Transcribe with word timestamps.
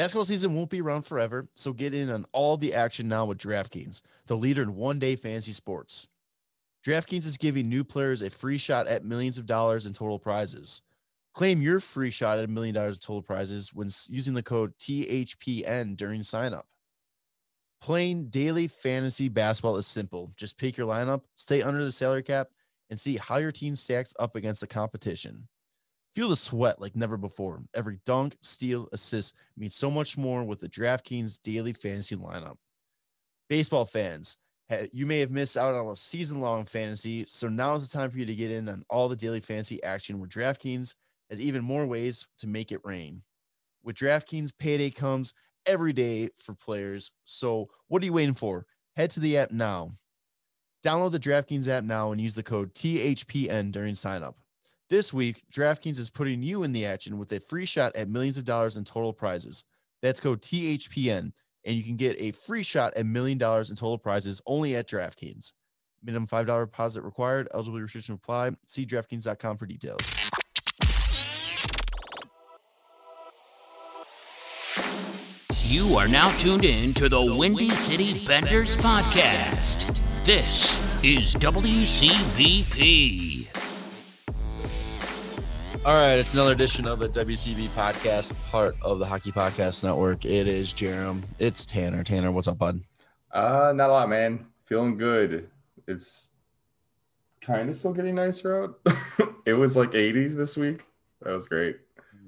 Basketball 0.00 0.24
season 0.24 0.54
won't 0.54 0.70
be 0.70 0.80
around 0.80 1.02
forever, 1.02 1.46
so 1.54 1.74
get 1.74 1.92
in 1.92 2.08
on 2.08 2.24
all 2.32 2.56
the 2.56 2.72
action 2.72 3.06
now 3.06 3.26
with 3.26 3.36
DraftKings, 3.36 4.00
the 4.28 4.34
leader 4.34 4.62
in 4.62 4.74
one 4.74 4.98
day 4.98 5.14
fantasy 5.14 5.52
sports. 5.52 6.08
DraftKings 6.86 7.26
is 7.26 7.36
giving 7.36 7.68
new 7.68 7.84
players 7.84 8.22
a 8.22 8.30
free 8.30 8.56
shot 8.56 8.86
at 8.86 9.04
millions 9.04 9.36
of 9.36 9.44
dollars 9.44 9.84
in 9.84 9.92
total 9.92 10.18
prizes. 10.18 10.80
Claim 11.34 11.60
your 11.60 11.80
free 11.80 12.10
shot 12.10 12.38
at 12.38 12.46
a 12.46 12.48
million 12.48 12.74
dollars 12.74 12.94
in 12.94 13.00
total 13.00 13.20
prizes 13.20 13.74
when 13.74 13.90
using 14.08 14.32
the 14.32 14.42
code 14.42 14.72
THPN 14.78 15.98
during 15.98 16.22
signup. 16.22 16.64
Playing 17.82 18.30
daily 18.30 18.68
fantasy 18.68 19.28
basketball 19.28 19.76
is 19.76 19.86
simple. 19.86 20.32
Just 20.34 20.56
pick 20.56 20.78
your 20.78 20.88
lineup, 20.88 21.24
stay 21.36 21.60
under 21.60 21.84
the 21.84 21.92
salary 21.92 22.22
cap, 22.22 22.48
and 22.88 22.98
see 22.98 23.18
how 23.18 23.36
your 23.36 23.52
team 23.52 23.76
stacks 23.76 24.16
up 24.18 24.34
against 24.34 24.62
the 24.62 24.66
competition. 24.66 25.46
Feel 26.14 26.28
the 26.28 26.36
sweat 26.36 26.80
like 26.80 26.96
never 26.96 27.16
before. 27.16 27.62
Every 27.74 28.00
dunk, 28.04 28.36
steal, 28.42 28.88
assist 28.92 29.36
means 29.56 29.76
so 29.76 29.90
much 29.90 30.18
more 30.18 30.42
with 30.42 30.60
the 30.60 30.68
DraftKings 30.68 31.40
daily 31.42 31.72
fantasy 31.72 32.16
lineup. 32.16 32.56
Baseball 33.48 33.84
fans, 33.84 34.36
you 34.92 35.06
may 35.06 35.20
have 35.20 35.30
missed 35.30 35.56
out 35.56 35.74
on 35.74 35.86
a 35.86 35.96
season 35.96 36.40
long 36.40 36.64
fantasy, 36.64 37.24
so 37.28 37.48
now 37.48 37.74
is 37.74 37.88
the 37.88 37.98
time 37.98 38.10
for 38.10 38.18
you 38.18 38.26
to 38.26 38.34
get 38.34 38.50
in 38.50 38.68
on 38.68 38.84
all 38.90 39.08
the 39.08 39.16
daily 39.16 39.40
fantasy 39.40 39.82
action 39.82 40.18
where 40.18 40.28
DraftKings 40.28 40.94
has 41.30 41.40
even 41.40 41.62
more 41.62 41.86
ways 41.86 42.26
to 42.38 42.48
make 42.48 42.72
it 42.72 42.80
rain. 42.84 43.22
With 43.82 43.96
DraftKings, 43.96 44.50
payday 44.58 44.90
comes 44.90 45.32
every 45.66 45.92
day 45.92 46.28
for 46.38 46.54
players. 46.54 47.12
So, 47.24 47.68
what 47.88 48.02
are 48.02 48.06
you 48.06 48.12
waiting 48.12 48.34
for? 48.34 48.66
Head 48.96 49.10
to 49.10 49.20
the 49.20 49.38
app 49.38 49.52
now. 49.52 49.92
Download 50.84 51.12
the 51.12 51.20
DraftKings 51.20 51.68
app 51.68 51.84
now 51.84 52.12
and 52.12 52.20
use 52.20 52.34
the 52.34 52.42
code 52.42 52.74
THPN 52.74 53.70
during 53.70 53.94
signup. 53.94 54.34
This 54.90 55.12
week, 55.14 55.42
DraftKings 55.54 55.98
is 56.00 56.10
putting 56.10 56.42
you 56.42 56.64
in 56.64 56.72
the 56.72 56.84
action 56.84 57.16
with 57.16 57.30
a 57.32 57.38
free 57.38 57.64
shot 57.64 57.94
at 57.94 58.08
millions 58.08 58.36
of 58.38 58.44
dollars 58.44 58.76
in 58.76 58.82
total 58.82 59.12
prizes. 59.12 59.62
That's 60.02 60.18
code 60.18 60.42
THPN, 60.42 61.30
and 61.64 61.76
you 61.76 61.84
can 61.84 61.94
get 61.94 62.16
a 62.18 62.32
free 62.32 62.64
shot 62.64 62.92
at 62.96 63.06
million 63.06 63.38
dollars 63.38 63.70
in 63.70 63.76
total 63.76 63.98
prizes 63.98 64.42
only 64.46 64.74
at 64.74 64.88
DraftKings. 64.88 65.52
Minimum 66.02 66.26
$5 66.26 66.64
deposit 66.64 67.02
required. 67.02 67.46
Eligibility 67.54 67.84
restriction 67.84 68.16
apply. 68.16 68.50
See 68.66 68.84
DraftKings.com 68.84 69.58
for 69.58 69.66
details. 69.66 70.00
You 75.68 75.94
are 75.94 76.08
now 76.08 76.36
tuned 76.36 76.64
in 76.64 76.94
to 76.94 77.08
the 77.08 77.22
Windy 77.38 77.70
City 77.70 78.26
Benders 78.26 78.76
podcast. 78.76 80.00
This 80.24 80.80
is 81.04 81.36
WCBP. 81.36 81.80
All 85.82 85.94
right, 85.94 86.16
it's 86.18 86.34
another 86.34 86.52
edition 86.52 86.86
of 86.86 86.98
the 86.98 87.08
WCB 87.08 87.68
podcast, 87.68 88.34
part 88.50 88.76
of 88.82 88.98
the 88.98 89.06
Hockey 89.06 89.32
Podcast 89.32 89.82
Network. 89.82 90.26
It 90.26 90.46
is 90.46 90.74
Jerem. 90.74 91.22
It's 91.38 91.64
Tanner. 91.64 92.04
Tanner, 92.04 92.30
what's 92.30 92.48
up, 92.48 92.58
bud? 92.58 92.82
Uh, 93.32 93.72
not 93.74 93.88
a 93.88 93.92
lot, 93.94 94.10
man. 94.10 94.44
Feeling 94.66 94.98
good. 94.98 95.48
It's 95.88 96.32
kind 97.40 97.70
of 97.70 97.76
still 97.76 97.94
getting 97.94 98.16
nicer 98.16 98.62
out. 98.62 98.78
it 99.46 99.54
was 99.54 99.74
like 99.74 99.92
80s 99.92 100.34
this 100.34 100.54
week. 100.54 100.84
That 101.22 101.32
was 101.32 101.46
great. 101.46 101.78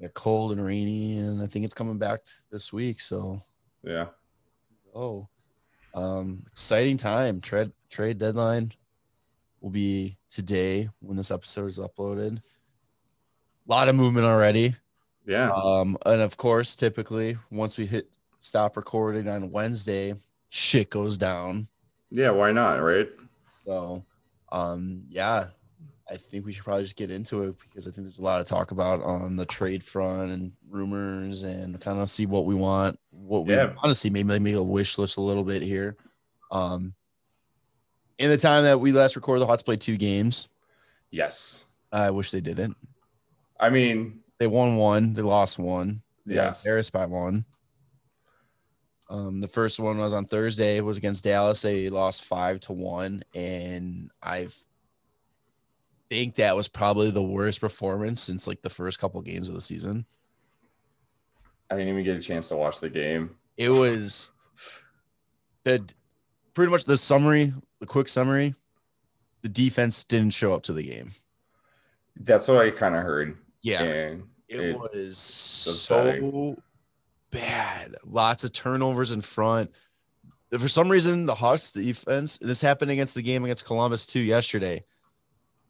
Yeah, 0.01 0.07
cold 0.15 0.53
and 0.53 0.65
rainy, 0.65 1.19
and 1.19 1.39
I 1.39 1.45
think 1.45 1.63
it's 1.63 1.75
coming 1.75 1.99
back 1.99 2.21
this 2.51 2.73
week. 2.73 2.99
So, 2.99 3.39
yeah. 3.83 4.07
Oh, 4.95 5.27
um, 5.93 6.43
exciting 6.51 6.97
time. 6.97 7.39
Trade 7.39 7.71
trade 7.91 8.17
deadline 8.17 8.71
will 9.61 9.69
be 9.69 10.17
today 10.31 10.89
when 11.01 11.17
this 11.17 11.29
episode 11.29 11.67
is 11.67 11.77
uploaded 11.77 12.41
a 13.67 13.71
lot 13.71 13.89
of 13.89 13.95
movement 13.95 14.25
already. 14.25 14.75
Yeah. 15.25 15.49
Um, 15.51 15.97
and 16.05 16.21
of 16.21 16.37
course, 16.37 16.75
typically 16.75 17.37
once 17.51 17.77
we 17.77 17.85
hit 17.85 18.09
stop 18.39 18.75
recording 18.75 19.27
on 19.27 19.51
Wednesday, 19.51 20.15
shit 20.49 20.89
goes 20.89 21.17
down. 21.17 21.67
Yeah, 22.11 22.31
why 22.31 22.51
not, 22.51 22.75
right? 22.77 23.09
So, 23.65 24.03
um, 24.51 25.03
yeah, 25.09 25.47
I 26.11 26.17
think 26.17 26.45
we 26.45 26.51
should 26.51 26.65
probably 26.65 26.83
just 26.83 26.97
get 26.97 27.09
into 27.09 27.43
it 27.43 27.55
because 27.59 27.87
I 27.87 27.91
think 27.91 28.05
there's 28.05 28.19
a 28.19 28.21
lot 28.21 28.39
to 28.39 28.43
talk 28.43 28.71
about 28.71 29.01
on 29.01 29.37
the 29.37 29.45
trade 29.45 29.83
front 29.83 30.31
and 30.31 30.51
rumors 30.69 31.43
and 31.43 31.79
kind 31.79 31.99
of 31.99 32.09
see 32.09 32.25
what 32.25 32.45
we 32.45 32.53
want, 32.55 32.99
what 33.11 33.45
we 33.45 33.53
Yeah. 33.55 33.73
honestly 33.81 34.09
maybe 34.09 34.37
make 34.39 34.55
a 34.55 34.61
wish 34.61 34.97
list 34.97 35.17
a 35.17 35.21
little 35.21 35.45
bit 35.45 35.61
here. 35.61 35.95
Um, 36.51 36.93
in 38.19 38.29
the 38.29 38.37
time 38.37 38.63
that 38.63 38.79
we 38.79 38.91
last 38.91 39.15
recorded, 39.15 39.41
the 39.41 39.47
Hawks 39.47 39.63
played 39.63 39.81
two 39.81 39.97
games. 39.97 40.49
Yes. 41.09 41.65
I 41.91 42.11
wish 42.11 42.29
they 42.31 42.41
didn't. 42.41 42.75
I 43.63 43.69
mean, 43.69 44.19
They 44.39 44.47
won 44.47 44.75
one, 44.75 45.13
they 45.13 45.21
lost 45.21 45.57
one. 45.57 46.01
They 46.25 46.35
yes. 46.35 46.65
embarrassed 46.65 46.91
by 46.91 47.05
one. 47.05 47.45
Um, 49.09 49.39
the 49.39 49.47
first 49.47 49.79
one 49.79 49.97
was 49.97 50.11
on 50.11 50.25
Thursday. 50.25 50.75
It 50.75 50.83
was 50.83 50.97
against 50.97 51.23
Dallas. 51.23 51.61
They 51.61 51.87
lost 51.87 52.25
five 52.25 52.59
to 52.61 52.73
one, 52.73 53.23
and 53.33 54.11
I 54.21 54.49
think 56.09 56.35
that 56.35 56.57
was 56.57 56.67
probably 56.67 57.09
the 57.09 57.23
worst 57.23 57.61
performance 57.61 58.21
since 58.21 58.47
like 58.47 58.61
the 58.61 58.69
first 58.69 58.99
couple 58.99 59.21
games 59.21 59.47
of 59.47 59.55
the 59.55 59.61
season. 59.61 60.05
I 61.71 61.75
didn't 61.75 61.89
even 61.89 62.03
get 62.03 62.17
a 62.17 62.21
chance 62.21 62.49
to 62.49 62.57
watch 62.57 62.81
the 62.81 62.89
game. 62.89 63.29
It 63.55 63.69
was 63.69 64.33
the 65.63 65.87
pretty 66.53 66.69
much 66.69 66.83
the 66.83 66.97
summary, 66.97 67.53
the 67.79 67.85
quick 67.85 68.09
summary. 68.09 68.55
The 69.41 69.49
defense 69.49 70.03
didn't 70.03 70.33
show 70.33 70.53
up 70.53 70.63
to 70.63 70.73
the 70.73 70.83
game. 70.83 71.13
That's 72.19 72.49
what 72.49 72.65
I 72.65 72.71
kind 72.71 72.95
of 72.95 73.03
heard. 73.03 73.37
Yeah, 73.63 73.81
And 73.83 74.23
it, 74.47 74.59
it- 74.59 74.77
was 74.79 75.17
so 75.17 76.57
bad. 77.31 77.95
Lots 78.05 78.43
of 78.43 78.51
turnovers 78.53 79.11
in 79.11 79.21
front. 79.21 79.71
For 80.59 80.67
some 80.67 80.87
reason, 80.89 81.25
the 81.25 81.33
Hawks 81.33 81.71
defense, 81.71 82.37
this 82.37 82.61
happened 82.61 82.91
against 82.91 83.15
the 83.15 83.23
game 83.23 83.43
against 83.43 83.65
Columbus 83.65 84.05
too 84.05 84.19
yesterday. 84.19 84.83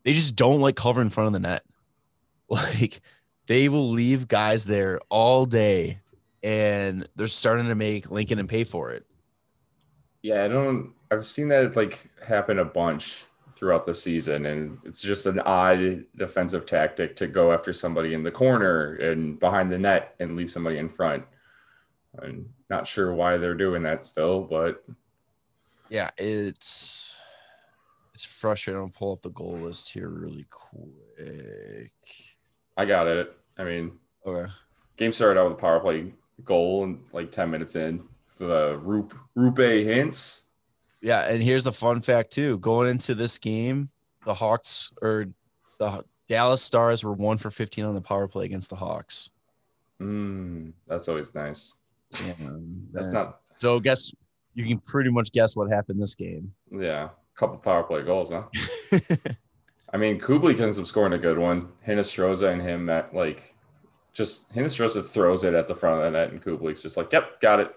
They 0.03 0.11
just 0.11 0.35
don't 0.35 0.59
like 0.59 0.75
cover 0.75 1.01
in 1.01 1.09
front 1.09 1.27
of 1.27 1.33
the 1.33 1.39
net. 1.39 1.63
Like 2.49 3.01
they 3.47 3.69
will 3.69 3.89
leave 3.91 4.27
guys 4.27 4.65
there 4.65 4.99
all 5.09 5.45
day 5.45 5.99
and 6.43 7.07
they're 7.15 7.27
starting 7.29 7.67
to 7.69 7.73
make 7.75 8.11
Lankinen 8.11 8.47
pay 8.47 8.63
for 8.65 8.91
it. 8.91 9.05
yeah, 10.21 10.43
I 10.43 10.49
don't. 10.49 10.91
I've 11.09 11.25
seen 11.25 11.47
that 11.47 11.75
like 11.77 12.09
happen 12.23 12.59
a 12.59 12.65
bunch 12.65 13.25
throughout 13.63 13.85
the 13.85 13.93
season, 13.93 14.45
and 14.47 14.77
it's 14.83 14.99
just 14.99 15.25
an 15.25 15.39
odd 15.39 16.03
defensive 16.17 16.65
tactic 16.65 17.15
to 17.15 17.27
go 17.27 17.53
after 17.53 17.71
somebody 17.71 18.13
in 18.13 18.21
the 18.21 18.29
corner 18.29 18.95
and 18.95 19.39
behind 19.39 19.71
the 19.71 19.77
net 19.77 20.15
and 20.19 20.35
leave 20.35 20.51
somebody 20.51 20.79
in 20.79 20.89
front. 20.89 21.23
I'm 22.21 22.49
not 22.69 22.85
sure 22.85 23.13
why 23.13 23.37
they're 23.37 23.53
doing 23.55 23.81
that 23.83 24.05
still, 24.05 24.41
but 24.41 24.83
Yeah, 25.87 26.09
it's 26.17 27.15
it's 28.13 28.25
frustrating. 28.25 28.81
I'll 28.81 28.89
pull 28.89 29.13
up 29.13 29.21
the 29.21 29.29
goal 29.29 29.53
list 29.53 29.89
here 29.93 30.09
really 30.09 30.45
quick. 30.49 31.93
I 32.75 32.83
got 32.83 33.07
it. 33.07 33.33
I 33.57 33.63
mean, 33.63 33.93
Okay. 34.25 34.51
game 34.97 35.13
started 35.13 35.39
out 35.39 35.47
with 35.47 35.57
a 35.57 35.61
power 35.61 35.79
play 35.79 36.11
goal 36.43 36.83
and 36.83 37.01
like 37.13 37.31
10 37.31 37.49
minutes 37.49 37.77
in. 37.77 38.03
So 38.33 38.47
the 38.49 38.81
Roope 38.83 39.13
Roope 39.37 39.85
Hintz. 39.85 40.42
Yeah, 41.03 41.29
and 41.29 41.43
here's 41.43 41.65
the 41.65 41.73
fun 41.73 42.01
fact 42.01 42.31
too. 42.31 42.57
Going 42.59 42.89
into 42.89 43.13
this 43.13 43.37
game, 43.37 43.89
the 44.25 44.33
Hawks 44.33 44.89
or 45.01 45.25
the 45.77 46.03
Dallas 46.29 46.61
Stars 46.61 47.03
were 47.03 47.11
one 47.13 47.37
for 47.37 47.51
15 47.51 47.83
on 47.83 47.93
the 47.93 48.01
power 48.01 48.27
play 48.27 48.45
against 48.45 48.69
the 48.69 48.77
Hawks. 48.77 49.29
Mm, 50.01 50.71
that's 50.87 51.07
always 51.09 51.35
nice. 51.35 51.75
That's 52.11 52.23
Yeah. 52.39 53.11
not 53.11 53.41
so. 53.57 53.79
Guess 53.81 54.11
you 54.53 54.65
can 54.65 54.79
pretty 54.79 55.09
much 55.11 55.31
guess 55.33 55.55
what 55.57 55.69
happened 55.69 56.01
this 56.01 56.15
game. 56.15 56.53
yeah, 56.71 57.05
a 57.05 57.37
couple 57.39 57.57
power 57.57 57.83
play 57.83 58.01
goals, 58.03 58.31
huh? 58.31 58.43
I 59.93 59.97
mean, 59.97 60.19
Kubalik 60.19 60.59
ends 60.59 60.79
up 60.79 60.85
scoring 60.87 61.13
a 61.13 61.17
good 61.17 61.37
one. 61.37 61.69
Hinostroza 61.87 62.51
and 62.51 62.61
him 62.61 62.89
at 62.89 63.13
like 63.13 63.53
just 64.13 64.49
Hinostroza 64.53 65.03
throws 65.05 65.43
it 65.43 65.53
at 65.53 65.67
the 65.67 65.75
front 65.75 65.97
of 65.99 66.03
the 66.05 66.17
net, 66.17 66.31
and 66.31 66.41
Kubalik's 66.41 66.79
just 66.79 66.95
like, 66.97 67.11
"Yep, 67.11 67.41
got 67.41 67.59
it. 67.59 67.75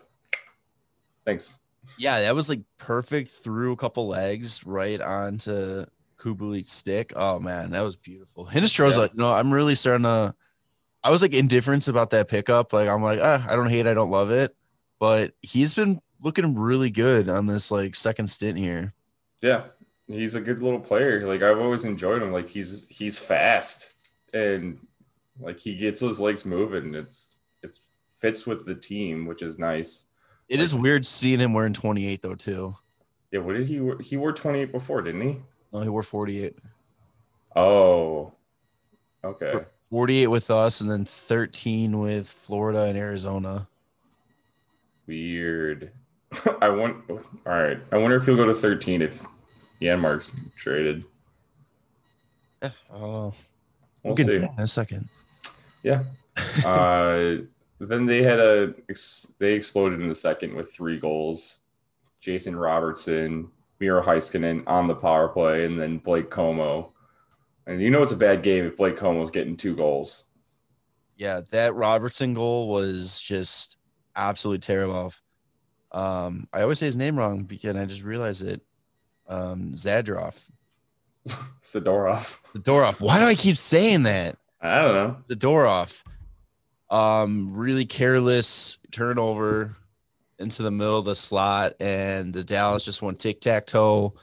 Thanks." 1.25 1.59
Yeah, 1.99 2.21
that 2.23 2.35
was 2.35 2.49
like 2.49 2.61
perfect 2.79 3.31
through 3.31 3.73
a 3.73 3.77
couple 3.77 4.07
legs 4.09 4.65
right 4.65 5.01
onto 5.01 5.85
Kubalik's 6.19 6.73
stick. 6.73 7.13
Oh 7.17 7.39
man, 7.39 7.71
that 7.71 7.83
was 7.83 7.97
beautiful. 7.97 8.47
Hinostroza, 8.47 9.07
Yeah. 9.09 9.13
no, 9.15 9.33
I'm 9.33 9.53
really 9.53 9.75
starting 9.75 10.05
to. 10.05 10.35
I 11.05 11.11
was 11.11 11.23
like 11.23 11.35
indifference 11.35 11.89
about 11.89 12.11
that 12.11 12.29
pickup. 12.29 12.73
Like 12.73 12.89
I'm 12.89 13.03
like, 13.03 13.21
ah, 13.23 13.45
I 13.49 13.55
don't 13.57 13.69
hate, 13.71 13.87
I 13.87 13.95
don't 13.95 14.11
love 14.11 14.31
it, 14.31 14.55
but 14.99 15.33
he's 15.43 15.75
been 15.75 16.01
looking 16.23 16.55
really 16.57 16.91
good 16.91 17.29
on 17.29 17.47
this 17.47 17.71
like 17.71 17.95
second 17.95 18.27
stint 18.29 18.59
here. 18.59 18.93
Yeah, 19.43 19.65
he's 20.09 20.35
a 20.35 20.41
good 20.41 20.63
little 20.63 20.81
player. 20.81 21.27
Like 21.27 21.43
I've 21.43 21.61
always 21.61 21.85
enjoyed 21.85 22.23
him. 22.23 22.33
Like 22.33 22.49
he's 22.49 22.87
he's 22.89 23.19
fast 23.19 23.95
and 24.35 24.79
like 25.39 25.61
he 25.61 25.77
gets 25.77 26.01
those 26.01 26.19
legs 26.19 26.45
moving. 26.45 26.95
It's 26.95 27.29
it's 27.63 27.81
fits 28.21 28.47
with 28.47 28.65
the 28.65 28.75
team, 28.75 29.27
which 29.27 29.43
is 29.43 29.59
nice. 29.59 30.06
It 30.49 30.61
is 30.61 30.75
weird 30.75 31.05
seeing 31.05 31.41
him 31.41 31.53
wearing 31.53 31.73
28 31.73 32.23
though 32.23 32.35
too. 32.35 32.77
Yeah, 33.33 33.41
what 33.41 33.55
did 33.55 33.67
he 33.67 33.81
wear? 33.81 33.99
He 33.99 34.17
wore 34.17 34.33
28 34.33 34.71
before, 34.73 35.03
didn't 35.03 35.21
he? 35.21 35.37
No, 35.73 35.81
he 35.81 35.89
wore 35.89 36.03
48. 36.03 36.57
Oh, 37.57 38.33
okay. 39.25 39.65
48 39.91 40.27
with 40.29 40.51
us 40.51 40.81
and 40.81 40.91
then 40.91 41.05
13 41.05 41.99
with 41.99 42.29
Florida 42.29 42.85
and 42.85 42.99
Arizona. 42.99 43.67
Weird. 45.07 45.91
I 46.61 46.69
want. 46.69 47.05
All 47.11 47.21
right. 47.45 47.79
I 47.93 47.97
wonder 47.97 48.17
if 48.17 48.27
he'll 48.27 48.37
go 48.37 48.47
to 48.47 48.55
13 48.55 49.03
if 49.03 49.25
Janmark's 49.81 50.31
traded. 50.57 51.05
Yeah, 52.63 52.71
I 52.93 52.99
don't 52.99 53.13
know. 53.13 53.35
We'll, 54.03 54.15
get 54.15 54.27
see. 54.27 54.37
in 54.37 54.49
a 54.59 54.67
second. 54.67 55.09
Yeah. 55.83 56.05
Uh, 56.67 57.37
then 57.79 58.07
they 58.07 58.23
had 58.23 58.41
a 58.41 58.75
they 59.39 59.53
exploded 59.53 60.01
in 60.01 60.09
the 60.09 60.15
second 60.15 60.55
with 60.55 60.73
three 60.73 60.99
goals. 60.99 61.61
Jason 62.21 62.57
Robertson, 62.57 63.49
Miro 63.79 64.03
Heiskanen 64.03 64.63
on 64.67 64.89
the 64.89 64.95
power 64.95 65.29
play, 65.29 65.65
and 65.65 65.79
then 65.79 65.99
Blake 65.99 66.31
Comeau. 66.31 66.91
And 67.67 67.81
you 67.81 67.91
know 67.91 68.03
it's 68.03 68.13
a 68.13 68.17
bad 68.17 68.43
game 68.43 68.65
if 68.65 68.77
Blake 68.77 68.97
Comeau's 68.97 69.31
getting 69.31 69.57
two 69.57 69.77
goals. 69.77 70.25
Yeah, 71.17 71.41
that 71.51 71.75
Robertson 71.75 72.35
goal 72.35 72.69
was 72.69 73.21
just 73.21 73.77
absolutely 74.15 74.61
terrible. 74.61 75.13
Um, 75.93 76.49
I 76.53 76.63
always 76.63 76.79
say 76.79 76.87
his 76.87 76.97
name 76.97 77.17
wrong 77.17 77.45
because 77.45 77.77
I 77.77 77.85
just 77.85 78.03
realized 78.03 78.45
it. 78.45 78.61
Um, 79.29 79.73
Zadrov, 79.73 80.49
Sidorov. 81.65 82.37
Zadorov. 82.55 83.01
Why 83.01 83.19
do 83.19 83.27
I 83.27 83.35
keep 83.35 83.57
saying 83.57 84.05
that? 84.05 84.37
I 84.61 84.81
don't 84.81 84.95
know. 84.95 85.17
Zadorov. 85.29 86.03
Um, 86.89 87.53
really 87.55 87.85
careless 87.85 88.79
turnover 88.93 89.75
into 90.39 90.63
the 90.63 90.71
middle 90.71 90.99
of 90.99 91.05
the 91.05 91.15
slot, 91.17 91.75
and 91.81 92.33
the 92.33 92.45
Dallas 92.45 92.85
just 92.85 93.03
went 93.03 93.19
tic 93.19 93.41
tac 93.41 93.67
toe, 93.67 94.15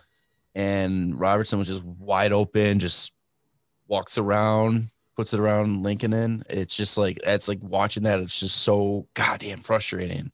and 0.55 1.19
Robertson 1.19 1.59
was 1.59 1.67
just 1.67 1.83
wide 1.83 2.31
open, 2.31 2.79
just 2.79 3.11
walks 3.87 4.17
around, 4.17 4.89
puts 5.17 5.33
it 5.33 5.39
around 5.39 5.83
Lankinen. 5.83 6.43
It's 6.49 6.75
just 6.77 6.97
like 6.97 7.19
that's 7.25 7.47
like 7.49 7.59
watching 7.61 8.03
that. 8.03 8.19
It's 8.19 8.39
just 8.39 8.59
so 8.61 9.07
goddamn 9.13 9.59
frustrating. 9.61 10.31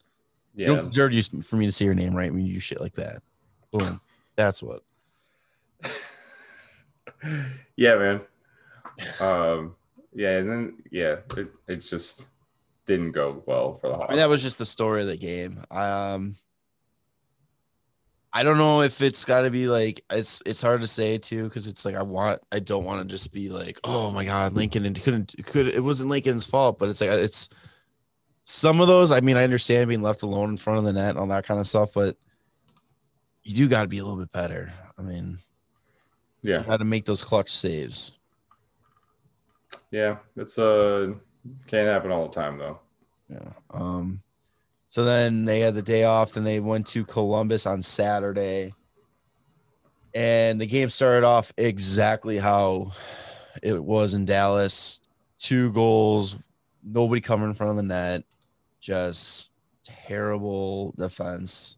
You 0.53 0.65
Yeah. 0.65 0.75
don't 0.75 0.85
deserve 0.89 1.13
you 1.13 1.23
for 1.41 1.55
me 1.55 1.65
to 1.65 1.71
say 1.71 1.85
your 1.85 1.95
name 1.95 2.13
right 2.13 2.31
when 2.33 2.45
you 2.45 2.53
do 2.55 2.59
shit 2.59 2.81
like 2.81 2.93
that. 2.93 3.23
Boom. 3.71 3.99
That's 4.35 4.61
what. 4.61 4.83
yeah, 7.75 7.95
man. 7.95 8.21
Um, 9.19 9.75
yeah, 10.19 10.39
and 10.39 10.49
then 10.49 10.77
yeah, 10.91 11.15
it, 11.37 11.47
it 11.69 11.77
just 11.77 12.23
didn't 12.85 13.13
go 13.13 13.41
well 13.45 13.77
for 13.79 13.87
the 13.87 13.95
Hawks. 13.95 14.07
I 14.09 14.11
mean, 14.11 14.19
that 14.19 14.27
was 14.27 14.41
just 14.41 14.57
the 14.57 14.65
story 14.65 14.99
of 14.99 15.07
the 15.07 15.15
game. 15.15 15.63
Um, 15.71 16.35
I 18.33 18.43
don't 18.43 18.57
know 18.57 18.81
if 18.81 19.01
it's 19.01 19.23
got 19.23 19.43
to 19.43 19.49
be 19.49 19.67
like 19.67 20.03
it's 20.11 20.43
it's 20.45 20.61
hard 20.61 20.81
to 20.81 20.87
say 20.87 21.19
too 21.19 21.45
because 21.45 21.67
it's 21.67 21.85
like 21.85 21.95
I 21.95 22.01
want 22.01 22.41
I 22.51 22.59
don't 22.59 22.83
want 22.83 23.01
to 23.01 23.09
just 23.09 23.31
be 23.31 23.47
like 23.47 23.79
oh 23.85 24.11
my 24.11 24.25
god 24.25 24.53
Lankinen 24.53 24.93
couldn't 24.93 25.35
could 25.45 25.67
it 25.67 25.83
wasn't 25.83 26.09
Lankinen's 26.09 26.45
fault 26.45 26.77
but 26.77 26.89
it's 26.89 26.99
like 27.01 27.11
it's 27.11 27.47
some 28.43 28.81
of 28.81 28.87
those 28.87 29.13
I 29.13 29.21
mean 29.21 29.37
I 29.37 29.45
understand 29.45 29.87
being 29.87 30.01
left 30.01 30.21
alone 30.21 30.49
in 30.49 30.57
front 30.57 30.79
of 30.79 30.85
the 30.85 30.93
net 30.93 31.11
and 31.11 31.19
all 31.19 31.27
that 31.27 31.47
kind 31.47 31.61
of 31.61 31.67
stuff 31.67 31.91
but 31.95 32.17
you 33.43 33.55
do 33.55 33.69
got 33.69 33.83
to 33.83 33.87
be 33.87 33.99
a 33.99 34.03
little 34.03 34.19
bit 34.19 34.33
better. 34.33 34.69
I 34.97 35.01
mean 35.01 35.39
yeah, 36.41 36.61
how 36.61 36.75
to 36.77 36.85
make 36.85 37.05
those 37.05 37.23
clutch 37.23 37.51
saves. 37.51 38.18
Yeah. 39.91 40.17
It's 40.35 40.57
uh 40.57 41.13
can't 41.67 41.87
happen 41.87 42.11
all 42.11 42.27
the 42.27 42.33
time 42.33 42.57
though. 42.57 42.79
Yeah. 43.29 43.51
Um, 43.71 44.21
so 44.87 45.03
then 45.05 45.45
they 45.45 45.59
had 45.59 45.75
the 45.75 45.81
day 45.81 46.03
off. 46.03 46.33
Then 46.33 46.43
they 46.43 46.59
went 46.59 46.87
to 46.87 47.05
Columbus 47.05 47.65
on 47.65 47.81
Saturday, 47.81 48.71
and 50.13 50.59
the 50.59 50.65
game 50.65 50.89
started 50.89 51.25
off 51.25 51.53
exactly 51.57 52.37
how 52.37 52.91
it 53.61 53.81
was 53.83 54.13
in 54.15 54.25
Dallas. 54.25 54.99
Two 55.37 55.71
goals, 55.71 56.37
nobody 56.83 57.21
coming 57.21 57.47
in 57.47 57.53
front 57.53 57.71
of 57.71 57.77
the 57.77 57.83
net, 57.83 58.23
just 58.81 59.51
terrible 59.83 60.93
defense. 60.97 61.77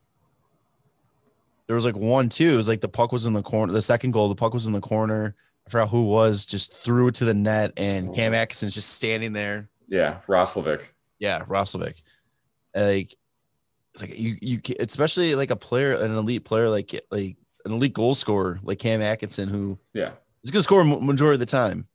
There 1.68 1.76
was 1.76 1.86
like 1.86 1.98
one, 1.98 2.28
two. 2.28 2.54
It 2.54 2.58
was 2.58 2.68
like 2.68 2.82
the 2.82 2.90
puck 2.90 3.12
was 3.12 3.26
in 3.26 3.34
the 3.34 3.44
corner. 3.44 3.72
The 3.72 3.82
second 3.82 4.12
goal, 4.12 4.30
the 4.30 4.36
puck 4.36 4.54
was 4.54 4.68
in 4.68 4.74
the 4.74 4.82
corner. 4.82 5.36
Forgot 5.72 5.90
who 5.90 6.04
was. 6.06 6.46
Just 6.46 6.74
threw 6.74 7.08
it 7.08 7.16
to 7.16 7.26
the 7.26 7.34
net, 7.34 7.74
and 7.78 8.08
mm-hmm. 8.08 8.16
Cam 8.16 8.34
Atkinson's 8.34 8.74
just 8.76 8.90
standing 8.92 9.34
there. 9.34 9.70
Yeah, 9.88 10.20
Roslovic. 10.28 10.84
Yeah, 11.20 11.44
Roslovic. 11.46 12.02
Like 12.76 13.16
it's 13.94 14.02
like 14.02 14.18
you 14.18 14.36
you 14.42 14.60
especially 14.80 15.36
like 15.36 15.52
a 15.52 15.56
player, 15.56 15.94
an 15.94 16.16
elite 16.16 16.46
player 16.46 16.70
like 16.70 16.94
like 17.12 17.36
an 17.66 17.74
elite 17.74 17.94
goal 17.94 18.16
scorer 18.16 18.60
like 18.64 18.80
Cam 18.80 19.02
Atkinson, 19.02 19.50
who 19.50 19.78
Yeah, 19.94 20.12
is 20.44 20.52
gonna 20.52 20.64
score 20.64 20.84
majority 20.84 21.36
of 21.36 21.40
the 21.40 21.46
time. 21.46 21.88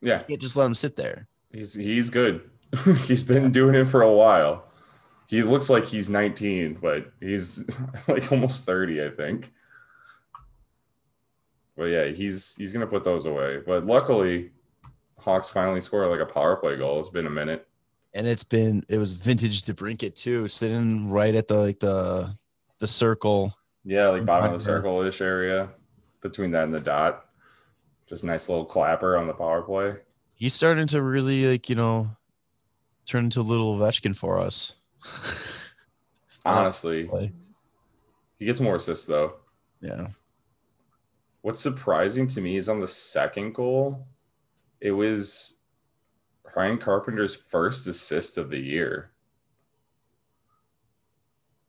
yeah. 0.00 0.18
You 0.20 0.24
can't 0.30 0.40
just 0.42 0.56
let 0.56 0.66
him 0.66 0.74
sit 0.74 0.96
there. 0.96 1.28
He's 1.52 1.74
he's 1.74 2.10
good. 2.10 2.42
he's 3.06 3.22
been 3.22 3.52
doing 3.52 3.74
it 3.76 3.84
for 3.86 4.02
a 4.02 4.12
while. 4.12 4.64
He 5.26 5.42
looks 5.42 5.70
like 5.70 5.84
he's 5.84 6.10
19, 6.10 6.78
but 6.82 7.10
he's 7.20 7.64
like 8.08 8.30
almost 8.32 8.64
30, 8.66 9.04
I 9.04 9.10
think. 9.10 9.52
But 11.76 11.84
yeah, 11.84 12.06
he's 12.06 12.54
he's 12.56 12.72
gonna 12.72 12.86
put 12.86 13.04
those 13.04 13.26
away. 13.26 13.60
But 13.64 13.86
luckily, 13.86 14.50
Hawks 15.18 15.48
finally 15.48 15.80
scored 15.80 16.10
like 16.10 16.20
a 16.20 16.32
power 16.32 16.56
play 16.56 16.76
goal. 16.76 17.00
It's 17.00 17.10
been 17.10 17.26
a 17.26 17.30
minute. 17.30 17.66
And 18.12 18.26
it's 18.26 18.44
been 18.44 18.84
it 18.88 18.98
was 18.98 19.12
vintage 19.14 19.62
DeBrincat 19.62 20.14
too, 20.14 20.46
sitting 20.48 21.10
right 21.10 21.34
at 21.34 21.48
the 21.48 21.56
like 21.56 21.80
the 21.80 22.32
the 22.78 22.86
circle. 22.86 23.56
Yeah, 23.84 24.08
like 24.08 24.24
bottom 24.24 24.52
of 24.52 24.58
the 24.58 24.64
circle 24.64 25.02
ish 25.02 25.20
area 25.20 25.68
between 26.20 26.52
that 26.52 26.64
and 26.64 26.74
the 26.74 26.80
dot. 26.80 27.26
Just 28.06 28.22
nice 28.22 28.48
little 28.48 28.64
clapper 28.64 29.16
on 29.16 29.26
the 29.26 29.32
power 29.32 29.62
play. 29.62 29.96
He's 30.34 30.54
starting 30.54 30.86
to 30.88 31.02
really 31.02 31.46
like 31.46 31.68
you 31.68 31.74
know 31.74 32.10
turn 33.06 33.24
into 33.24 33.40
a 33.40 33.42
little 33.42 33.76
Ovechkin 33.78 34.16
for 34.16 34.38
us. 34.38 34.74
Honestly, 36.44 37.10
he 38.38 38.44
gets 38.44 38.60
more 38.60 38.76
assists 38.76 39.06
though. 39.06 39.36
Yeah. 39.80 40.08
What's 41.44 41.60
surprising 41.60 42.26
to 42.28 42.40
me 42.40 42.56
is 42.56 42.70
on 42.70 42.80
the 42.80 42.88
second 42.88 43.54
goal, 43.54 44.06
it 44.80 44.92
was 44.92 45.58
Ryan 46.56 46.78
Carpenter's 46.78 47.36
first 47.36 47.86
assist 47.86 48.38
of 48.38 48.48
the 48.48 48.58
year 48.58 49.10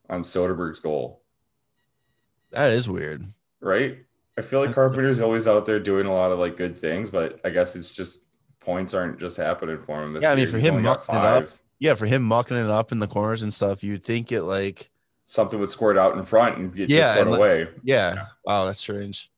on 0.09 0.21
Soderberg's 0.21 0.79
goal, 0.79 1.23
That 2.51 2.71
is 2.71 2.87
weird. 2.87 3.25
right? 3.59 3.97
I 4.37 4.41
feel 4.43 4.61
like 4.65 4.73
Carpenter's 4.75 5.19
always 5.19 5.45
out 5.45 5.65
there 5.65 5.81
doing 5.81 6.07
a 6.07 6.13
lot 6.13 6.31
of 6.31 6.39
like 6.39 6.55
good 6.55 6.77
things, 6.77 7.11
but 7.11 7.41
I 7.43 7.49
guess 7.49 7.75
it's 7.75 7.89
just 7.89 8.21
points 8.61 8.93
aren't 8.93 9.19
just 9.19 9.35
happening 9.35 9.81
for 9.83 10.01
him. 10.01 10.13
This 10.13 10.23
Yeah, 10.23 10.31
I 10.31 10.35
mean, 10.35 10.43
year. 10.43 10.51
for 10.51 10.57
He's 10.57 10.67
him 10.69 10.81
mucking 10.83 11.15
it 11.15 11.21
up, 11.21 11.49
Yeah, 11.79 11.95
for 11.95 12.05
him 12.05 12.21
mucking 12.23 12.55
it 12.55 12.69
up 12.69 12.93
in 12.93 12.99
the 12.99 13.07
corners 13.07 13.43
and 13.43 13.53
stuff, 13.53 13.83
you'd 13.83 14.05
think 14.05 14.31
it 14.31 14.43
like 14.43 14.89
something 15.27 15.59
would 15.59 15.69
squirt 15.69 15.97
out 15.97 16.17
in 16.17 16.23
front 16.23 16.59
and 16.59 16.73
get 16.73 16.89
Yeah, 16.89 17.19
and, 17.19 17.35
away. 17.35 17.67
Yeah. 17.83 18.27
Wow, 18.45 18.67
that's 18.67 18.79
strange. 18.79 19.29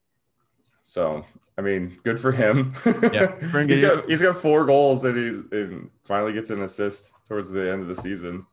So 0.88 1.26
I 1.58 1.62
mean, 1.62 2.00
good 2.04 2.18
for 2.18 2.32
him. 2.32 2.74
Yeah, 2.86 3.28
for 3.52 3.60
him 3.60 3.68
he's 3.68 3.82
got 3.82 4.10
he's 4.10 4.26
got 4.26 4.38
four 4.38 4.66
goals 4.66 5.04
and 5.04 5.18
he's 5.18 5.44
and 5.52 5.90
finally 6.06 6.32
gets 6.32 6.50
an 6.50 6.62
assist 6.62 7.12
towards 7.28 7.52
the 7.52 7.70
end 7.70 7.82
of 7.82 7.90
the 7.90 7.96
season. 7.96 8.46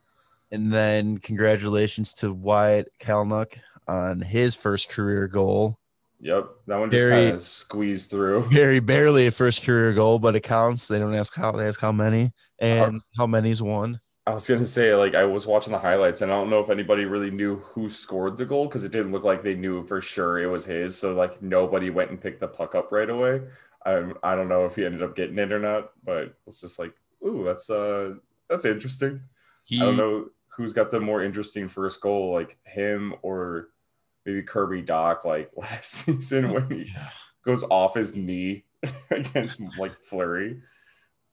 And 0.51 0.73
then 0.73 1.19
congratulations 1.19 2.13
to 2.15 2.33
Wyatt 2.33 2.89
Kalynuk 3.01 3.57
on 3.87 4.21
his 4.21 4.57
first 4.57 4.89
career 4.89 5.29
goal. 5.29 5.79
Yep, 6.19 6.49
that 6.67 6.77
one 6.77 6.91
just 6.91 7.09
kind 7.09 7.29
of 7.29 7.41
squeezed 7.41 8.11
through. 8.11 8.49
Very 8.53 8.81
barely 8.81 9.29
a 9.29 9.31
first 9.31 9.63
career 9.63 9.93
goal, 9.93 10.19
but 10.19 10.35
it 10.35 10.41
counts. 10.41 10.89
They 10.89 10.99
don't 10.99 11.15
ask 11.15 11.37
how 11.37 11.53
they 11.53 11.69
ask 11.69 11.79
how 11.79 11.93
many 11.93 12.33
and 12.59 13.01
how 13.17 13.29
many's 13.29 13.63
won. 13.63 14.01
I 14.27 14.33
was 14.33 14.47
gonna 14.47 14.65
say 14.65 14.95
like 14.95 15.15
I 15.15 15.25
was 15.25 15.47
watching 15.47 15.73
the 15.73 15.79
highlights 15.79 16.23
and 16.23 16.33
I 16.33 16.35
don't 16.37 16.49
know 16.49 16.61
if 16.61 16.71
anybody 16.71 17.05
really 17.05 17.31
knew 17.31 17.57
who 17.59 17.91
scored 17.91 18.39
the 18.39 18.47
goal 18.47 18.67
because 18.67 18.83
it 18.85 18.93
didn't 18.93 19.13
look 19.13 19.25
like 19.25 19.43
they 19.43 19.55
knew 19.55 19.87
for 19.87 20.01
sure 20.01 20.39
it 20.39 20.47
was 20.47 20.65
his. 20.65 20.97
So 20.97 21.15
like 21.15 21.43
nobody 21.43 21.91
went 21.91 22.11
and 22.11 22.21
picked 22.21 22.41
the 22.41 22.49
puck 22.49 22.75
up 22.75 22.91
right 22.91 23.11
away. 23.11 23.43
I 23.85 24.13
I 24.23 24.35
don't 24.35 24.49
know 24.49 24.65
if 24.65 24.77
he 24.77 24.85
ended 24.87 25.03
up 25.03 25.15
getting 25.15 25.39
it 25.39 25.53
or 25.53 25.59
not, 25.59 25.93
but 26.05 26.35
it's 26.47 26.59
just 26.61 26.79
like, 26.79 26.95
ooh, 27.27 27.45
that's 27.45 27.69
uh 27.69 28.15
that's 28.49 28.65
interesting. 28.65 29.21
He 29.65 29.83
I 29.83 29.87
don't 29.87 29.97
know 29.99 30.31
who's 30.49 30.73
got 30.73 30.91
the 30.91 31.01
more 31.01 31.23
interesting 31.23 31.69
first 31.69 32.01
goal, 32.01 32.33
like 32.33 32.57
him 32.65 33.15
or 33.23 33.69
maybe 34.25 34.43
Kirby 34.43 34.83
Dach, 34.83 35.25
like 35.25 35.51
last 35.57 35.91
season 35.91 36.51
when 36.53 36.71
he 36.71 36.91
Yeah. 36.95 37.11
goes 37.45 37.63
off 37.65 37.95
his 37.95 38.15
knee 38.17 38.65
against 39.11 39.61
like 39.79 39.93
Fleury. 40.01 40.63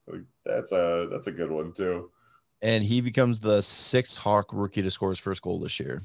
Like, 0.07 0.23
that's 0.45 0.71
a 0.71 1.07
that's 1.11 1.27
a 1.27 1.31
good 1.31 1.51
one 1.51 1.71
too. 1.73 2.11
And 2.61 2.83
he 2.83 3.01
becomes 3.01 3.39
the 3.39 3.61
sixth 3.61 4.17
Hawk 4.17 4.49
rookie 4.51 4.81
to 4.81 4.91
score 4.91 5.09
his 5.09 5.19
first 5.19 5.41
goal 5.41 5.59
this 5.59 5.79
year. 5.79 6.01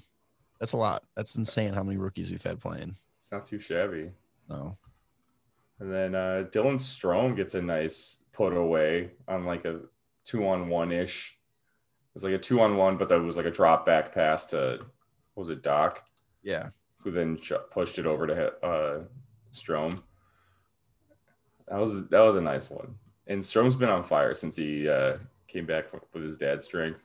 That's 0.59 0.73
a 0.73 0.77
lot. 0.79 1.03
That's 1.15 1.37
insane 1.37 1.75
how 1.75 1.83
many 1.83 1.99
rookies 1.99 2.31
we've 2.31 2.43
had 2.43 2.61
playing. 2.61 2.95
It's 3.19 3.31
not 3.31 3.45
too 3.45 3.59
shabby. 3.59 4.11
No. 4.49 4.77
And 5.81 5.93
then 5.93 6.15
uh, 6.15 6.45
Dylan 6.51 6.77
Strome 6.79 7.37
gets 7.37 7.55
a 7.55 7.61
nice 7.61 8.23
put 8.33 8.57
away 8.57 9.11
on 9.29 9.45
like 9.45 9.67
a 9.67 9.81
two 10.25 10.47
on 10.49 10.69
one 10.71 10.93
ish. 10.93 11.37
It 12.09 12.15
was 12.15 12.25
like 12.25 12.33
a 12.33 12.39
two 12.39 12.61
on 12.63 12.79
one, 12.79 12.97
but 12.97 13.11
that 13.11 13.21
was 13.21 13.37
like 13.37 13.45
a 13.45 13.51
drop 13.51 13.85
back 13.85 14.15
pass 14.15 14.47
to 14.47 14.79
what 15.35 15.43
was 15.43 15.51
it 15.51 15.63
Dach, 15.63 15.99
Yeah. 16.43 16.71
who 17.03 17.11
then 17.11 17.39
pushed 17.71 17.99
it 17.99 18.07
over 18.07 18.27
to 18.27 18.53
uh, 18.65 19.01
Strome. 19.53 20.01
That 21.69 21.79
was 21.79 22.09
that 22.09 22.21
was 22.21 22.37
a 22.37 22.41
nice 22.41 22.71
one. 22.71 22.95
And 23.27 23.43
Strome's 23.43 23.77
been 23.77 23.91
on 23.91 24.03
fire 24.05 24.35
since 24.35 24.57
he 24.57 24.89
uh, 24.89 25.17
came 25.49 25.67
back 25.67 25.87
with 26.13 26.23
his 26.23 26.39
dad's 26.39 26.65
strength. 26.65 27.03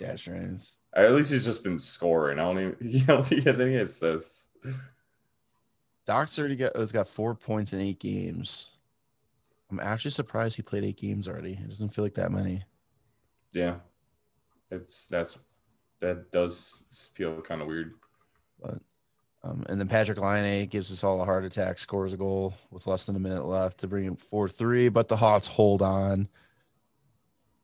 Yeah, 0.00 0.16
strength. 0.16 0.70
At 0.94 1.12
least 1.12 1.30
he's 1.30 1.44
just 1.44 1.64
been 1.64 1.78
scoring. 1.78 2.38
I 2.38 2.42
don't 2.42 2.58
even. 2.58 3.04
Don't 3.06 3.26
think 3.26 3.42
he 3.42 3.48
has 3.48 3.60
any 3.60 3.76
assists. 3.76 4.50
Dach's 6.06 6.38
already 6.38 6.56
got 6.56 6.76
has 6.76 6.92
got 6.92 7.08
four 7.08 7.34
points 7.34 7.72
in 7.72 7.80
eight 7.80 8.00
games. 8.00 8.70
I'm 9.70 9.80
actually 9.80 10.10
surprised 10.10 10.56
he 10.56 10.62
played 10.62 10.84
eight 10.84 10.98
games 10.98 11.28
already. 11.28 11.52
It 11.52 11.68
doesn't 11.68 11.94
feel 11.94 12.04
like 12.04 12.14
that 12.14 12.30
many. 12.30 12.62
Yeah, 13.52 13.76
it's 14.70 15.06
that's 15.06 15.38
that 16.00 16.30
does 16.32 17.10
feel 17.14 17.40
kind 17.40 17.62
of 17.62 17.68
weird. 17.68 17.94
But 18.60 18.78
um, 19.44 19.64
and 19.68 19.80
then 19.80 19.88
Patrik 19.88 20.18
Laine 20.18 20.68
gives 20.68 20.92
us 20.92 21.02
all 21.02 21.22
a 21.22 21.24
heart 21.24 21.44
attack, 21.44 21.78
scores 21.78 22.12
a 22.12 22.16
goal 22.16 22.54
with 22.70 22.86
less 22.86 23.06
than 23.06 23.16
a 23.16 23.20
minute 23.20 23.46
left 23.46 23.78
to 23.78 23.88
bring 23.88 24.04
it 24.04 24.20
four 24.20 24.48
three. 24.48 24.88
But 24.88 25.08
the 25.08 25.16
Hawks 25.16 25.46
hold 25.46 25.80
on, 25.80 26.28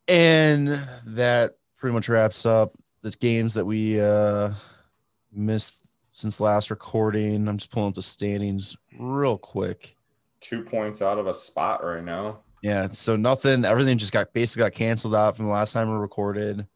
and 0.08 0.68
that 1.06 1.56
pretty 1.76 1.94
much 1.94 2.08
wraps 2.08 2.46
up 2.46 2.70
the 3.02 3.10
games 3.10 3.54
that 3.54 3.64
we 3.64 4.00
uh, 4.00 4.50
missed 5.32 5.90
since 6.12 6.40
last 6.40 6.70
recording. 6.70 7.46
I'm 7.46 7.58
just 7.58 7.70
pulling 7.70 7.90
up 7.90 7.94
the 7.94 8.02
standings 8.02 8.76
real 8.98 9.38
quick. 9.38 9.96
Two 10.40 10.62
points 10.62 11.02
out 11.02 11.18
of 11.18 11.26
a 11.26 11.34
spot 11.34 11.84
right 11.84 12.02
now. 12.02 12.40
Yeah, 12.62 12.88
so 12.88 13.14
nothing. 13.14 13.64
Everything 13.64 13.98
just 13.98 14.12
got 14.12 14.32
basically 14.32 14.64
got 14.64 14.72
canceled 14.72 15.14
out 15.14 15.36
from 15.36 15.46
the 15.46 15.52
last 15.52 15.72
time 15.72 15.90
we 15.90 15.96
recorded. 15.96 16.66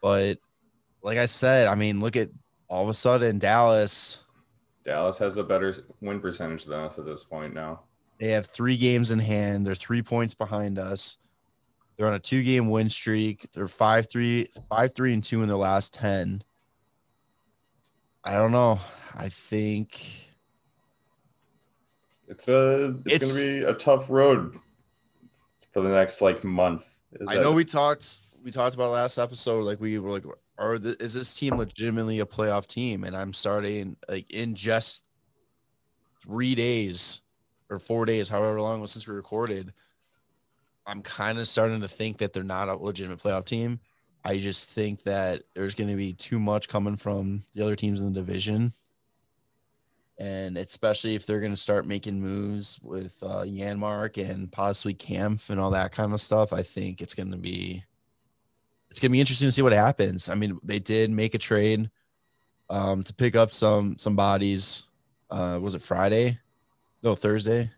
But 0.00 0.38
like 1.02 1.18
I 1.18 1.26
said, 1.26 1.68
I 1.68 1.74
mean, 1.74 2.00
look 2.00 2.16
at 2.16 2.30
all 2.68 2.82
of 2.82 2.88
a 2.88 2.94
sudden 2.94 3.38
Dallas. 3.38 4.20
Dallas 4.82 5.18
has 5.18 5.36
a 5.36 5.44
better 5.44 5.74
win 6.00 6.20
percentage 6.20 6.64
than 6.64 6.80
us 6.80 6.98
at 6.98 7.04
this 7.04 7.22
point 7.22 7.52
now. 7.52 7.80
They 8.18 8.28
have 8.28 8.46
three 8.46 8.76
games 8.76 9.10
in 9.10 9.18
hand. 9.18 9.66
They're 9.66 9.74
three 9.74 10.02
points 10.02 10.34
behind 10.34 10.78
us. 10.78 11.18
They're 12.00 12.08
on 12.08 12.14
a 12.14 12.18
two-game 12.18 12.70
win 12.70 12.88
streak. 12.88 13.46
They're 13.52 13.68
five 13.68 14.08
three, 14.08 14.48
five 14.70 14.94
three, 14.94 15.12
and 15.12 15.22
two 15.22 15.42
in 15.42 15.48
their 15.48 15.58
last 15.58 15.92
ten. 15.92 16.40
I 18.24 18.36
don't 18.36 18.52
know. 18.52 18.78
I 19.14 19.28
think 19.28 20.00
it's 22.26 22.48
a 22.48 22.96
it's, 23.04 23.26
it's 23.26 23.42
gonna 23.42 23.52
be 23.52 23.62
a 23.64 23.74
tough 23.74 24.08
road 24.08 24.56
for 25.74 25.82
the 25.82 25.90
next 25.90 26.22
like 26.22 26.42
month. 26.42 26.90
Is 27.12 27.28
I 27.28 27.34
that- 27.34 27.44
know 27.44 27.52
we 27.52 27.66
talked 27.66 28.22
we 28.42 28.50
talked 28.50 28.74
about 28.74 28.92
last 28.92 29.18
episode. 29.18 29.66
Like 29.66 29.78
we 29.78 29.98
were 29.98 30.10
like, 30.10 30.24
are 30.56 30.78
the, 30.78 30.96
is 31.02 31.12
this 31.12 31.34
team 31.34 31.58
legitimately 31.58 32.20
a 32.20 32.24
playoff 32.24 32.66
team? 32.66 33.04
And 33.04 33.14
I'm 33.14 33.34
starting 33.34 33.98
like 34.08 34.30
in 34.30 34.54
just 34.54 35.02
three 36.22 36.54
days 36.54 37.20
or 37.68 37.78
four 37.78 38.06
days, 38.06 38.30
however 38.30 38.58
long 38.58 38.78
it 38.78 38.80
was 38.80 38.92
since 38.92 39.06
we 39.06 39.14
recorded. 39.14 39.74
I'm 40.86 41.02
kind 41.02 41.38
of 41.38 41.46
starting 41.46 41.80
to 41.80 41.88
think 41.88 42.18
that 42.18 42.32
they're 42.32 42.42
not 42.42 42.68
a 42.68 42.76
legitimate 42.76 43.20
playoff 43.20 43.44
team. 43.44 43.80
I 44.24 44.38
just 44.38 44.70
think 44.70 45.02
that 45.04 45.42
there's 45.54 45.74
going 45.74 45.90
to 45.90 45.96
be 45.96 46.12
too 46.12 46.38
much 46.38 46.68
coming 46.68 46.96
from 46.96 47.42
the 47.54 47.62
other 47.62 47.76
teams 47.76 48.00
in 48.00 48.12
the 48.12 48.20
division. 48.20 48.72
And 50.18 50.58
especially 50.58 51.14
if 51.14 51.24
they're 51.24 51.40
going 51.40 51.52
to 51.52 51.56
start 51.56 51.86
making 51.86 52.20
moves 52.20 52.78
with 52.82 53.16
uh, 53.22 53.44
Janmark 53.44 54.22
and 54.22 54.52
possibly 54.52 54.92
Camp 54.92 55.40
and 55.48 55.58
all 55.58 55.70
that 55.70 55.92
kind 55.92 56.12
of 56.12 56.20
stuff, 56.20 56.52
I 56.52 56.62
think 56.62 57.00
it's 57.00 57.14
going 57.14 57.30
to 57.30 57.38
be 57.38 57.84
it's 58.90 58.98
going 58.98 59.10
to 59.10 59.12
be 59.12 59.20
interesting 59.20 59.48
to 59.48 59.52
see 59.52 59.62
what 59.62 59.72
happens. 59.72 60.28
I 60.28 60.34
mean, 60.34 60.58
they 60.62 60.80
did 60.80 61.10
make 61.10 61.34
a 61.34 61.38
trade 61.38 61.90
um, 62.68 63.02
to 63.04 63.14
pick 63.14 63.36
up 63.36 63.54
some 63.54 63.96
some 63.96 64.16
bodies. 64.16 64.86
Uh, 65.30 65.58
was 65.62 65.74
it 65.74 65.82
Friday? 65.82 66.38
No, 67.02 67.14
Thursday. 67.14 67.70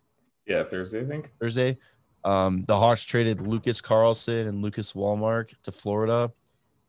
Yeah, 0.47 0.65
Thursday, 0.65 1.03
I 1.03 1.05
think. 1.05 1.31
Thursday. 1.39 1.79
Um, 2.25 2.65
the 2.69 2.77
Hawks 2.77 3.03
traded 3.05 3.41
Lucas 3.41 3.81
Carlsson 3.81 4.49
and 4.49 4.63
Lucas 4.63 4.95
Wallmark 4.95 5.53
to 5.65 5.73
Florida 5.73 6.33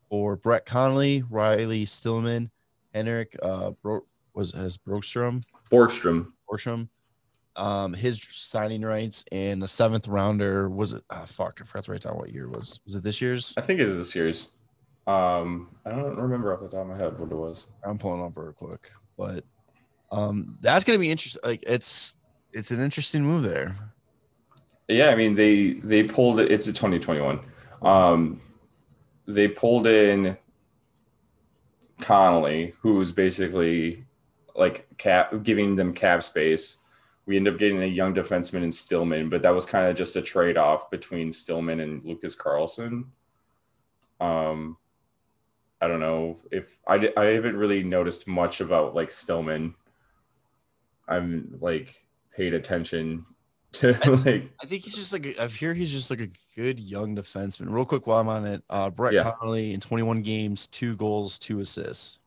for 0.09 0.35
Brett 0.35 0.65
Connolly, 0.65 1.23
Riley 1.29 1.85
Stillman, 1.85 2.51
Henrik 2.93 3.35
uh, 3.41 3.71
Bro- 3.81 4.05
was 4.33 4.53
as 4.53 4.77
Brokstrom. 4.77 5.43
Borgstrom. 5.71 6.27
Borgstrom. 6.49 6.87
Um, 7.55 7.93
his 7.93 8.19
signing 8.31 8.81
rights 8.81 9.25
and 9.31 9.61
the 9.61 9.67
seventh 9.67 10.07
rounder 10.07 10.69
was 10.69 10.93
it? 10.93 11.03
Oh, 11.09 11.23
fuck, 11.27 11.59
I 11.61 11.65
forgot 11.65 11.83
to 11.85 11.91
write 11.91 12.01
down 12.01 12.17
what 12.17 12.31
year 12.31 12.45
it 12.45 12.55
was. 12.55 12.79
Was 12.85 12.95
it 12.95 13.03
this 13.03 13.21
year's? 13.21 13.53
I 13.57 13.61
think 13.61 13.79
it 13.79 13.87
is 13.87 13.97
this 13.97 14.15
year's. 14.15 14.49
Um, 15.05 15.69
I 15.85 15.91
don't 15.91 16.15
remember 16.15 16.53
off 16.53 16.61
the 16.61 16.67
top 16.67 16.81
of 16.81 16.87
my 16.87 16.97
head 16.97 17.19
what 17.19 17.31
it 17.31 17.35
was. 17.35 17.67
I'm 17.83 17.97
pulling 17.97 18.23
up 18.23 18.31
real 18.35 18.53
quick, 18.53 18.91
but 19.17 19.43
um, 20.11 20.57
that's 20.61 20.83
gonna 20.83 20.97
be 20.97 21.11
interesting. 21.11 21.41
Like 21.43 21.63
it's 21.67 22.15
it's 22.53 22.71
an 22.71 22.79
interesting 22.79 23.23
move 23.23 23.43
there. 23.43 23.75
Yeah, 24.87 25.09
I 25.09 25.15
mean 25.15 25.35
they 25.35 25.73
they 25.73 26.03
pulled 26.03 26.39
it. 26.39 26.51
It's 26.51 26.67
a 26.67 26.73
2021. 26.73 27.39
Um, 27.81 28.41
they 29.25 29.47
pulled 29.47 29.87
in 29.87 30.37
Connolly, 32.01 32.73
who's 32.81 33.11
basically 33.11 34.05
like 34.55 34.87
cap 34.97 35.33
giving 35.43 35.75
them 35.75 35.93
cap 35.93 36.23
space. 36.23 36.79
We 37.25 37.37
end 37.37 37.47
up 37.47 37.57
getting 37.57 37.81
a 37.81 37.87
young 37.87 38.13
defenseman 38.13 38.63
in 38.63 38.71
Stillman, 38.71 39.29
but 39.29 39.41
that 39.43 39.53
was 39.53 39.65
kind 39.65 39.87
of 39.87 39.95
just 39.95 40.17
a 40.17 40.21
trade 40.21 40.57
off 40.57 40.91
between 40.91 41.31
Stillman 41.31 41.79
and 41.79 42.03
Lucas 42.03 42.35
Carlsson. 42.35 43.05
Um, 44.19 44.77
I 45.79 45.87
don't 45.87 46.01
know 46.01 46.39
if 46.51 46.79
I, 46.85 47.11
I 47.15 47.25
haven't 47.25 47.55
really 47.55 47.83
noticed 47.83 48.27
much 48.27 48.59
about 48.59 48.93
like 48.95 49.11
Stillman. 49.11 49.75
I'm 51.07 51.57
like 51.61 52.05
paid 52.35 52.53
attention 52.53 53.25
I 53.83 54.09
like. 54.25 54.51
I 54.61 54.65
think 54.65 54.83
he's 54.83 54.95
just 54.95 55.13
like 55.13 55.37
I 55.39 55.47
hear 55.47 55.73
he's 55.73 55.91
just 55.91 56.11
like 56.11 56.21
a 56.21 56.29
good 56.55 56.79
young 56.79 57.15
defenseman. 57.15 57.71
Real 57.71 57.85
quick, 57.85 58.07
while 58.07 58.19
I'm 58.19 58.27
on 58.27 58.45
it, 58.45 58.63
uh, 58.69 58.89
Brett 58.89 59.13
yeah. 59.13 59.33
Connolly 59.39 59.73
in 59.73 59.79
21 59.79 60.21
games, 60.21 60.67
two 60.67 60.95
goals, 60.95 61.39
two 61.39 61.59
assists. 61.59 62.19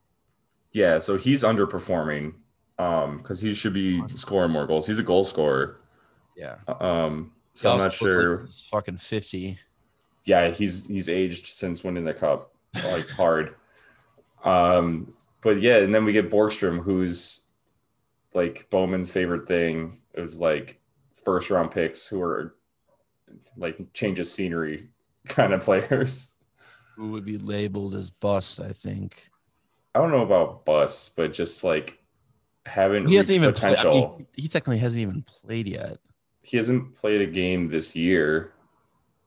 Yeah, 0.73 0.99
so 0.99 1.17
he's 1.17 1.43
underperforming 1.43 2.33
um 2.79 3.17
because 3.17 3.41
he 3.41 3.53
should 3.55 3.73
be 3.73 4.03
scoring 4.15 4.51
more 4.51 4.67
goals. 4.67 4.85
He's 4.85 4.99
a 4.99 5.03
goal 5.03 5.23
scorer. 5.23 5.79
Yeah. 6.35 6.57
Um. 6.67 7.31
So 7.53 7.71
I'm 7.71 7.79
not 7.79 7.93
sure. 7.93 8.41
Like 8.41 8.49
fucking 8.69 8.97
50. 8.97 9.57
Yeah, 10.25 10.49
he's 10.49 10.87
he's 10.87 11.09
aged 11.09 11.47
since 11.47 11.83
winning 11.83 12.05
the 12.05 12.13
cup 12.13 12.53
like 12.83 13.09
hard. 13.09 13.55
Um, 14.43 15.13
but 15.41 15.61
yeah, 15.61 15.77
and 15.77 15.93
then 15.93 16.05
we 16.05 16.13
get 16.13 16.29
Borgstrom, 16.29 16.81
who's 16.81 17.47
like 18.33 18.67
Bowman's 18.69 19.09
favorite 19.09 19.47
thing. 19.47 19.99
It 20.13 20.21
was 20.21 20.39
like 20.39 20.79
first 21.27 21.49
round 21.49 21.71
picks 21.71 22.07
who 22.07 22.21
are 22.21 22.55
like 23.57 23.77
change 23.91 24.17
of 24.17 24.27
scenery 24.27 24.87
kind 25.27 25.51
of 25.51 25.61
players. 25.61 26.35
Who 26.95 27.11
would 27.11 27.25
be 27.25 27.37
labeled 27.37 27.95
as 27.95 28.09
bust, 28.09 28.61
I 28.61 28.71
think. 28.71 29.29
I 29.93 29.99
don't 29.99 30.11
know 30.11 30.21
about 30.21 30.63
bust, 30.63 31.17
but 31.17 31.33
just 31.33 31.65
like 31.65 31.99
haven't 32.65 33.09
he 33.09 33.15
hasn't 33.15 33.35
even 33.35 33.53
potential. 33.53 33.91
Play, 33.91 33.99
I 33.99 34.17
mean, 34.19 34.27
he 34.37 34.47
technically 34.47 34.77
hasn't 34.77 35.01
even 35.01 35.23
played 35.23 35.67
yet. 35.67 35.97
He 36.43 36.55
hasn't 36.55 36.95
played 36.95 37.19
a 37.19 37.27
game 37.27 37.67
this 37.67 37.93
year. 37.93 38.53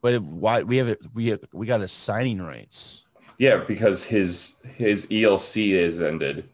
But 0.01 0.23
why 0.23 0.63
we 0.63 0.77
have 0.77 0.87
it 0.87 1.05
we 1.13 1.37
we 1.53 1.67
got 1.67 1.81
his 1.81 1.91
signing 1.91 2.41
rights. 2.41 3.05
Yeah, 3.37 3.57
because 3.57 4.03
his 4.03 4.59
his 4.75 5.05
ELC 5.05 5.73
is 5.73 6.01
ended. 6.01 6.49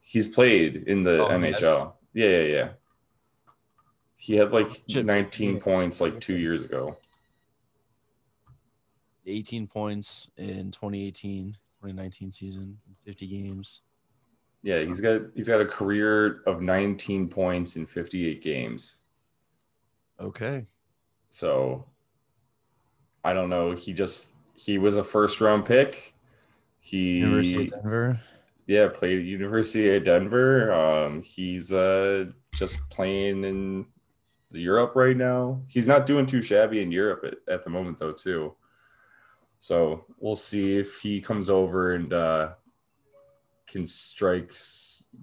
He's 0.00 0.26
played 0.26 0.84
in 0.86 1.02
the 1.02 1.22
oh, 1.22 1.28
NHL. 1.28 1.92
Yeah, 2.14 2.28
yeah, 2.28 2.42
yeah. 2.42 2.68
He 4.18 4.36
had 4.36 4.52
like 4.52 4.82
19 4.88 5.60
points 5.60 6.00
like 6.00 6.20
two 6.20 6.36
years 6.36 6.64
ago. 6.64 6.96
18 9.26 9.66
points 9.66 10.30
in 10.36 10.70
2018, 10.70 11.52
2019 11.80 12.32
season, 12.32 12.78
50 13.04 13.26
games. 13.26 13.82
Yeah, 14.62 14.80
he's 14.80 15.00
got 15.00 15.20
he's 15.34 15.46
got 15.46 15.60
a 15.60 15.66
career 15.66 16.42
of 16.46 16.60
19 16.60 17.28
points 17.28 17.76
in 17.76 17.86
58 17.86 18.42
games. 18.42 19.02
Okay. 20.18 20.66
So 21.30 21.84
I 23.24 23.32
don't 23.32 23.48
know. 23.48 23.72
He 23.72 23.92
just 23.92 24.34
he 24.54 24.78
was 24.78 24.96
a 24.96 25.04
first 25.04 25.40
round 25.40 25.64
pick. 25.64 26.14
He 26.80 27.18
University 27.18 27.66
of 27.66 27.82
Denver. 27.82 28.20
Yeah, 28.66 28.88
played 28.88 29.20
at 29.20 29.24
University 29.24 29.94
of 29.94 30.04
Denver. 30.04 30.72
Um, 30.72 31.22
he's 31.22 31.72
uh, 31.72 32.26
just 32.52 32.78
playing 32.90 33.44
in 33.44 33.86
Europe 34.52 34.92
right 34.94 35.16
now. 35.16 35.60
He's 35.68 35.86
not 35.86 36.06
doing 36.06 36.26
too 36.26 36.42
shabby 36.42 36.82
in 36.82 36.90
Europe 36.90 37.24
at, 37.24 37.52
at 37.52 37.64
the 37.64 37.70
moment 37.70 37.98
though, 37.98 38.12
too. 38.12 38.54
So 39.60 40.04
we'll 40.18 40.36
see 40.36 40.78
if 40.78 41.00
he 41.00 41.20
comes 41.20 41.50
over 41.50 41.94
and 41.94 42.12
uh, 42.12 42.50
can 43.66 43.86
strike 43.86 44.54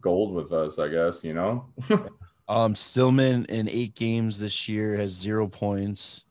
gold 0.02 0.34
with 0.34 0.54
us. 0.54 0.78
I 0.78 0.90
guess 0.90 1.24
you 1.24 1.34
know. 1.34 1.68
um, 2.48 2.76
Stillman 2.76 3.46
in 3.46 3.70
eight 3.70 3.96
games 3.96 4.38
this 4.38 4.68
year 4.68 4.98
has 4.98 5.12
zero 5.12 5.48
points 5.48 6.26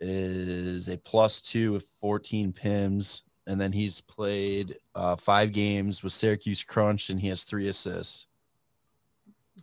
is 0.00 0.88
a 0.88 0.98
plus 0.98 1.40
two 1.40 1.72
with 1.72 1.86
14 2.00 2.52
PIMs. 2.52 3.22
And 3.46 3.60
then 3.60 3.72
he's 3.72 4.00
played 4.00 4.78
uh, 4.94 5.16
five 5.16 5.52
games 5.52 6.02
with 6.02 6.12
Syracuse 6.12 6.64
Crunch 6.64 7.10
and 7.10 7.20
he 7.20 7.28
has 7.28 7.44
three 7.44 7.68
assists. 7.68 8.26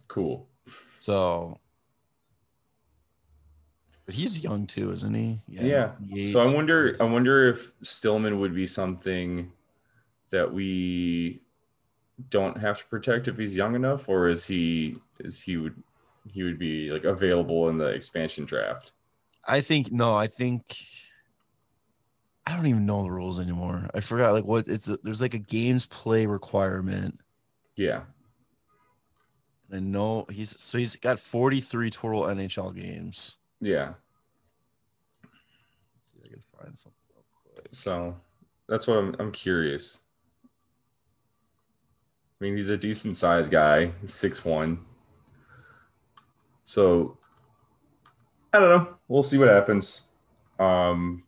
Cool. 0.08 0.48
So 0.98 1.60
But 4.12 4.18
he's 4.18 4.44
young 4.44 4.68
too, 4.68 4.92
isn't 4.92 5.14
he? 5.14 5.40
Yeah. 5.48 5.92
28. 6.10 6.28
So 6.28 6.42
I 6.42 6.54
wonder 6.54 6.98
I 7.00 7.06
wonder 7.06 7.48
if 7.48 7.72
Stillman 7.82 8.42
would 8.42 8.54
be 8.54 8.68
something 8.68 9.50
that 10.32 10.52
we 10.52 11.44
don't 12.30 12.58
have 12.58 12.80
to 12.80 12.86
protect 12.88 13.30
if 13.30 13.38
he's 13.38 13.56
young 13.56 13.74
enough, 13.74 14.10
or 14.10 14.28
is 14.28 14.46
he 14.46 14.98
is 15.22 15.42
he 15.42 15.56
would 15.56 15.82
he 16.28 16.44
would 16.44 16.60
be 16.60 16.90
like 16.92 17.06
available 17.06 17.70
in 17.70 17.78
the 17.78 17.86
expansion 17.86 18.44
draft? 18.44 18.92
I 19.48 19.62
think 19.62 19.94
no, 19.94 20.14
I 20.14 20.28
think 20.28 20.76
I 22.46 22.54
don't 22.54 22.68
even 22.68 22.86
know 22.86 23.04
the 23.04 23.12
rules 23.12 23.40
anymore. 23.40 23.90
I 23.94 24.02
forgot 24.02 24.34
like 24.34 24.44
what 24.44 24.68
it's 24.68 24.90
there's 25.04 25.22
like 25.22 25.36
a 25.36 25.40
games 25.40 25.86
play 25.86 26.26
requirement. 26.26 27.18
Yeah. 27.78 28.02
I 29.72 29.80
know 29.80 30.26
he's 30.30 30.62
so 30.62 30.78
he's 30.78 30.98
got 30.98 31.18
43 31.18 31.90
total 31.92 32.24
NHL 32.24 32.76
games. 32.76 33.38
Yeah. 33.62 33.94
Let's 35.24 36.12
see 36.12 36.18
if 36.24 36.26
I 36.26 36.30
can 36.30 36.42
find 36.64 36.78
something 36.78 37.00
real 37.14 37.24
quick. 37.56 37.68
So 37.72 38.16
that's 38.68 38.88
what 38.88 38.98
I'm 38.98 39.16
I'm 39.20 39.32
curious. 39.32 40.00
I 42.40 42.44
mean, 42.44 42.58
he's 42.58 42.70
a 42.70 42.78
decent 42.78 43.16
sized 43.16 43.52
guy. 43.52 43.92
He's 44.02 44.14
six 44.14 44.44
one. 44.44 44.80
So 46.64 47.18
I 48.54 48.60
don't 48.60 48.70
know. 48.70 48.96
We'll 49.08 49.24
see 49.24 49.38
what 49.38 49.48
happens. 49.48 50.04
Um 50.60 51.24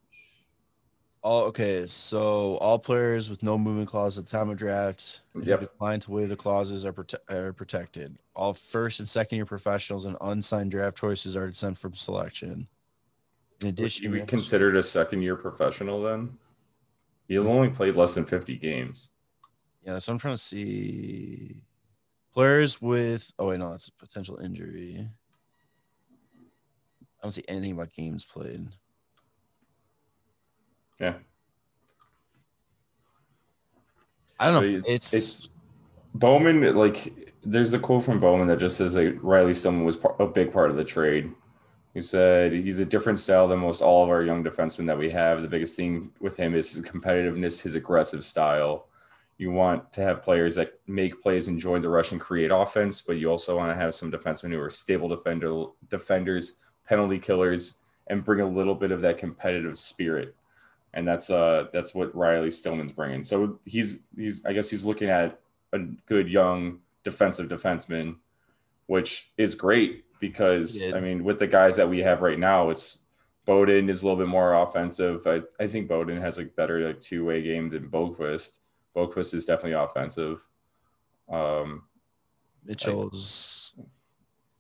All 1.21 1.43
okay, 1.45 1.85
so 1.87 2.57
all 2.57 2.79
players 2.79 3.29
with 3.29 3.43
no 3.43 3.57
movement 3.57 3.87
clause 3.89 4.17
at 4.17 4.25
the 4.25 4.31
time 4.31 4.49
of 4.49 4.57
draft 4.57 5.21
Yep. 5.41 5.61
decline 5.61 5.99
to 6.01 6.11
waive 6.11 6.29
the 6.29 6.35
clauses 6.35 6.85
are, 6.85 6.93
prote- 6.93 7.15
are 7.29 7.53
protected. 7.53 8.17
All 8.35 8.53
first 8.53 8.99
and 8.99 9.07
second 9.09 9.37
year 9.37 9.45
professionals 9.45 10.05
and 10.05 10.17
unsigned 10.21 10.71
draft 10.71 10.97
choices 10.97 11.35
are 11.37 11.47
exempt 11.47 11.79
from 11.79 11.93
selection. 11.93 12.67
In 13.63 13.75
would 13.75 13.99
you 13.99 14.09
be 14.09 14.21
considered 14.21 14.75
a 14.75 14.83
second 14.83 15.21
year 15.21 15.35
professional 15.35 16.01
then? 16.03 16.37
He's 17.27 17.39
only 17.39 17.69
played 17.69 17.95
less 17.95 18.13
than 18.13 18.25
50 18.25 18.57
games. 18.57 19.09
Yeah, 19.85 19.99
so 19.99 20.13
I'm 20.13 20.19
trying 20.19 20.35
to 20.35 20.41
see 20.41 21.61
players 22.33 22.81
with. 22.81 23.31
Oh 23.39 23.49
wait, 23.49 23.59
no, 23.59 23.71
that's 23.71 23.87
a 23.87 23.93
potential 23.93 24.37
injury. 24.37 25.07
I 26.31 27.21
don't 27.21 27.31
see 27.31 27.43
anything 27.47 27.71
about 27.71 27.93
games 27.93 28.25
played. 28.25 28.67
Yeah. 30.99 31.13
I 34.39 34.51
don't 34.51 34.61
know. 34.61 34.77
It's, 34.79 34.89
It's, 34.89 35.13
it's 35.13 35.49
Bowman, 36.13 36.75
like, 36.75 37.31
there's 37.43 37.73
a 37.73 37.79
quote 37.79 38.03
from 38.03 38.19
Bowman 38.19 38.47
that 38.47 38.59
just 38.59 38.77
says 38.77 38.93
that 38.93 39.21
Riley 39.23 39.53
Stillman 39.53 39.85
was 39.85 39.97
a 40.19 40.25
big 40.25 40.51
part 40.51 40.69
of 40.69 40.75
the 40.75 40.83
trade. 40.83 41.31
He 41.93 42.01
said 42.01 42.53
he's 42.53 42.79
a 42.79 42.85
different 42.85 43.19
style 43.19 43.47
than 43.47 43.59
most 43.59 43.81
all 43.81 44.03
of 44.03 44.09
our 44.09 44.23
young 44.23 44.43
defensemen 44.43 44.87
that 44.87 44.97
we 44.97 45.11
have. 45.11 45.41
The 45.41 45.47
biggest 45.47 45.75
thing 45.75 46.11
with 46.19 46.35
him 46.35 46.55
is 46.55 46.73
his 46.73 46.83
competitiveness, 46.83 47.61
his 47.61 47.75
aggressive 47.75 48.25
style. 48.25 48.87
You 49.37 49.51
want 49.51 49.93
to 49.93 50.01
have 50.01 50.23
players 50.23 50.55
that 50.55 50.79
make 50.87 51.21
plays, 51.21 51.47
enjoy 51.47 51.79
the 51.79 51.89
rush, 51.89 52.11
and 52.11 52.21
create 52.21 52.49
offense, 52.51 53.01
but 53.01 53.17
you 53.17 53.29
also 53.29 53.57
want 53.57 53.71
to 53.71 53.75
have 53.75 53.93
some 53.93 54.11
defensemen 54.11 54.51
who 54.51 54.59
are 54.59 54.69
stable 54.71 55.07
defender 55.07 55.65
defenders, 55.89 56.53
penalty 56.87 57.19
killers, 57.19 57.77
and 58.07 58.23
bring 58.23 58.41
a 58.41 58.47
little 58.47 58.75
bit 58.75 58.91
of 58.91 59.01
that 59.01 59.19
competitive 59.19 59.77
spirit. 59.77 60.35
And 60.95 61.07
that's 61.07 61.29
uh 61.29 61.67
that's 61.73 61.93
what 61.93 62.15
Riley 62.15 62.49
Stillman's 62.49 62.91
bringing. 62.91 63.23
So 63.23 63.59
he's 63.65 63.99
he's 64.15 64.43
I 64.45 64.53
guess 64.53 64.69
he's 64.69 64.85
looking 64.85 65.09
at 65.09 65.39
a 65.73 65.79
good 66.07 66.27
young 66.27 66.79
defensive 67.03 67.49
defenseman, 67.49 68.15
which 68.87 69.31
is 69.37 69.55
great 69.55 70.05
because 70.23 70.89
I 70.93 71.01
mean 71.01 71.25
with 71.25 71.37
the 71.37 71.47
guys 71.47 71.75
that 71.75 71.89
we 71.89 71.99
have 71.99 72.21
right 72.21 72.39
now, 72.39 72.69
it's 72.69 72.99
Beaudin 73.45 73.89
is 73.89 74.01
a 74.01 74.05
little 74.05 74.17
bit 74.17 74.29
more 74.29 74.53
offensive. 74.53 75.27
I, 75.27 75.41
I 75.61 75.67
think 75.67 75.89
Beaudin 75.89 76.21
has 76.21 76.39
a 76.39 76.45
better 76.45 76.87
like 76.87 77.01
two 77.01 77.25
way 77.25 77.41
game 77.41 77.69
than 77.69 77.89
Boqvist. 77.89 78.59
Boqvist 78.95 79.33
is 79.33 79.45
definitely 79.45 79.73
offensive. 79.73 80.39
Um, 81.27 81.83
Mitchell's. 82.63 83.75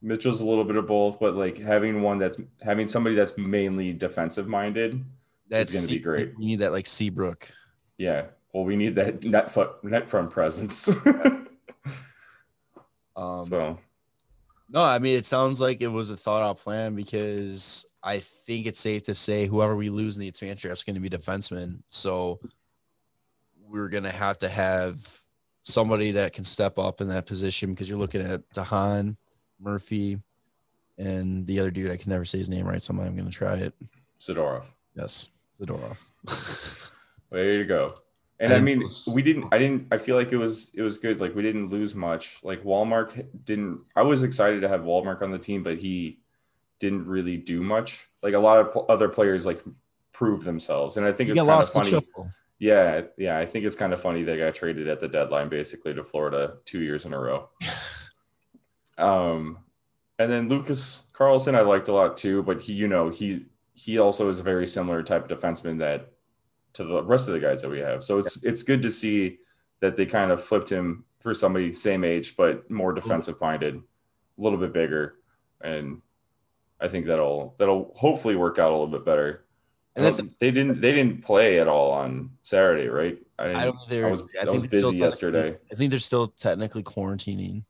Mitchell's 0.01 0.41
a 0.41 0.45
little 0.45 0.65
bit 0.65 0.75
of 0.75 0.85
both, 0.85 1.17
but 1.17 1.33
like 1.35 1.57
having 1.57 2.01
one 2.01 2.17
that's 2.17 2.37
having 2.61 2.85
somebody 2.85 3.15
that's 3.15 3.37
mainly 3.37 3.93
defensive 3.93 4.49
minded. 4.49 5.01
That's 5.47 5.73
gonna 5.73 5.87
be 5.87 5.99
great. 5.99 6.37
We 6.37 6.45
need 6.45 6.59
that 6.59 6.73
like 6.73 6.87
Seabrook. 6.87 7.49
Yeah. 7.97 8.25
Well, 8.51 8.65
we 8.65 8.75
need 8.75 8.95
that 8.95 9.23
net 9.23 9.49
foot 9.49 9.81
net 9.81 10.09
front 10.09 10.29
presence. 10.29 10.89
Um, 13.15 13.41
so 13.43 13.79
No, 14.73 14.83
I 14.83 14.97
mean 14.97 15.15
it 15.15 15.25
sounds 15.27 15.61
like 15.61 15.81
it 15.81 15.87
was 15.87 16.09
a 16.09 16.17
thought 16.17 16.41
out 16.41 16.57
plan 16.57 16.95
because 16.95 17.85
I 18.01 18.19
think 18.19 18.65
it's 18.65 18.81
safe 18.81 19.03
to 19.03 19.13
say 19.15 19.45
whoever 19.45 19.75
we 19.75 19.89
lose 19.89 20.17
in 20.17 20.21
the 20.21 20.27
expansion 20.27 20.67
draft 20.67 20.79
is 20.79 20.83
going 20.83 20.95
to 20.95 20.99
be 20.99 21.09
defenseman. 21.09 21.83
So 21.87 22.39
we're 23.69 23.87
going 23.87 24.03
to 24.03 24.11
have 24.11 24.39
to 24.39 24.49
have 24.49 24.97
somebody 25.61 26.11
that 26.11 26.33
can 26.33 26.43
step 26.43 26.77
up 26.79 27.01
in 27.01 27.07
that 27.09 27.27
position 27.27 27.69
because 27.69 27.87
you're 27.87 27.97
looking 27.97 28.21
at 28.21 28.47
de 28.53 28.63
Haan, 28.63 29.15
Murphy, 29.59 30.19
and 30.97 31.47
the 31.47 31.59
other 31.59 31.71
dude. 31.71 31.91
I 31.91 31.97
can 31.97 32.09
never 32.09 32.25
say 32.25 32.39
his 32.39 32.49
name 32.49 32.67
right, 32.67 32.81
so 32.81 32.93
I'm 32.93 32.97
going 32.97 33.25
to 33.25 33.31
try 33.31 33.55
it. 33.55 33.73
Zadorov. 34.19 34.63
Yes, 34.95 35.29
Zadorov. 35.59 35.97
Way 37.29 37.57
to 37.57 37.65
go. 37.65 37.95
And 38.39 38.51
I 38.51 38.61
mean, 38.61 38.79
was- 38.79 39.11
we 39.15 39.21
didn't. 39.21 39.47
I 39.51 39.57
didn't. 39.57 39.87
I 39.91 39.97
feel 39.97 40.15
like 40.15 40.31
it 40.31 40.37
was. 40.37 40.71
It 40.73 40.81
was 40.81 40.97
good. 40.97 41.19
Like 41.19 41.35
we 41.35 41.41
didn't 41.41 41.69
lose 41.69 41.95
much. 41.95 42.39
Like 42.43 42.63
Wallmark 42.63 43.17
didn't. 43.45 43.81
I 43.95 44.01
was 44.01 44.23
excited 44.23 44.61
to 44.61 44.69
have 44.69 44.83
Wallmark 44.83 45.21
on 45.21 45.31
the 45.31 45.39
team, 45.39 45.63
but 45.63 45.77
he 45.77 46.19
didn't 46.79 47.07
really 47.07 47.37
do 47.37 47.61
much. 47.63 48.09
Like 48.21 48.33
a 48.33 48.39
lot 48.39 48.59
of 48.59 48.89
other 48.89 49.07
players, 49.07 49.45
like 49.45 49.61
prove 50.11 50.43
themselves, 50.43 50.97
and 50.97 51.05
I 51.05 51.11
think 51.11 51.29
it's 51.29 51.39
kind 51.39 51.61
of 51.61 51.69
funny. 51.69 52.29
Yeah, 52.59 53.01
yeah. 53.17 53.37
I 53.37 53.45
think 53.45 53.65
it's 53.65 53.75
kind 53.75 53.93
of 53.93 54.01
funny 54.01 54.23
they 54.23 54.37
got 54.37 54.55
traded 54.55 54.87
at 54.87 54.99
the 54.99 55.07
deadline, 55.07 55.49
basically 55.49 55.93
to 55.93 56.03
Florida 56.03 56.57
two 56.65 56.81
years 56.81 57.05
in 57.05 57.13
a 57.13 57.19
row. 57.19 57.49
um, 58.97 59.59
and 60.17 60.31
then 60.31 60.47
Lucas 60.47 61.03
Carlsson, 61.13 61.55
I 61.55 61.61
liked 61.61 61.89
a 61.89 61.93
lot 61.93 62.15
too, 62.15 62.41
but 62.43 62.61
he, 62.61 62.73
you 62.73 62.87
know, 62.87 63.09
he 63.09 63.45
he 63.73 63.97
also 63.97 64.29
is 64.29 64.39
a 64.39 64.43
very 64.43 64.67
similar 64.67 65.03
type 65.03 65.29
of 65.29 65.39
defenseman 65.39 65.79
that 65.79 66.12
to 66.73 66.83
the 66.83 67.03
rest 67.03 67.27
of 67.27 67.33
the 67.33 67.39
guys 67.39 67.61
that 67.61 67.69
we 67.69 67.79
have. 67.79 68.03
So 68.03 68.19
it's 68.19 68.43
it's 68.43 68.63
good 68.63 68.81
to 68.81 68.91
see 68.91 69.39
that 69.79 69.95
they 69.95 70.05
kind 70.05 70.31
of 70.31 70.43
flipped 70.43 70.71
him 70.71 71.05
for 71.19 71.33
somebody 71.33 71.71
same 71.73 72.03
age 72.03 72.35
but 72.35 72.69
more 72.69 72.91
mm-hmm. 72.91 73.01
defensive 73.01 73.39
minded, 73.39 73.75
a 73.75 74.41
little 74.41 74.59
bit 74.59 74.73
bigger, 74.73 75.15
and 75.61 76.01
I 76.79 76.87
think 76.87 77.05
that'll 77.05 77.55
that'll 77.57 77.93
hopefully 77.95 78.35
work 78.35 78.59
out 78.59 78.69
a 78.69 78.75
little 78.75 78.87
bit 78.87 79.05
better. 79.05 79.45
And 79.95 80.03
that's 80.03 80.19
um, 80.19 80.33
they 80.39 80.51
didn't 80.51 80.81
they 80.81 80.91
didn't 80.91 81.23
play 81.23 81.59
at 81.59 81.67
all 81.67 81.91
on 81.91 82.31
Saturday, 82.41 82.87
right? 82.87 83.17
I, 83.37 83.53
I 83.53 83.65
don't 83.65 83.77
think. 83.87 84.03
I 84.03 84.09
was 84.09 84.21
I 84.21 84.41
I, 84.41 84.45
think 84.45 84.53
was 84.53 84.67
busy 84.67 84.97
yesterday. 84.97 85.55
I 85.71 85.75
think 85.75 85.91
they're 85.91 85.99
still 85.99 86.29
technically 86.29 86.83
quarantining. 86.83 87.63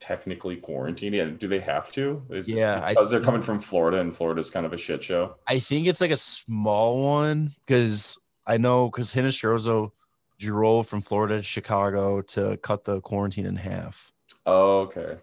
Technically 0.00 0.56
quarantined. 0.56 1.14
Yeah, 1.14 1.26
do 1.26 1.48
they 1.48 1.60
have 1.60 1.90
to? 1.92 2.22
Is 2.30 2.48
Yeah, 2.48 2.88
because 2.88 3.10
they're 3.10 3.20
coming 3.20 3.42
from 3.42 3.60
Florida, 3.60 4.00
and 4.00 4.16
Florida's 4.16 4.50
kind 4.50 4.66
of 4.66 4.72
a 4.72 4.76
shit 4.76 5.02
show. 5.02 5.36
I 5.46 5.58
think 5.58 5.86
it's 5.86 6.00
like 6.00 6.10
a 6.10 6.16
small 6.16 7.02
one 7.02 7.52
because 7.64 8.18
I 8.46 8.58
know 8.58 8.90
because 8.90 9.14
Hinostroza 9.14 9.90
drove 10.38 10.86
from 10.88 11.00
Florida 11.00 11.38
to 11.38 11.42
Chicago 11.42 12.20
to 12.22 12.56
cut 12.58 12.84
the 12.84 13.00
quarantine 13.00 13.46
in 13.46 13.56
half. 13.56 14.12
Oh, 14.46 14.80
okay. 14.80 15.16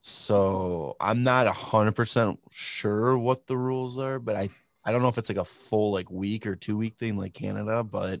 So 0.00 0.96
I'm 1.00 1.22
not 1.22 1.46
a 1.46 1.52
hundred 1.52 1.92
percent 1.92 2.38
sure 2.50 3.16
what 3.16 3.46
the 3.46 3.56
rules 3.56 3.98
are, 3.98 4.18
but 4.18 4.36
I 4.36 4.48
I 4.84 4.92
don't 4.92 5.02
know 5.02 5.08
if 5.08 5.18
it's 5.18 5.28
like 5.28 5.38
a 5.38 5.44
full 5.44 5.92
like 5.92 6.10
week 6.10 6.46
or 6.46 6.56
two 6.56 6.76
week 6.76 6.96
thing 6.98 7.16
like 7.16 7.32
Canada, 7.32 7.82
but 7.82 8.20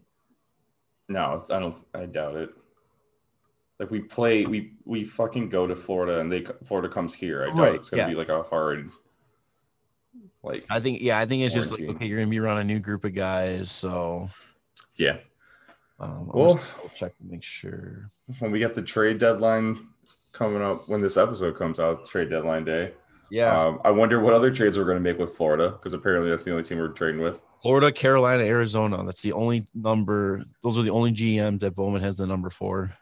No, 1.08 1.44
I 1.50 1.58
don't. 1.58 1.76
I 1.92 2.06
doubt 2.06 2.36
it. 2.36 2.50
Like 3.80 3.90
we 3.90 4.00
play, 4.00 4.44
we 4.44 4.72
we 4.84 5.04
fucking 5.04 5.48
go 5.48 5.66
to 5.66 5.74
Florida, 5.74 6.20
and 6.20 6.30
they 6.30 6.44
Florida 6.64 6.88
comes 6.88 7.12
here. 7.12 7.42
I 7.44 7.46
doubt 7.48 7.58
Right, 7.58 7.74
it's 7.74 7.90
gonna 7.90 8.04
yeah. 8.04 8.08
be 8.08 8.14
like 8.14 8.28
a 8.28 8.42
hard. 8.44 8.90
Like 10.42 10.64
I 10.70 10.78
think 10.78 11.00
yeah, 11.00 11.18
I 11.18 11.26
think 11.26 11.42
it's 11.42 11.54
just 11.54 11.72
like 11.72 11.88
okay, 11.88 12.06
you're 12.06 12.18
gonna 12.18 12.30
be 12.30 12.38
around 12.38 12.58
a 12.58 12.64
new 12.64 12.78
group 12.78 13.04
of 13.04 13.14
guys, 13.14 13.70
so 13.70 14.28
yeah, 14.96 15.16
um, 15.98 16.28
Well- 16.32 16.50
I'll 16.50 16.54
just 16.88 16.94
check 16.96 17.16
to 17.18 17.24
make 17.24 17.42
sure. 17.42 18.10
when 18.38 18.52
we 18.52 18.58
get 18.58 18.74
the 18.74 18.82
trade 18.82 19.18
deadline 19.18 19.88
coming 20.32 20.62
up, 20.62 20.88
when 20.88 21.00
this 21.00 21.16
episode 21.16 21.56
comes 21.56 21.80
out, 21.80 22.06
trade 22.06 22.30
deadline 22.30 22.64
day. 22.64 22.92
Yeah, 23.30 23.58
Um, 23.58 23.80
I 23.84 23.90
wonder 23.90 24.20
what 24.20 24.34
other 24.34 24.50
trades 24.50 24.76
we're 24.78 24.84
going 24.84 24.98
to 24.98 25.02
make 25.02 25.18
with 25.18 25.34
Florida 25.34 25.70
because 25.70 25.94
apparently 25.94 26.30
that's 26.30 26.44
the 26.44 26.50
only 26.52 26.62
team 26.62 26.78
we're 26.78 26.88
trading 26.88 27.20
with. 27.20 27.40
Florida, 27.60 27.90
Carolina, 27.90 28.44
Arizona. 28.44 29.02
That's 29.04 29.22
the 29.22 29.32
only 29.32 29.66
number. 29.74 30.44
Those 30.62 30.76
are 30.78 30.82
the 30.82 30.90
only 30.90 31.10
GMs 31.10 31.60
that 31.60 31.74
Bowman 31.74 32.02
has 32.02 32.16
the 32.16 32.26
number 32.26 32.50
for. 32.50 32.92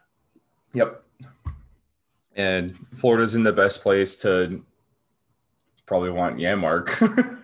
Yep. 0.73 1.03
And 2.35 2.75
Florida's 2.95 3.35
in 3.35 3.43
the 3.43 3.53
best 3.53 3.81
place 3.81 4.15
to 4.17 4.63
probably 5.85 6.09
want 6.09 6.37
Janmark. 6.37 7.39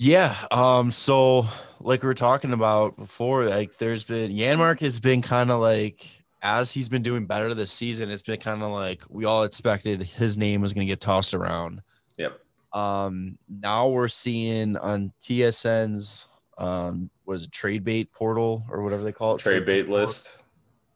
Yeah. 0.00 0.36
Um. 0.52 0.92
So, 0.92 1.44
like 1.80 2.04
we 2.04 2.06
were 2.06 2.14
talking 2.14 2.52
about 2.52 2.96
before, 2.96 3.46
like 3.46 3.78
there's 3.78 4.04
been 4.04 4.30
Janmark 4.30 4.78
has 4.78 5.00
been 5.00 5.20
kind 5.20 5.50
of 5.50 5.60
like 5.60 6.06
as 6.40 6.72
he's 6.72 6.88
been 6.88 7.02
doing 7.02 7.26
better 7.26 7.52
this 7.52 7.72
season. 7.72 8.08
It's 8.08 8.22
been 8.22 8.38
kind 8.38 8.62
of 8.62 8.70
like 8.70 9.02
we 9.08 9.24
all 9.24 9.42
expected 9.42 10.00
his 10.02 10.38
name 10.38 10.60
was 10.60 10.72
going 10.72 10.86
to 10.86 10.90
get 10.90 11.00
tossed 11.00 11.34
around. 11.34 11.82
Yep. 12.16 12.38
Um, 12.72 13.38
now 13.48 13.88
we're 13.88 14.06
seeing 14.06 14.76
on 14.76 15.12
TSN's 15.20 16.26
um, 16.58 17.10
what 17.24 17.34
is 17.34 17.44
it, 17.46 17.50
trade 17.50 17.82
bait 17.82 18.12
portal 18.12 18.64
or 18.70 18.84
whatever 18.84 19.02
they 19.02 19.10
call 19.10 19.34
it, 19.34 19.38
Trade 19.40 19.66
bait 19.66 19.82
portal. 19.88 20.00
list. 20.02 20.44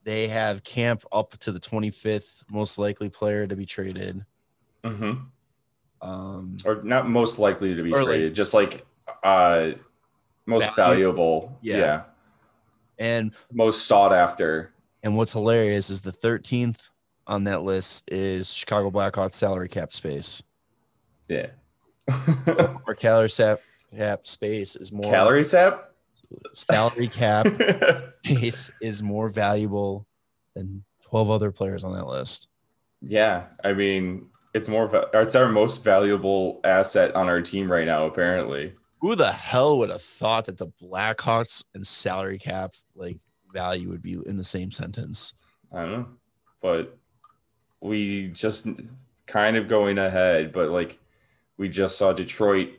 They 0.05 0.27
have 0.29 0.65
Camp 0.65 1.05
up 1.13 1.37
to 1.39 1.53
the 1.53 1.61
25th 1.61 2.43
most 2.51 2.79
likely 2.79 3.09
player 3.09 3.47
to 3.47 3.55
be 3.57 3.65
traded. 3.67 4.25
hmm 4.85 5.13
Um, 6.01 6.57
Or 6.65 6.83
not 6.83 7.09
most 7.09 7.39
likely 7.39 7.75
to 7.75 7.83
be 7.83 7.93
Or 7.93 7.99
like- 7.99 8.07
traded, 8.07 8.35
just 8.35 8.55
like 8.55 8.85
uh 9.23 9.73
most 10.47 10.75
Value. 10.75 10.75
valuable. 10.77 11.59
Yeah. 11.63 11.77
yeah. 11.77 12.03
and 12.99 13.33
Most 13.53 13.87
sought 13.87 14.13
after. 14.13 14.73
and 15.05 15.17
what's 15.17 15.33
hilarious 15.33 15.91
is 15.91 16.01
the 16.01 16.13
13th 16.13 16.89
on 17.29 17.45
that 17.45 17.63
list 17.63 18.11
is 18.11 18.53
Chicago 18.53 18.91
Blackhawks 18.91 19.35
salary 19.35 19.69
cap 19.69 19.93
space. 19.93 20.43
Yeah. 21.29 21.47
Our 22.87 22.95
calorie 22.97 23.31
sap 23.31 23.61
cap 23.97 24.27
space 24.27 24.75
is 24.75 24.91
more 24.93 25.11
Calorie 25.11 25.45
sap? 25.45 25.92
Salary 26.53 27.09
cap 27.09 27.47
space 28.25 28.71
is 28.81 29.03
more 29.03 29.29
valuable 29.29 30.07
than 30.55 30.85
12 31.05 31.31
other 31.31 31.51
players 31.51 31.85
on 31.85 31.95
that 31.95 32.07
list. 32.07 32.49
yeah. 33.01 33.45
I 33.65 33.73
mean, 33.73 34.27
it's 34.55 34.69
more 34.69 35.09
it's 35.15 35.35
our 35.35 35.49
most 35.49 35.83
valuable 35.83 36.61
asset 36.65 37.15
on 37.15 37.29
our 37.29 37.41
team 37.41 37.71
right 37.71 37.87
now, 37.87 38.07
apparently. 38.07 38.75
Who 39.01 39.15
the 39.17 39.33
hell 39.33 39.79
would 39.79 39.91
have 39.91 40.03
thought 40.03 40.45
that 40.47 40.59
the 40.59 40.69
Blackhawks 40.81 41.65
and 41.75 41.87
salary 41.87 42.39
cap 42.39 42.75
like 42.95 43.19
value 43.53 43.89
would 43.89 44.03
be 44.03 44.19
in 44.27 44.37
the 44.37 44.45
same 44.45 44.71
sentence? 44.71 45.35
I 45.73 45.83
don't 45.83 45.93
know. 45.93 46.07
But 46.61 46.97
we 47.81 48.29
just 48.29 48.69
kind 49.27 49.57
of 49.57 49.69
going 49.69 49.99
ahead, 49.99 50.53
but 50.53 50.71
like 50.71 50.99
we 51.57 51.69
just 51.69 51.97
saw 51.99 52.13
Detroit 52.13 52.71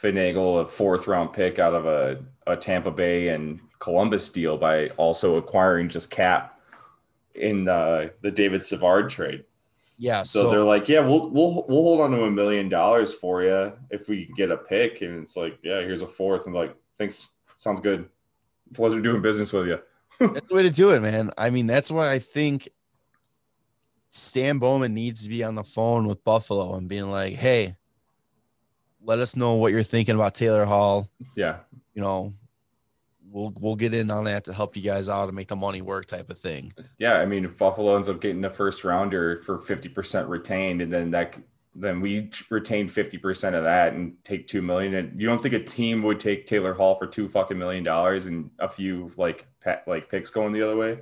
finagle 0.00 0.62
a 0.62 0.66
fourth 0.66 1.06
round 1.06 1.32
pick 1.32 1.58
out 1.58 1.74
of 1.74 1.86
a, 1.86 2.18
a 2.46 2.56
Tampa 2.56 2.90
Bay 2.90 3.28
and 3.28 3.60
Columbus 3.78 4.30
deal 4.30 4.56
by 4.56 4.88
also 4.90 5.36
acquiring 5.36 5.88
just 5.88 6.10
cap 6.10 6.60
in 7.34 7.64
the, 7.64 8.12
the 8.22 8.30
David 8.30 8.62
Savard 8.62 9.10
trade. 9.10 9.44
Yeah, 10.00 10.22
So, 10.22 10.42
so, 10.42 10.50
they're 10.50 10.62
like, 10.62 10.88
yeah, 10.88 11.00
we'll 11.00 11.28
we'll 11.30 11.64
we'll 11.68 11.82
hold 11.82 12.00
on 12.00 12.12
to 12.12 12.22
a 12.22 12.30
million 12.30 12.68
dollars 12.68 13.12
for 13.12 13.42
you 13.42 13.72
if 13.90 14.08
we 14.08 14.30
get 14.36 14.52
a 14.52 14.56
pick. 14.56 15.02
And 15.02 15.24
it's 15.24 15.36
like, 15.36 15.58
yeah, 15.64 15.80
here's 15.80 16.02
a 16.02 16.06
fourth. 16.06 16.46
And 16.46 16.54
like, 16.54 16.76
thanks, 16.96 17.32
sounds 17.56 17.80
good. 17.80 18.08
Pleasure 18.74 19.00
doing 19.00 19.22
business 19.22 19.52
with 19.52 19.66
you. 19.66 19.80
that's 20.20 20.46
the 20.46 20.54
way 20.54 20.62
to 20.62 20.70
do 20.70 20.90
it, 20.90 21.02
man. 21.02 21.32
I 21.36 21.50
mean, 21.50 21.66
that's 21.66 21.90
why 21.90 22.12
I 22.12 22.20
think 22.20 22.68
Stan 24.10 24.58
Bowman 24.58 24.94
needs 24.94 25.24
to 25.24 25.28
be 25.28 25.42
on 25.42 25.56
the 25.56 25.64
phone 25.64 26.06
with 26.06 26.22
Buffalo 26.22 26.76
and 26.76 26.88
being 26.88 27.10
like, 27.10 27.34
hey, 27.34 27.74
let 29.08 29.18
us 29.18 29.34
know 29.36 29.54
what 29.54 29.72
you're 29.72 29.82
thinking 29.82 30.14
about 30.14 30.34
Taylor 30.34 30.66
Hall. 30.66 31.08
Yeah, 31.34 31.56
You 31.94 32.02
know, 32.02 32.34
we'll 33.30 33.54
we'll 33.58 33.74
get 33.74 33.94
in 33.94 34.10
on 34.10 34.24
that 34.24 34.44
to 34.44 34.52
help 34.52 34.76
you 34.76 34.82
guys 34.82 35.08
out 35.08 35.28
and 35.28 35.34
make 35.34 35.48
the 35.48 35.56
money 35.56 35.80
work 35.80 36.04
type 36.06 36.28
of 36.28 36.38
thing. 36.38 36.74
yeah. 36.98 37.14
I 37.14 37.24
mean, 37.26 37.46
if 37.46 37.56
Buffalo 37.56 37.96
ends 37.96 38.10
up 38.10 38.20
getting 38.20 38.42
the 38.42 38.50
first 38.50 38.84
rounder 38.84 39.42
for 39.44 39.58
fifty 39.60 39.88
percent 39.88 40.28
retained, 40.28 40.82
and 40.82 40.92
then 40.92 41.10
that 41.12 41.36
then 41.74 42.00
we 42.02 42.30
retain 42.50 42.86
fifty 42.86 43.16
percent 43.16 43.56
of 43.56 43.64
that 43.64 43.94
and 43.94 44.12
take 44.24 44.46
two 44.46 44.60
million. 44.60 44.94
And 44.94 45.18
you 45.18 45.26
don't 45.26 45.40
think 45.40 45.54
a 45.54 45.64
team 45.64 46.02
would 46.02 46.20
take 46.20 46.46
Taylor 46.46 46.74
Hall 46.74 46.94
for 46.94 47.06
two 47.06 47.28
fucking 47.30 47.58
million 47.58 47.82
dollars 47.84 48.26
and 48.26 48.50
a 48.58 48.68
few 48.68 49.10
like 49.16 49.46
like 49.86 50.10
picks 50.10 50.28
going 50.28 50.52
the 50.52 50.62
other 50.62 50.76
way? 50.76 50.98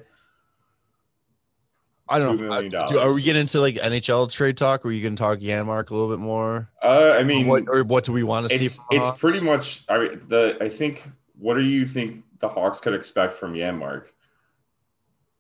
I 2.09 2.19
don't 2.21 2.40
know. 2.40 2.61
do- 2.87 2.99
Are 2.99 3.12
we 3.12 3.23
getting 3.23 3.40
into 3.40 3.61
like 3.61 3.75
NHL 3.77 4.31
trade 4.31 4.57
talk? 4.57 4.85
Or 4.85 4.88
are 4.88 4.92
you 4.92 5.03
going 5.03 5.16
to 5.16 5.21
talk 5.21 5.40
Janmark 5.40 5.90
a 5.90 5.95
little 5.95 6.09
bit 6.09 6.21
more? 6.21 6.69
Uh, 6.83 7.14
I 7.16 7.21
Or 7.21 7.25
mean, 7.25 7.47
what 7.49 7.64
or 7.69 7.83
what 7.85 8.05
do 8.05 8.12
we 8.12 8.23
want 8.23 8.49
to 8.49 8.57
see? 8.57 8.66
it's 8.66 8.79
Hawks? 9.07 9.19
pretty 9.19 9.45
much 9.45 9.85
I 9.88 9.99
mean, 9.99 10.23
the 10.29 10.57
I 10.61 10.69
think 10.69 11.09
what 11.38 11.55
do 11.55 11.62
you 11.62 11.85
think 11.85 12.23
the 12.38 12.49
Hawks 12.49 12.81
could 12.81 12.95
expect 12.95 13.35
from 13.35 13.55
Janmark? 13.55 14.07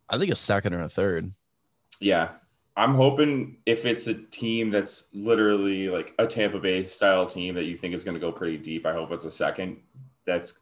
I 0.08 0.18
think 0.18 0.30
a 0.30 0.36
second 0.36 0.74
or 0.74 0.82
a 0.82 0.88
third. 0.88 1.32
Yeah. 2.00 2.30
I'm 2.78 2.94
hoping 2.94 3.56
if 3.64 3.86
it's 3.86 4.06
a 4.06 4.14
team 4.14 4.70
that's 4.70 5.08
literally 5.14 5.88
like 5.88 6.14
a 6.18 6.26
Tampa 6.26 6.58
Bay 6.58 6.84
style 6.84 7.24
team 7.24 7.54
that 7.54 7.64
you 7.64 7.74
think 7.74 7.94
is 7.94 8.04
going 8.04 8.14
to 8.14 8.20
go 8.20 8.30
pretty 8.30 8.58
deep, 8.58 8.84
I 8.84 8.92
hope 8.92 9.12
it's 9.12 9.24
a 9.24 9.30
second. 9.30 9.78
That's 10.26 10.58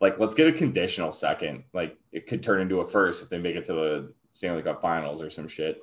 like 0.00 0.18
let's 0.18 0.34
get 0.34 0.48
a 0.48 0.52
conditional 0.52 1.12
second. 1.12 1.62
Like 1.72 1.96
it 2.10 2.26
could 2.26 2.42
turn 2.42 2.60
into 2.60 2.80
a 2.80 2.88
first 2.88 3.22
if 3.22 3.28
they 3.28 3.38
make 3.38 3.54
it 3.54 3.64
to 3.66 3.72
the 3.74 4.12
Stanley 4.36 4.62
Cup 4.62 4.82
Finals 4.82 5.22
or 5.22 5.30
some 5.30 5.48
shit. 5.48 5.80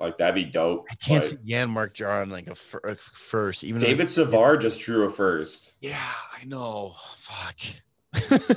Like 0.00 0.18
that'd 0.18 0.34
be 0.34 0.44
dope. 0.44 0.86
I 0.90 0.94
can't 0.96 1.22
see 1.22 1.36
Janmark 1.36 1.92
drawing 1.94 2.28
like 2.28 2.48
a, 2.48 2.54
fir- 2.56 2.80
a 2.84 2.96
first. 2.96 3.62
Even 3.62 3.80
David 3.80 4.10
Savard 4.10 4.60
just 4.60 4.80
drew 4.80 5.04
a 5.04 5.10
first, 5.10 5.74
Yeah, 5.80 5.96
I 6.36 6.44
know. 6.44 6.94
Fuck. 7.18 7.56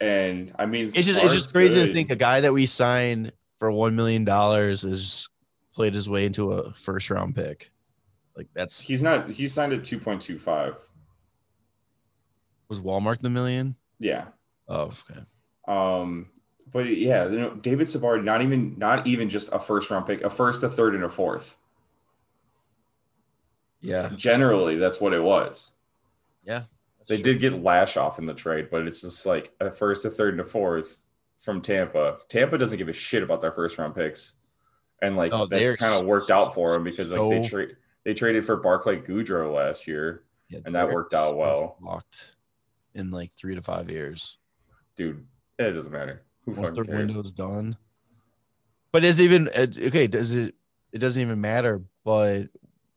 and 0.00 0.52
I 0.58 0.64
mean, 0.64 0.84
It's 0.84 0.94
just 0.94 1.22
it's 1.22 1.34
just 1.34 1.52
crazy 1.52 1.86
to 1.86 1.92
think 1.92 2.10
a 2.10 2.16
guy 2.16 2.40
that 2.40 2.52
we 2.52 2.64
signed 2.64 3.32
for 3.58 3.70
one 3.70 3.94
million 3.94 4.24
dollars 4.24 4.84
is 4.84 5.28
played 5.74 5.94
his 5.94 6.08
way 6.08 6.24
into 6.24 6.52
a 6.52 6.72
first 6.72 7.10
round 7.10 7.34
pick. 7.34 7.70
Like 8.36 8.48
that's 8.54 8.80
He's 8.80 9.02
not. 9.02 9.30
He 9.30 9.48
signed 9.48 9.74
at 9.74 9.84
two 9.84 9.98
point 9.98 10.22
two 10.22 10.38
five. 10.38 10.76
was 12.70 12.80
Wallmark 12.80 13.20
the 13.20 13.30
million? 13.30 13.76
Yeah. 13.98 14.26
Oh, 14.68 14.92
okay. 15.10 15.20
Um. 15.68 16.28
But 16.72 16.86
yeah, 16.86 17.28
you 17.28 17.40
know, 17.40 17.54
David 17.54 17.88
Savard, 17.88 18.24
not 18.24 18.42
even 18.42 18.74
not 18.78 19.06
even 19.06 19.28
just 19.28 19.50
a 19.52 19.58
first 19.58 19.90
round 19.90 20.06
pick, 20.06 20.22
a 20.22 20.30
first, 20.30 20.62
a 20.62 20.68
third, 20.68 20.94
and 20.94 21.04
a 21.04 21.08
fourth. 21.08 21.56
Yeah. 23.80 24.10
Generally, 24.14 24.76
that's 24.76 25.00
what 25.00 25.12
it 25.12 25.22
was. 25.22 25.72
Yeah. 26.44 26.64
They 27.08 27.20
did 27.20 27.40
get 27.40 27.54
Lashoff 27.54 28.18
in 28.18 28.26
the 28.26 28.34
trade, 28.34 28.68
but 28.70 28.86
it's 28.86 29.00
just 29.00 29.26
like 29.26 29.52
a 29.58 29.70
first, 29.70 30.04
a 30.04 30.10
third, 30.10 30.34
and 30.34 30.42
a 30.42 30.44
fourth 30.44 31.00
from 31.40 31.60
Tampa. 31.60 32.18
Tampa 32.28 32.56
doesn't 32.56 32.78
give 32.78 32.88
a 32.88 32.92
shit 32.92 33.22
about 33.22 33.40
their 33.40 33.50
first 33.50 33.78
round 33.78 33.96
picks, 33.96 34.34
and 35.02 35.16
like 35.16 35.32
Oh, 35.34 35.46
that's 35.46 35.76
kind 35.76 35.94
of 36.00 36.06
worked 36.06 36.30
out 36.30 36.54
for 36.54 36.72
them 36.72 36.84
because 36.84 37.10
like 37.10 37.42
they 37.42 37.48
trade 37.48 37.76
they 38.04 38.14
traded 38.14 38.44
for 38.46 38.56
Barclay 38.58 39.00
Goodrow 39.00 39.52
last 39.52 39.88
year, 39.88 40.22
Yeah, 40.48 40.60
and 40.64 40.74
that 40.76 40.88
worked 40.92 41.14
out 41.14 41.36
well, 41.36 41.76
Locked 41.80 42.36
in 42.94 43.10
like 43.10 43.32
three 43.34 43.56
to 43.56 43.62
five 43.62 43.90
years. 43.90 44.38
dude. 44.94 45.26
It 45.58 45.72
doesn't 45.72 45.92
matter. 45.92 46.22
Who 46.44 46.52
Once 46.52 46.60
fucking 46.68 46.74
their 46.74 46.84
cares? 46.84 47.14
window's 47.14 47.32
done. 47.32 47.76
But 48.92 49.04
is 49.04 49.20
even 49.20 49.48
uh, 49.48 49.66
okay? 49.86 50.06
Does 50.06 50.34
it? 50.34 50.54
It 50.92 50.98
doesn't 50.98 51.20
even 51.22 51.40
matter. 51.40 51.82
But 52.04 52.48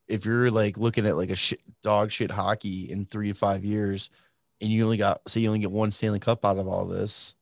if 0.07 0.25
you're 0.25 0.49
like 0.49 0.77
looking 0.77 1.05
at 1.05 1.15
like 1.17 1.29
a 1.29 1.35
shit, 1.35 1.59
dog 1.81 2.11
shit 2.11 2.31
hockey 2.31 2.89
in 2.91 3.05
three 3.05 3.27
to 3.27 3.33
five 3.33 3.63
years, 3.63 4.09
and 4.61 4.71
you 4.71 4.83
only 4.83 4.97
got 4.97 5.21
say 5.29 5.41
you 5.41 5.47
only 5.49 5.59
get 5.59 5.71
one 5.71 5.91
Stanley 5.91 6.19
Cup 6.19 6.45
out 6.45 6.57
of 6.57 6.67
all 6.67 6.85
this, 6.85 7.35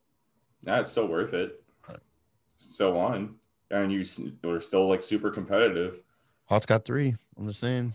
Nah, 0.66 0.80
it's 0.82 0.92
still 0.92 1.08
worth 1.08 1.34
it. 1.34 1.64
Right. 1.88 2.00
Still 2.58 2.98
on, 2.98 3.36
and 3.70 3.92
you 3.92 4.02
s- 4.02 4.20
we're 4.44 4.60
still 4.60 4.90
like 4.90 5.02
super 5.04 5.32
competitive. 5.32 6.02
Hot's 6.46 6.66
got 6.66 6.84
three. 6.84 7.16
I'm 7.38 7.48
just 7.48 7.60
saying. 7.62 7.94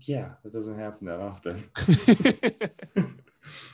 Yeah, 0.00 0.30
that 0.42 0.52
doesn't 0.52 0.78
happen 0.78 1.06
that 1.06 1.20
often. 1.20 1.68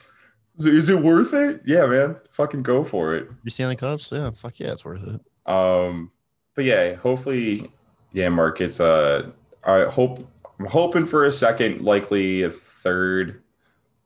is, 0.65 0.89
it, 0.89 0.99
worth 0.99 1.33
it? 1.33 1.61
Yeah, 1.65 1.85
man. 1.85 2.17
Fucking 2.31 2.63
go 2.63 2.83
for 2.83 3.15
it. 3.15 3.29
Three 3.41 3.51
Stanley 3.51 3.75
Cups, 3.75 4.11
yeah, 4.11 4.31
fuck 4.31 4.59
yeah, 4.59 4.73
it's 4.73 4.85
worth 4.85 5.03
it. 5.07 5.51
Um, 5.51 6.11
but 6.55 6.65
yeah, 6.65 6.95
hopefully, 6.95 7.71
yeah, 8.11 8.29
Mark. 8.29 8.61
It's 8.61 8.79
uh, 8.79 9.29
I 9.63 9.85
hope 9.85 10.27
I'm 10.59 10.65
hoping 10.65 11.05
for 11.05 11.25
a 11.25 11.31
second, 11.31 11.81
likely 11.81 12.43
a 12.43 12.51
third, 12.51 13.41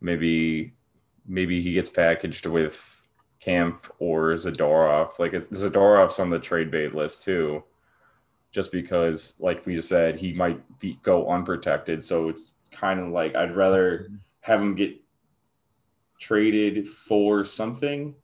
maybe, 0.01 0.73
maybe 1.25 1.61
he 1.61 1.73
gets 1.73 1.89
packaged 1.89 2.45
with 2.45 3.05
Camp 3.39 3.91
or 3.99 4.33
Zadorov. 4.33 5.17
Like 5.19 5.31
Zadorov's 5.31 6.19
on 6.19 6.29
the 6.29 6.39
trade 6.39 6.69
bait 6.69 6.93
list 6.93 7.23
too, 7.23 7.63
just 8.51 8.71
because, 8.71 9.33
like 9.39 9.65
we 9.65 9.75
just 9.75 9.89
said, 9.89 10.19
he 10.19 10.33
might 10.33 10.61
be 10.79 10.99
go 11.01 11.27
unprotected. 11.27 12.03
So 12.03 12.29
it's 12.29 12.53
kind 12.71 12.99
of 12.99 13.09
like 13.09 13.35
I'd 13.35 13.55
rather 13.55 14.09
have 14.41 14.61
him 14.61 14.75
get 14.75 15.02
traded 16.19 16.87
for 16.87 17.43
something 17.43 18.15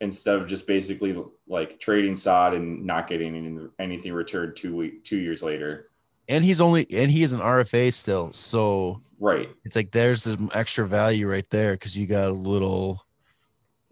instead 0.00 0.36
of 0.36 0.46
just 0.46 0.66
basically 0.66 1.16
like 1.48 1.80
trading 1.80 2.16
sod 2.16 2.54
and 2.54 2.84
not 2.84 3.08
getting 3.08 3.70
anything 3.78 4.12
returned 4.12 4.54
two 4.56 4.76
week 4.76 5.04
two 5.04 5.18
years 5.18 5.42
later. 5.42 5.90
And 6.28 6.44
he's 6.44 6.60
only 6.60 6.86
and 6.92 7.10
he 7.10 7.22
is 7.22 7.32
an 7.32 7.40
RFA 7.40 7.92
still, 7.92 8.32
so 8.32 9.00
Right. 9.18 9.48
it's 9.64 9.76
like 9.76 9.92
there's 9.92 10.24
some 10.24 10.50
extra 10.52 10.86
value 10.86 11.28
right 11.30 11.48
there 11.50 11.72
because 11.72 11.96
you 11.96 12.06
got 12.06 12.28
a 12.28 12.32
little. 12.32 13.04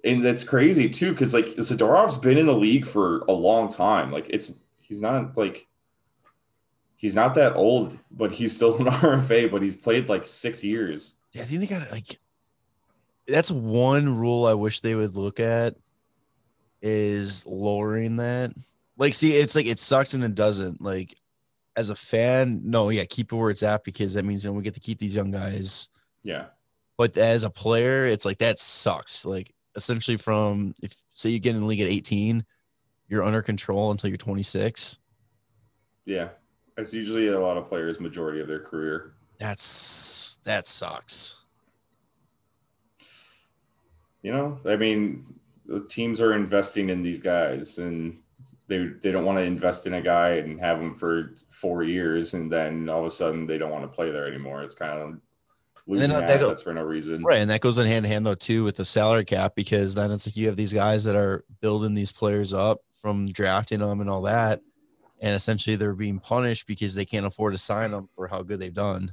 And 0.04 0.22
that's 0.22 0.44
crazy 0.44 0.88
too, 0.90 1.12
because 1.12 1.32
like 1.32 1.46
Zadorov's 1.46 2.18
been 2.18 2.36
in 2.36 2.46
the 2.46 2.54
league 2.54 2.86
for 2.86 3.20
a 3.20 3.32
long 3.32 3.70
time. 3.70 4.12
Like 4.12 4.26
it's 4.28 4.58
he's 4.82 5.00
not 5.00 5.36
like 5.38 5.66
he's 6.96 7.14
not 7.14 7.34
that 7.36 7.54
old, 7.54 7.98
but 8.10 8.32
he's 8.32 8.54
still 8.54 8.76
an 8.76 8.84
RFA, 8.92 9.50
but 9.50 9.62
he's 9.62 9.76
played 9.78 10.08
like 10.10 10.26
six 10.26 10.62
years. 10.62 11.14
Yeah, 11.32 11.42
I 11.42 11.44
think 11.46 11.60
they 11.60 11.66
got 11.66 11.90
like. 11.90 12.18
That's 13.26 13.50
one 13.50 14.18
rule 14.18 14.46
I 14.46 14.54
wish 14.54 14.80
they 14.80 14.94
would 14.94 15.16
look 15.16 15.40
at, 15.40 15.76
is 16.82 17.44
lowering 17.46 18.16
that. 18.16 18.52
Like, 18.96 19.14
see, 19.14 19.32
it's 19.32 19.54
like 19.54 19.66
it 19.66 19.78
sucks 19.78 20.14
and 20.14 20.22
it 20.22 20.34
doesn't. 20.34 20.80
Like, 20.82 21.16
as 21.76 21.90
a 21.90 21.96
fan, 21.96 22.60
no, 22.64 22.90
yeah, 22.90 23.04
keep 23.04 23.32
it 23.32 23.36
where 23.36 23.50
it's 23.50 23.62
at 23.62 23.84
because 23.84 24.14
that 24.14 24.24
means 24.24 24.44
you 24.44 24.50
know 24.50 24.54
we 24.54 24.62
get 24.62 24.74
to 24.74 24.80
keep 24.80 24.98
these 24.98 25.16
young 25.16 25.30
guys. 25.30 25.88
Yeah. 26.22 26.46
But 26.96 27.16
as 27.16 27.44
a 27.44 27.50
player, 27.50 28.06
it's 28.06 28.24
like 28.24 28.38
that 28.38 28.60
sucks. 28.60 29.26
Like 29.26 29.52
essentially 29.74 30.16
from 30.16 30.74
if 30.82 30.94
say 31.10 31.30
you 31.30 31.40
get 31.40 31.54
in 31.54 31.62
the 31.62 31.66
league 31.66 31.80
at 31.80 31.88
18, 31.88 32.44
you're 33.08 33.24
under 33.24 33.42
control 33.42 33.90
until 33.90 34.08
you're 34.08 34.16
26. 34.16 34.98
Yeah. 36.04 36.28
It's 36.76 36.94
usually 36.94 37.28
a 37.28 37.40
lot 37.40 37.56
of 37.56 37.68
players' 37.68 38.00
majority 38.00 38.40
of 38.40 38.48
their 38.48 38.60
career. 38.60 39.14
That's 39.38 40.38
that 40.44 40.66
sucks. 40.66 41.36
You 44.24 44.32
know, 44.32 44.58
I 44.64 44.76
mean, 44.76 45.26
the 45.66 45.80
teams 45.80 46.18
are 46.18 46.32
investing 46.32 46.88
in 46.88 47.02
these 47.02 47.20
guys 47.20 47.76
and 47.76 48.18
they 48.68 48.86
they 49.02 49.10
don't 49.12 49.26
want 49.26 49.36
to 49.36 49.42
invest 49.42 49.86
in 49.86 49.92
a 49.92 50.00
guy 50.00 50.36
and 50.36 50.58
have 50.60 50.80
him 50.80 50.94
for 50.94 51.34
four 51.50 51.82
years 51.82 52.32
and 52.32 52.50
then 52.50 52.88
all 52.88 53.00
of 53.00 53.06
a 53.06 53.10
sudden 53.10 53.46
they 53.46 53.58
don't 53.58 53.70
want 53.70 53.84
to 53.84 53.94
play 53.94 54.10
there 54.10 54.26
anymore. 54.26 54.62
It's 54.62 54.74
kind 54.74 54.98
of 54.98 55.20
losing 55.86 56.08
then, 56.08 56.24
uh, 56.24 56.26
assets 56.26 56.62
go- 56.62 56.70
for 56.70 56.72
no 56.72 56.82
reason. 56.82 57.22
Right. 57.22 57.40
And 57.40 57.50
that 57.50 57.60
goes 57.60 57.76
in 57.76 57.86
hand 57.86 58.06
in 58.06 58.12
hand 58.12 58.24
though 58.24 58.34
too 58.34 58.64
with 58.64 58.76
the 58.76 58.84
salary 58.86 59.26
cap 59.26 59.54
because 59.54 59.94
then 59.94 60.10
it's 60.10 60.26
like 60.26 60.38
you 60.38 60.46
have 60.46 60.56
these 60.56 60.72
guys 60.72 61.04
that 61.04 61.16
are 61.16 61.44
building 61.60 61.92
these 61.92 62.10
players 62.10 62.54
up 62.54 62.80
from 63.02 63.26
drafting 63.26 63.80
them 63.80 64.00
and 64.00 64.08
all 64.08 64.22
that. 64.22 64.62
And 65.20 65.34
essentially 65.34 65.76
they're 65.76 65.92
being 65.94 66.18
punished 66.18 66.66
because 66.66 66.94
they 66.94 67.04
can't 67.04 67.26
afford 67.26 67.52
to 67.52 67.58
sign 67.58 67.90
them 67.90 68.08
for 68.16 68.26
how 68.26 68.40
good 68.40 68.58
they've 68.58 68.72
done 68.72 69.12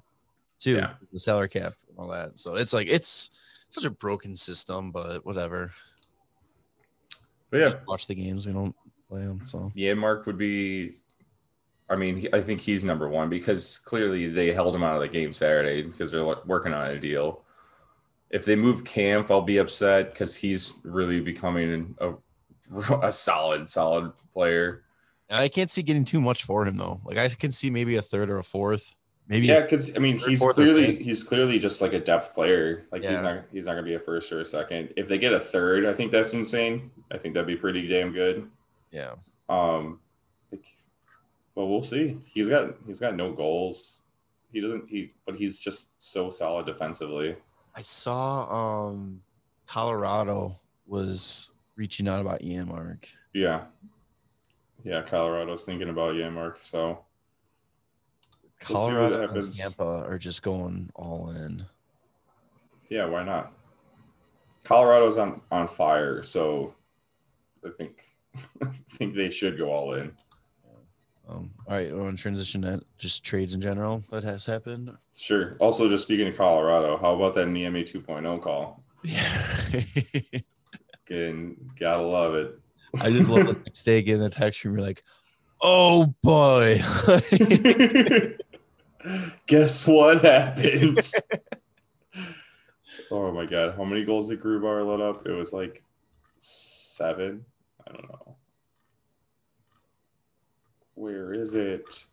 too. 0.58 0.78
Yeah. 0.78 0.94
The 1.12 1.20
salary 1.20 1.50
cap 1.50 1.74
and 1.90 1.98
all 2.00 2.08
that. 2.08 2.40
So 2.40 2.56
it's 2.56 2.72
like 2.72 2.88
it's 2.88 3.30
such 3.72 3.86
a 3.86 3.90
broken 3.90 4.36
system, 4.36 4.92
but 4.92 5.26
whatever. 5.26 5.72
But 7.50 7.58
yeah, 7.60 7.70
Just 7.70 7.88
watch 7.88 8.08
the 8.08 8.16
games. 8.16 8.46
We 8.46 8.54
don't 8.54 8.76
play 9.10 9.22
them. 9.22 9.42
So 9.46 9.72
yeah, 9.76 9.94
Mark 9.94 10.26
would 10.26 10.38
be. 10.38 10.98
I 11.90 11.96
mean, 11.98 12.28
I 12.32 12.40
think 12.40 12.62
he's 12.62 12.86
number 12.86 13.10
one 13.10 13.30
because 13.30 13.78
clearly 13.80 14.30
they 14.30 14.54
held 14.54 14.74
him 14.74 14.84
out 14.84 14.96
of 14.96 15.02
the 15.02 15.10
game 15.10 15.34
Saturday 15.34 15.82
because 15.82 16.10
they're 16.10 16.24
working 16.24 16.74
on 16.74 16.92
a 16.92 17.00
deal. 17.00 17.44
If 18.30 18.46
they 18.46 18.56
move 18.56 18.86
Camp, 18.86 19.30
I'll 19.30 19.42
be 19.42 19.58
upset 19.58 20.14
because 20.14 20.34
he's 20.34 20.80
really 20.84 21.20
becoming 21.20 21.94
a, 22.00 22.14
a 23.02 23.12
solid, 23.12 23.68
solid 23.68 24.14
player. 24.34 24.84
I 25.30 25.50
can't 25.50 25.72
see 25.72 25.82
getting 25.82 26.06
too 26.06 26.22
much 26.22 26.44
for 26.44 26.66
him 26.66 26.78
though. 26.78 27.02
Like 27.04 27.18
I 27.18 27.28
can 27.28 27.52
see 27.52 27.70
maybe 27.70 27.98
a 27.98 28.02
third 28.02 28.30
or 28.30 28.38
a 28.38 28.44
fourth. 28.44 28.96
Maybe 29.32 29.48
Yeah, 29.48 29.62
because 29.62 29.96
I 29.96 30.00
mean, 30.00 30.18
he's 30.18 30.42
clearly 30.42 31.02
he's 31.02 31.24
clearly 31.24 31.58
just 31.58 31.82
like 31.82 31.94
a 31.94 32.02
depth 32.02 32.34
player. 32.34 32.86
Like 32.92 33.02
he's 33.02 33.22
not 33.22 33.46
he's 33.54 33.66
not 33.66 33.76
gonna 33.76 33.84
be 33.84 33.94
a 33.94 34.00
first 34.00 34.30
or 34.34 34.42
a 34.42 34.46
second. 34.46 34.94
If 34.98 35.08
they 35.08 35.18
get 35.18 35.32
a 35.32 35.40
third, 35.40 35.86
I 35.86 35.94
think 35.94 36.12
that's 36.12 36.34
insane. 36.34 36.92
I 37.12 37.18
think 37.18 37.34
that'd 37.34 37.48
be 37.48 37.56
pretty 37.56 37.88
damn 37.88 38.12
good. 38.12 38.50
yeah. 38.92 39.14
Um, 39.48 40.02
like, 40.52 40.66
well, 41.56 41.70
we'll 41.70 41.82
see. 41.82 42.20
He's 42.26 42.50
got 42.50 42.76
he's 42.86 43.00
got 43.00 43.16
no 43.16 43.32
goals. 43.32 44.02
He 44.52 44.60
doesn't 44.60 44.90
he, 44.90 45.14
but 45.26 45.38
he's 45.38 45.58
just 45.58 45.88
so 45.98 46.30
solid 46.30 46.66
defensively. 46.66 47.38
I 47.74 47.84
saw 47.84 48.90
um 48.90 49.22
Colorado 49.66 50.60
was 50.88 51.52
reaching 51.78 52.10
out 52.10 52.20
about 52.20 52.42
Janmark. 52.42 53.06
Yeah, 53.34 53.64
yeah. 54.84 55.02
Colorado's 55.04 55.64
thinking 55.64 55.88
about 55.88 56.16
yeah, 56.16 56.30
Mark. 56.30 56.60
So 56.64 56.76
We'll 56.76 56.96
see 56.96 56.98
what 56.98 57.11
Colorado 58.62 59.16
and 59.16 59.22
happens. 59.24 59.58
Tampa 59.60 60.06
are 60.08 60.18
just 60.18 60.42
going 60.44 60.90
all 60.96 61.32
in. 61.32 61.66
yeah, 62.90 63.06
why 63.06 63.24
not? 63.24 63.54
Colorado's 64.64 65.18
on 65.18 65.42
on 65.52 65.68
fire, 65.68 66.24
so 66.24 66.74
I 67.66 67.70
think 67.78 68.04
I 68.62 68.68
think 68.92 69.16
they 69.16 69.30
should 69.30 69.58
go 69.58 69.72
all 69.72 69.94
in. 69.96 70.12
Um, 71.30 71.50
all 71.68 71.76
right, 71.78 71.94
we're 71.94 72.08
on 72.08 72.16
transition 72.18 72.62
to 72.64 72.82
just 72.98 73.24
trades 73.24 73.54
in 73.54 73.62
general 73.62 74.04
that 74.12 74.24
has 74.24 74.46
happened. 74.46 74.92
Sure. 75.16 75.56
Also, 75.60 75.88
just 75.88 76.04
speaking 76.04 76.28
of 76.28 76.36
Colorado, 76.36 76.98
how 76.98 77.16
about 77.16 77.34
that 77.36 77.48
Niemi 77.48 77.84
2.0 77.90 78.42
call? 78.42 78.84
Yeah. 79.04 79.50
Again, 81.08 81.56
gotta 81.80 82.04
love 82.04 82.36
it. 82.36 82.60
I 83.02 83.10
just 83.10 83.30
love 83.30 83.48
the 83.48 83.54
next 83.66 83.84
day 83.84 84.02
getting 84.04 84.22
the 84.22 84.30
text 84.30 84.60
from 84.60 84.74
You're 84.74 84.82
like, 84.82 85.04
oh 85.62 86.14
boy. 86.22 86.80
Guess 89.48 89.88
what 89.88 90.24
happened? 90.24 91.12
oh 93.12 93.32
my 93.32 93.46
god, 93.46 93.76
how 93.76 93.84
many 93.84 94.04
goals 94.04 94.30
did 94.30 94.42
Grubauer 94.42 94.86
let 94.88 95.02
up? 95.02 95.28
It 95.28 95.32
was 95.32 95.54
like 95.54 95.84
seven. 96.40 97.46
I 97.88 97.92
don't 97.92 98.10
know. 98.10 98.36
Where 100.96 101.34
is 101.34 101.56
it? 101.56 102.06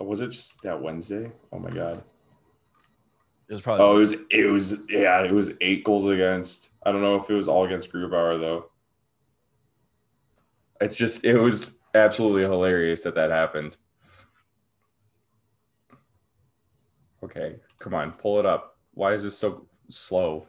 Oh, 0.00 0.04
was 0.04 0.20
it 0.20 0.30
just 0.30 0.62
that 0.62 0.80
Wednesday? 0.80 1.32
Oh 1.52 1.58
my 1.58 1.70
god. 1.70 2.02
it 3.48 3.54
was 3.54 3.62
probably 3.62 3.84
Oh, 3.84 3.96
it 3.96 4.00
was 4.00 4.16
it 4.30 4.44
was 4.46 4.82
yeah, 4.88 5.22
it 5.22 5.32
was 5.32 5.52
eight 5.60 5.84
goals 5.84 6.06
against. 6.06 6.70
I 6.84 6.92
don't 6.92 7.02
know 7.02 7.16
if 7.16 7.30
it 7.30 7.34
was 7.34 7.48
all 7.48 7.64
against 7.64 7.92
Grubauer 7.92 8.38
though. 8.38 8.66
It's 10.80 10.96
just 10.96 11.24
it 11.24 11.38
was 11.38 11.72
absolutely 11.94 12.42
hilarious 12.42 13.02
that 13.02 13.14
that 13.16 13.30
happened. 13.30 13.76
Okay, 17.22 17.56
come 17.78 17.94
on, 17.94 18.12
pull 18.12 18.38
it 18.38 18.46
up. 18.46 18.76
Why 18.94 19.12
is 19.12 19.22
this 19.22 19.36
so 19.36 19.66
slow? 19.88 20.46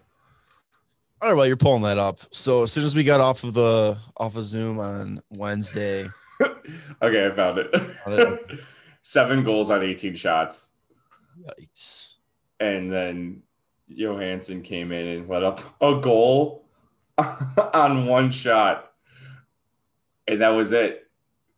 all 1.22 1.28
right. 1.30 1.34
Well, 1.36 1.46
you're 1.48 1.58
pulling 1.58 1.82
that 1.82 1.98
up. 1.98 2.22
So 2.32 2.64
as 2.64 2.72
soon 2.72 2.84
as 2.86 2.96
we 2.96 3.04
got 3.04 3.20
off 3.20 3.44
of 3.44 3.54
the 3.54 3.98
off 4.18 4.36
of 4.36 4.44
Zoom 4.46 4.80
on 4.80 5.22
Wednesday, 5.32 6.08
okay, 6.42 7.26
I 7.28 7.36
found 7.36 7.36
Found 7.36 7.60
it. 7.60 8.52
it? 8.52 8.60
Seven 9.02 9.44
goals 9.44 9.70
on 9.72 9.84
18 9.84 10.16
shots. 10.16 10.72
yikes. 11.42 12.18
And 12.60 12.92
then 12.92 13.42
Johansson 13.88 14.62
came 14.62 14.92
in 14.92 15.08
and 15.08 15.30
let 15.30 15.44
up 15.44 15.60
a 15.82 16.00
goal 16.00 16.66
on 17.74 18.06
one 18.06 18.30
shot. 18.32 18.92
And 20.28 20.42
that 20.42 20.50
was 20.50 20.72
it. 20.74 21.08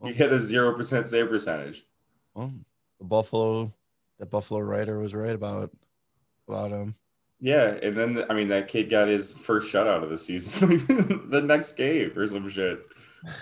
He 0.04 0.14
hit 0.14 0.32
a 0.32 0.36
0% 0.38 1.08
save 1.08 1.28
percentage. 1.30 1.86
Well, 2.34 2.52
the 3.00 3.04
Buffalo, 3.06 3.72
that 4.22 4.30
Buffalo 4.30 4.60
writer 4.60 5.00
was 5.00 5.16
right 5.16 5.34
about 5.34 5.72
about 6.48 6.70
him. 6.72 6.94
Yeah. 7.40 7.76
And 7.82 7.98
then, 7.98 8.24
I 8.30 8.36
mean, 8.36 8.48
that 8.50 8.68
kid 8.68 8.90
got 8.90 9.08
his 9.08 9.34
first 9.34 9.74
shutout 9.74 10.04
of 10.04 10.10
the 10.10 10.18
season 10.18 11.28
the 11.30 11.42
next 11.42 11.74
game 11.74 12.14
or 12.16 12.28
some 12.28 12.48
shit. 12.48 12.82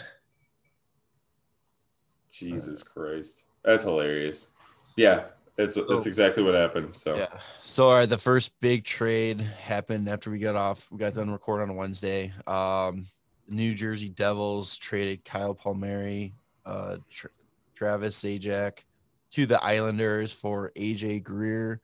Jesus 2.31 2.81
Christ. 2.81 3.43
That's 3.65 3.83
hilarious. 3.83 4.51
Yeah. 4.95 5.25
It's, 5.57 5.75
it's 5.75 6.05
exactly 6.05 6.41
what 6.43 6.53
happened. 6.53 6.95
So, 6.95 7.17
Yeah. 7.17 7.27
So, 7.61 7.89
all 7.89 7.97
right, 7.97 8.07
the 8.07 8.17
first 8.17 8.53
big 8.61 8.85
trade 8.85 9.41
happened 9.41 10.07
after 10.07 10.31
we 10.31 10.39
got 10.39 10.55
off. 10.55 10.89
We 10.89 10.97
got 10.97 11.13
done 11.13 11.29
recording 11.29 11.69
on 11.69 11.75
Wednesday. 11.75 12.31
Um, 12.47 13.05
New 13.49 13.73
Jersey 13.75 14.07
Devils 14.07 14.77
traded 14.77 15.25
Kyle 15.25 15.53
Palmieri, 15.53 16.33
uh, 16.65 16.99
Tra- 17.09 17.31
Travis 17.75 18.23
Zajac 18.23 18.83
to 19.31 19.45
the 19.45 19.63
Islanders 19.63 20.31
for 20.31 20.71
AJ 20.75 21.23
Greer, 21.23 21.81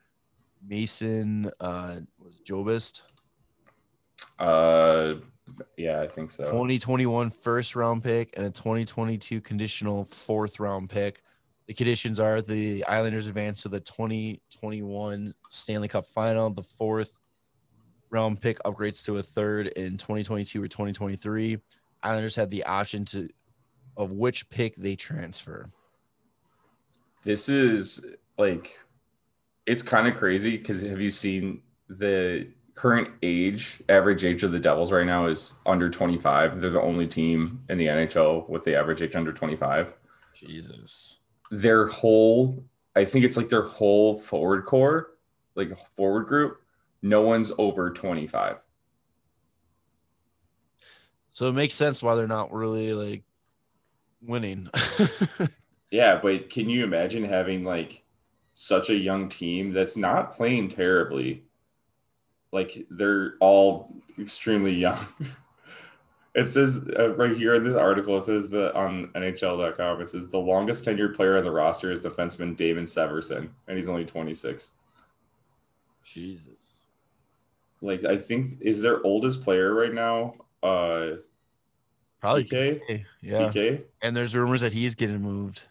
Mason, 0.68 1.52
uh, 1.60 1.98
was 2.20 2.40
Jobst, 2.46 3.02
uh, 4.40 5.16
yeah, 5.78 6.02
I 6.02 6.08
think 6.08 6.32
so. 6.32 6.46
2021 6.46 7.30
first 7.30 7.76
round 7.76 8.04
pick, 8.04 8.34
and 8.36 8.46
a 8.46 8.50
2022 8.50 9.42
conditional 9.42 10.06
fourth 10.06 10.60
round 10.60 10.90
pick. 10.90 11.22
The 11.68 11.74
conditions 11.74 12.20
are 12.20 12.42
the 12.42 12.84
Islanders 12.86 13.28
advance 13.28 13.64
to 13.64 13.70
the 13.70 13.80
2021 13.80 15.34
Stanley 15.50 15.88
Cup 15.88 16.08
final. 16.08 16.50
The 16.50 16.64
fourth 16.64 17.14
round 18.10 18.42
pick 18.42 18.60
upgrades 18.64 19.04
to 19.06 19.18
a 19.18 19.24
third 19.24 19.68
in 19.68 19.98
2022 19.98 20.62
or 20.62 20.68
2023. 20.68 21.58
Islanders 22.04 22.36
have 22.36 22.50
the 22.50 22.64
option 22.66 23.06
to 23.06 23.30
of 23.98 24.12
which 24.12 24.50
pick 24.50 24.76
they 24.76 24.96
transfer. 24.96 25.70
This 27.26 27.50
is 27.50 28.06
like, 28.38 28.80
it's 29.66 29.82
kind 29.82 30.08
of 30.08 30.16
crazy 30.16 30.58
because 30.58 30.84
have 30.84 31.02
you 31.02 31.10
seen 31.10 31.62
the 31.90 32.48
current 32.76 33.10
age, 33.24 33.82
average 33.90 34.24
age 34.24 34.44
of 34.44 34.52
the 34.52 34.60
Devils 34.60 34.92
right 34.92 35.08
now 35.08 35.26
is 35.26 35.56
under 35.66 35.90
25. 35.90 36.62
They're 36.62 36.70
the 36.70 36.82
only 36.82 37.08
team 37.08 37.64
in 37.70 37.80
the 37.80 37.88
NHL 37.88 38.48
with 38.48 38.64
the 38.64 38.76
average 38.76 39.02
age 39.02 39.16
under 39.16 39.34
25. 39.34 39.94
Jesus. 40.36 41.20
Their 41.50 41.88
whole, 41.88 42.64
I 42.96 43.06
think 43.06 43.26
it's 43.26 43.38
like 43.38 43.50
their 43.50 43.64
whole 43.64 44.20
forward 44.20 44.66
core, 44.66 45.16
like 45.56 45.72
forward 45.96 46.28
group, 46.28 46.60
no 47.02 47.22
one's 47.22 47.52
over 47.58 47.90
25. 47.90 48.58
So 51.32 51.48
it 51.48 51.54
makes 51.54 51.74
sense 51.74 52.04
why 52.04 52.16
they're 52.16 52.28
not 52.28 52.54
really 52.54 52.94
like 52.94 53.24
winning. 54.22 54.70
Yeah, 55.96 56.20
but 56.22 56.50
can 56.50 56.70
you 56.70 56.84
imagine 56.84 57.24
having 57.24 57.64
like 57.64 58.04
such 58.54 58.90
a 58.90 58.96
young 58.96 59.30
team 59.30 59.72
that's 59.72 59.96
not 59.96 60.36
playing 60.36 60.68
terribly? 60.68 61.46
Like 62.52 62.86
they're 62.90 63.36
all 63.40 63.96
extremely 64.20 64.74
young. 64.74 65.00
It 66.38 66.50
says 66.50 66.86
uh, 67.00 67.16
right 67.16 67.34
here 67.34 67.56
in 67.56 67.64
this 67.64 67.78
article, 67.78 68.18
it 68.18 68.24
says 68.24 68.50
the 68.50 68.76
on 68.76 69.08
NHL.com, 69.16 70.02
it 70.02 70.10
says 70.10 70.28
the 70.28 70.38
longest 70.38 70.84
tenured 70.84 71.16
player 71.16 71.38
on 71.38 71.46
the 71.46 71.50
roster 71.50 71.94
is 71.94 72.00
defenseman 72.02 72.58
David 72.58 72.88
Severson, 72.88 73.48
and 73.70 73.78
he's 73.78 73.88
only 73.88 74.04
26. 74.04 74.74
Jesus. 76.04 76.44
Like 77.82 78.04
I 78.04 78.18
think 78.18 78.58
is 78.60 78.82
their 78.82 79.02
oldest 79.06 79.46
player 79.46 79.74
right 79.74 79.94
now, 79.94 80.36
uh 80.62 81.12
Probably 82.20 82.44
PK? 82.44 82.82
PK. 82.82 83.06
Yeah. 83.22 83.40
PK. 83.48 83.84
And 84.02 84.18
there's 84.18 84.36
rumors 84.36 84.60
that 84.60 84.74
he's 84.74 84.94
getting 84.94 85.22
moved. 85.22 85.64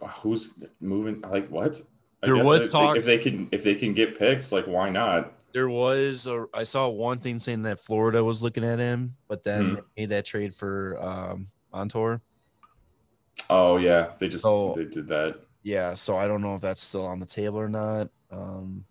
Uh, 0.00 0.06
Who's 0.08 0.54
moving? 0.80 1.20
Like 1.22 1.48
what? 1.48 1.80
I 2.22 2.26
There 2.26 2.42
was 2.44 2.62
if, 2.62 2.70
talks- 2.72 2.98
if 3.00 3.04
they 3.06 3.18
can 3.18 3.48
if 3.52 3.62
they 3.62 3.74
can 3.74 3.94
get 3.94 4.18
picks, 4.18 4.52
like 4.52 4.66
why 4.66 4.90
not? 4.90 5.32
There 5.52 5.68
was 5.68 6.26
a, 6.26 6.46
I 6.52 6.62
saw 6.64 6.88
one 6.88 7.18
thing 7.20 7.38
saying 7.38 7.62
that 7.62 7.80
Florida 7.80 8.22
was 8.22 8.42
looking 8.42 8.64
at 8.64 8.78
him, 8.78 9.16
but 9.28 9.42
then 9.44 9.68
Hmm. 9.70 9.74
they 9.74 9.80
made 10.02 10.10
that 10.10 10.24
trade 10.24 10.54
for 10.54 10.96
um 11.00 11.48
Montour. 11.72 12.20
Oh 13.50 13.76
yeah, 13.78 14.12
they 14.18 14.28
just 14.28 14.42
So- 14.42 14.74
they 14.76 14.84
did 14.84 15.08
that. 15.08 15.40
Yeah, 15.62 15.94
so 15.94 16.16
I 16.16 16.26
don't 16.26 16.40
know 16.42 16.54
if 16.54 16.60
that's 16.60 16.82
still 16.82 17.06
on 17.06 17.18
the 17.20 17.26
table 17.26 17.58
or 17.58 17.68
not. 17.68 18.08
Um 18.30 18.84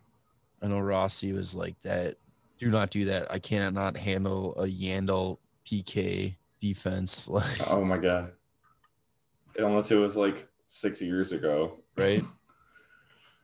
I 0.62 0.66
know 0.66 0.80
Rossi 0.80 1.32
was 1.32 1.54
like 1.54 1.80
that. 1.82 2.16
Do 2.58 2.70
not 2.70 2.90
do 2.90 3.04
that. 3.04 3.30
I 3.30 3.38
cannot 3.38 3.72
not 3.74 3.96
handle 3.96 4.54
a 4.56 4.66
Yandle 4.66 5.38
PK 5.64 6.34
defense, 6.60 7.28
like 7.28 7.70
Oh 7.70 7.84
my 7.84 7.98
god. 7.98 8.32
Unless 9.58 9.90
it 9.92 9.96
was 9.96 10.16
like 10.16 10.47
six 10.68 11.02
years 11.02 11.32
ago. 11.32 11.78
right. 11.96 12.22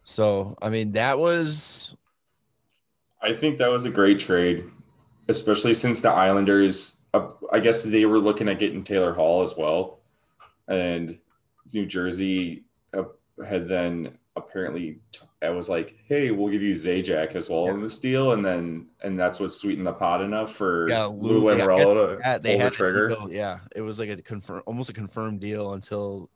So 0.02 0.54
I 0.62 0.70
mean 0.70 0.92
that 0.92 1.18
was 1.18 1.96
I 3.20 3.32
think 3.32 3.58
that 3.58 3.70
was 3.70 3.86
a 3.86 3.90
great 3.90 4.18
trade, 4.18 4.64
especially 5.28 5.74
since 5.74 6.00
the 6.00 6.10
Islanders. 6.10 7.00
Uh, 7.14 7.28
I 7.52 7.58
guess 7.60 7.82
they 7.82 8.04
were 8.04 8.18
looking 8.18 8.48
at 8.48 8.58
getting 8.58 8.84
Taylor 8.84 9.14
Hall 9.14 9.40
as 9.42 9.56
well, 9.56 10.00
and 10.68 11.18
New 11.72 11.86
Jersey 11.86 12.64
uh, 12.92 13.04
had 13.46 13.66
then 13.66 14.18
apparently 14.36 14.98
t- 15.12 15.20
I 15.40 15.48
was 15.50 15.70
like, 15.70 15.96
"Hey, 16.06 16.32
we'll 16.32 16.50
give 16.50 16.60
you 16.60 16.74
Zajac 16.74 17.34
as 17.34 17.48
well 17.48 17.68
in 17.68 17.80
this 17.80 17.98
deal," 17.98 18.32
and 18.32 18.44
then 18.44 18.88
and 19.02 19.18
that's 19.18 19.40
what 19.40 19.52
sweetened 19.54 19.86
the 19.86 19.92
pot 19.92 20.20
enough 20.20 20.52
for 20.54 20.88
Yeah, 20.90 21.04
Lou 21.04 21.38
Lou- 21.48 21.56
yeah, 21.56 21.64
to 21.64 22.18
Yeah, 22.20 22.38
they 22.38 22.50
pull 22.50 22.58
the 22.58 22.64
had 22.64 22.72
trigger. 22.74 23.08
deal- 23.08 23.28
yeah, 23.30 23.60
it 23.74 23.80
was 23.80 23.98
like 24.00 24.10
a 24.10 24.20
confirm, 24.20 24.62
almost 24.66 24.90
a 24.90 24.92
confirmed 24.92 25.40
deal 25.40 25.72
until 25.74 26.28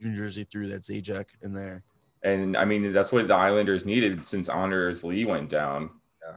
New 0.00 0.14
Jersey 0.16 0.44
threw 0.44 0.68
that 0.68 0.82
Zajac 0.82 1.26
in 1.42 1.52
there. 1.52 1.82
And 2.22 2.56
I 2.56 2.64
mean, 2.64 2.92
that's 2.92 3.12
what 3.12 3.28
the 3.28 3.34
Islanders 3.34 3.86
needed 3.86 4.26
since 4.26 4.48
Anders 4.48 5.04
Lee 5.04 5.24
went 5.24 5.48
down. 5.48 5.90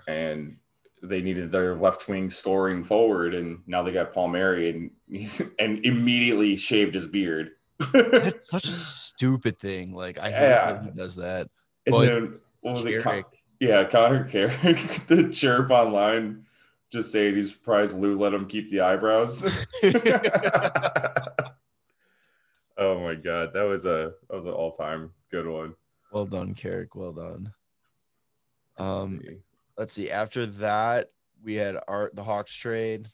And 0.07 0.57
they 1.01 1.21
needed 1.21 1.51
their 1.51 1.75
left 1.75 2.07
wing 2.07 2.29
scoring 2.29 2.83
forward. 2.83 3.33
And 3.33 3.59
now 3.65 3.81
they 3.83 3.91
got 3.91 4.13
Paul 4.13 4.25
Palmieri 4.27 4.69
and 4.69 4.91
he's 5.09 5.41
and 5.57 5.83
immediately 5.85 6.55
shaved 6.57 6.93
his 6.93 7.07
beard. 7.07 7.51
That's 7.93 8.49
such 8.49 8.67
a 8.67 8.71
stupid 8.71 9.57
thing. 9.59 9.93
Like 9.93 10.19
I 10.19 10.29
hate 10.29 10.41
Yeah. 10.49 10.71
that 10.73 10.83
he 10.83 10.91
does 10.91 11.15
that. 11.15 11.49
But 11.85 12.05
then 12.05 12.35
what 12.61 12.75
was 12.75 12.85
it? 12.85 13.01
Con- 13.01 13.23
yeah, 13.59 13.83
Connor 13.85 14.25
Carrick, 14.25 14.77
the 15.07 15.29
chirp 15.31 15.71
online 15.71 16.45
just 16.91 17.11
saying 17.11 17.35
he's 17.35 17.53
surprised 17.53 17.97
Lou 17.97 18.17
let 18.19 18.33
him 18.33 18.47
keep 18.47 18.69
the 18.69 18.81
eyebrows. 18.81 19.45
oh 22.79 22.99
my 22.99 23.13
god, 23.15 23.51
that 23.53 23.63
was 23.63 23.85
a 23.85 24.13
that 24.29 24.35
was 24.35 24.45
an 24.45 24.51
all 24.51 24.71
time 24.71 25.11
good 25.29 25.45
one. 25.47 25.75
well 26.11 26.25
done, 26.25 26.53
Carrick. 26.55 26.95
Well 26.95 27.13
done. 27.13 27.53
Let's 28.77 28.93
Um, 28.93 29.19
see. 29.21 29.37
let's 29.77 29.93
see. 29.93 30.09
After 30.11 30.45
that, 30.47 31.11
we 31.43 31.53
had 31.55 31.77
art 31.87 32.15
the 32.15 32.23
Hawks 32.23 32.53
trade. 32.55 33.07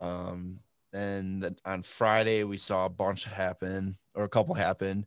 Um, 0.00 0.60
and 0.92 1.42
then 1.42 1.56
on 1.64 1.82
Friday 1.82 2.44
we 2.44 2.56
saw 2.58 2.86
a 2.86 2.90
bunch 2.90 3.24
happen, 3.24 3.96
or 4.14 4.24
a 4.24 4.28
couple 4.28 4.54
happen. 4.54 5.06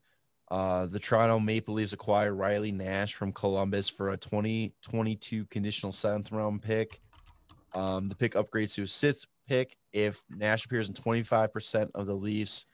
Uh, 0.52 0.88
the 0.88 1.00
Toronto 1.00 1.40
Maple 1.40 1.76
Leafs 1.76 1.94
acquire 1.94 2.34
Riley 2.34 2.72
Nash 2.72 3.14
from 3.14 3.32
Columbus 3.32 3.88
for 3.88 4.10
a 4.10 4.18
2022 4.18 5.46
conditional 5.46 5.92
seventh 5.92 6.32
round 6.32 6.62
pick. 6.64 7.00
Um, 7.76 8.10
the 8.10 8.16
pick 8.16 8.34
upgrades 8.34 8.74
to 8.76 8.82
a 8.84 8.88
sixth 8.88 9.28
pick 9.48 9.78
if 9.94 10.24
Nash 10.30 10.66
appears 10.66 10.90
in 10.90 10.96
25% 10.96 11.92
of 11.94 12.08
the 12.08 12.16
Leafs 12.16 12.66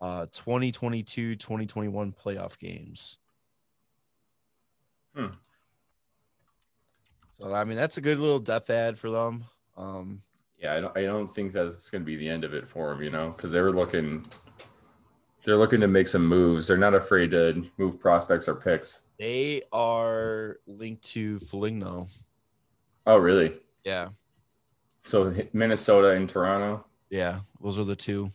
uh 0.00 0.26
2022 0.32 1.36
2021 1.36 2.12
playoff 2.12 2.58
games. 2.58 3.18
Hmm. 5.14 5.26
So 7.30 7.52
I 7.52 7.64
mean 7.64 7.76
that's 7.76 7.98
a 7.98 8.00
good 8.00 8.18
little 8.18 8.38
depth 8.38 8.70
ad 8.70 8.98
for 8.98 9.10
them. 9.10 9.44
Um 9.76 10.22
Yeah, 10.58 10.74
I 10.74 10.80
don't, 10.80 10.96
I 10.96 11.02
don't 11.04 11.26
think 11.28 11.52
that's 11.52 11.90
going 11.90 12.02
to 12.02 12.06
be 12.06 12.16
the 12.16 12.28
end 12.28 12.44
of 12.44 12.54
it 12.54 12.68
for 12.68 12.90
them, 12.90 13.02
you 13.02 13.10
know, 13.10 13.30
because 13.30 13.50
they 13.52 13.60
were 13.60 13.72
looking, 13.72 14.24
they're 15.44 15.56
looking 15.56 15.80
to 15.80 15.88
make 15.88 16.06
some 16.06 16.26
moves. 16.26 16.66
They're 16.66 16.76
not 16.76 16.94
afraid 16.94 17.30
to 17.30 17.64
move 17.78 17.98
prospects 17.98 18.46
or 18.48 18.54
picks. 18.54 19.04
they 19.18 19.62
are 19.72 20.58
linked 20.66 21.02
to 21.12 21.38
Foligno. 21.40 22.08
Oh, 23.06 23.16
really? 23.16 23.54
Yeah. 23.84 24.10
So 25.04 25.34
Minnesota 25.54 26.10
and 26.10 26.28
Toronto. 26.28 26.84
Yeah, 27.08 27.40
those 27.62 27.78
are 27.78 27.84
the 27.84 27.96
two. 27.96 28.30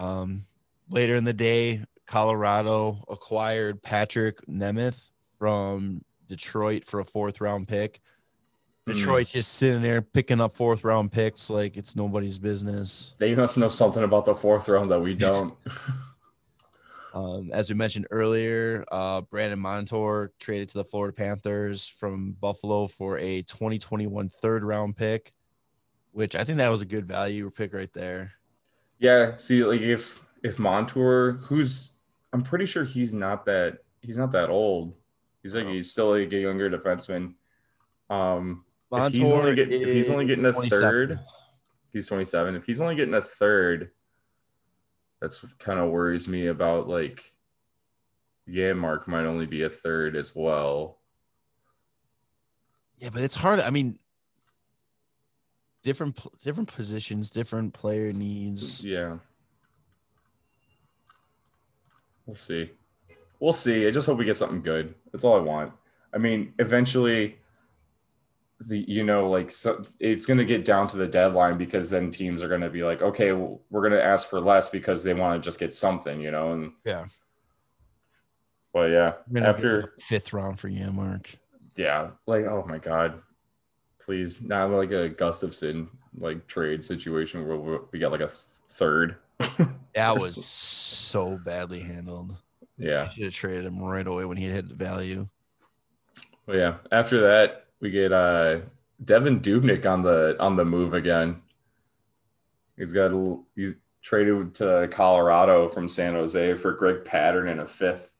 Um, 0.00 0.44
later 0.90 1.16
in 1.16 1.24
the 1.24 1.32
day, 1.32 1.84
Colorado 2.06 3.02
acquired 3.08 3.82
Patrick 3.82 4.44
Nemeth 4.46 5.10
from 5.38 6.04
Detroit 6.28 6.84
for 6.84 7.00
a 7.00 7.04
fourth 7.04 7.40
round 7.40 7.68
pick. 7.68 8.00
Hmm. 8.86 8.92
Detroit 8.92 9.28
just 9.28 9.54
sitting 9.54 9.82
there 9.82 10.02
picking 10.02 10.40
up 10.40 10.56
fourth 10.56 10.84
round 10.84 11.12
picks 11.12 11.50
like 11.50 11.76
it's 11.76 11.96
nobody's 11.96 12.38
business. 12.38 13.14
They 13.18 13.34
must 13.34 13.56
know 13.56 13.68
something 13.68 14.02
about 14.02 14.24
the 14.24 14.34
fourth 14.34 14.68
round 14.68 14.90
that 14.90 15.00
we 15.00 15.14
don't. 15.14 15.54
Um, 17.12 17.50
as 17.52 17.68
we 17.68 17.74
mentioned 17.74 18.06
earlier, 18.10 18.84
uh, 18.92 19.22
Brandon 19.22 19.58
Montour 19.58 20.32
traded 20.38 20.68
to 20.70 20.74
the 20.78 20.84
Florida 20.84 21.12
Panthers 21.12 21.88
from 21.88 22.36
Buffalo 22.40 22.86
for 22.86 23.18
a 23.18 23.42
2021 23.42 24.28
third 24.28 24.62
round 24.62 24.96
pick, 24.96 25.32
which 26.12 26.36
I 26.36 26.44
think 26.44 26.58
that 26.58 26.68
was 26.68 26.82
a 26.82 26.86
good 26.86 27.06
value 27.06 27.50
pick 27.50 27.74
right 27.74 27.92
there. 27.92 28.32
yeah. 28.98 29.36
See, 29.38 29.64
like 29.64 29.80
if 29.80 30.22
if 30.42 30.58
Montour, 30.58 31.40
who's 31.42 31.92
I'm 32.32 32.42
pretty 32.42 32.66
sure 32.66 32.84
he's 32.84 33.12
not 33.12 33.44
that 33.46 33.78
he's 34.00 34.16
not 34.16 34.32
that 34.32 34.50
old. 34.50 34.94
He's 35.42 35.54
like 35.54 35.66
No. 35.66 35.72
he's 35.72 35.90
still 35.90 36.10
like 36.10 36.32
a 36.32 36.38
younger 36.38 36.70
defenseman. 36.70 37.34
Um, 38.08 38.64
if 38.92 38.98
Montour 38.98 39.20
he's 39.20 39.32
only 39.32 39.54
get, 39.54 39.72
if 39.72 39.88
he's 39.88 40.10
only 40.10 40.26
getting 40.26 40.44
a 40.44 40.52
third, 40.52 41.20
he's 41.92 42.06
27. 42.06 42.56
If 42.56 42.64
he's 42.64 42.80
only 42.80 42.96
getting 42.96 43.14
a 43.14 43.22
third, 43.22 43.90
that's 45.20 45.42
what 45.42 45.58
kind 45.58 45.78
of 45.78 45.90
worries 45.90 46.28
me 46.28 46.46
about 46.46 46.88
like 46.88 47.32
yeah, 48.46 48.72
Mark 48.72 49.06
might 49.06 49.26
only 49.26 49.46
be 49.46 49.62
a 49.62 49.70
third 49.70 50.16
as 50.16 50.34
well. 50.34 50.98
Yeah, 52.98 53.10
but 53.12 53.22
it's 53.22 53.36
hard. 53.36 53.60
I 53.60 53.70
mean, 53.70 53.98
different 55.82 56.18
different 56.42 56.72
positions, 56.74 57.30
different 57.30 57.72
player 57.74 58.12
needs. 58.12 58.84
Yeah. 58.84 59.18
We'll 62.30 62.36
see. 62.36 62.70
We'll 63.40 63.52
see. 63.52 63.88
I 63.88 63.90
just 63.90 64.06
hope 64.06 64.18
we 64.18 64.24
get 64.24 64.36
something 64.36 64.62
good. 64.62 64.94
That's 65.10 65.24
all 65.24 65.34
I 65.34 65.40
want. 65.40 65.72
I 66.14 66.18
mean, 66.18 66.54
eventually 66.60 67.38
the 68.66 68.78
you 68.86 69.02
know 69.02 69.28
like 69.28 69.50
so 69.50 69.84
it's 69.98 70.26
going 70.26 70.38
to 70.38 70.44
get 70.44 70.64
down 70.64 70.86
to 70.86 70.96
the 70.96 71.08
deadline 71.08 71.58
because 71.58 71.90
then 71.90 72.08
teams 72.12 72.40
are 72.40 72.46
going 72.48 72.60
to 72.60 72.70
be 72.70 72.84
like, 72.84 73.02
"Okay, 73.02 73.32
well, 73.32 73.60
we're 73.68 73.80
going 73.80 73.94
to 73.98 74.04
ask 74.04 74.28
for 74.28 74.40
less 74.40 74.70
because 74.70 75.02
they 75.02 75.12
want 75.12 75.42
to 75.42 75.44
just 75.44 75.58
get 75.58 75.74
something, 75.74 76.20
you 76.20 76.30
know." 76.30 76.52
And 76.52 76.72
Yeah. 76.84 77.06
but 78.72 78.90
yeah, 78.92 79.14
after 79.42 79.80
get 79.82 80.02
fifth 80.02 80.32
round 80.32 80.60
for 80.60 80.68
Janmark. 80.70 81.34
yeah, 81.74 82.10
like 82.26 82.44
oh 82.44 82.64
my 82.68 82.78
god. 82.78 83.20
Please, 83.98 84.40
not 84.40 84.70
like 84.70 84.92
a 84.92 85.10
Gustafsson 85.10 85.88
like 86.16 86.46
trade 86.46 86.84
situation 86.84 87.44
where 87.46 87.56
we- 87.56 87.78
we 87.90 87.98
got 87.98 88.12
like 88.12 88.20
a 88.20 88.30
third. 88.68 89.16
That 89.94 90.18
was 90.18 90.44
so- 90.44 91.38
badly 91.44 91.80
handled. 91.80 92.34
yeah. 92.78 93.10
Should 93.12 93.24
have 93.24 93.32
traded 93.34 93.64
him 93.66 93.78
right 93.82 94.06
away 94.06 94.24
when 94.24 94.36
he 94.36 94.44
hit 94.46 94.68
the 94.68 94.74
value. 94.74 95.28
Well, 96.46 96.56
yeah. 96.56 96.74
After 96.92 97.20
that, 97.20 97.66
we 97.80 97.90
get 97.90 98.12
uh 98.12 98.60
Devan 99.04 99.40
Dubnyk 99.42 99.86
on 99.86 100.02
the 100.02 100.36
on 100.40 100.56
the 100.56 100.64
move 100.64 100.94
again. 100.94 101.40
He's 102.76 102.92
got 102.92 103.12
a, 103.12 103.38
he's 103.56 103.76
traded 104.02 104.54
to 104.56 104.88
Colorado 104.90 105.68
from 105.68 105.88
San 105.88 106.14
Jose 106.14 106.54
for 106.54 106.72
Greg 106.72 107.04
Pateryn 107.04 107.50
and 107.50 107.60
a 107.60 107.66
fifth. 107.66 108.14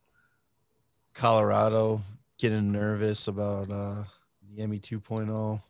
Colorado 1.14 2.00
getting 2.38 2.72
nervous 2.72 3.28
about 3.28 3.70
uh 3.70 4.04
the 4.54 4.66
ME 4.66 4.78
2.0. 4.78 5.62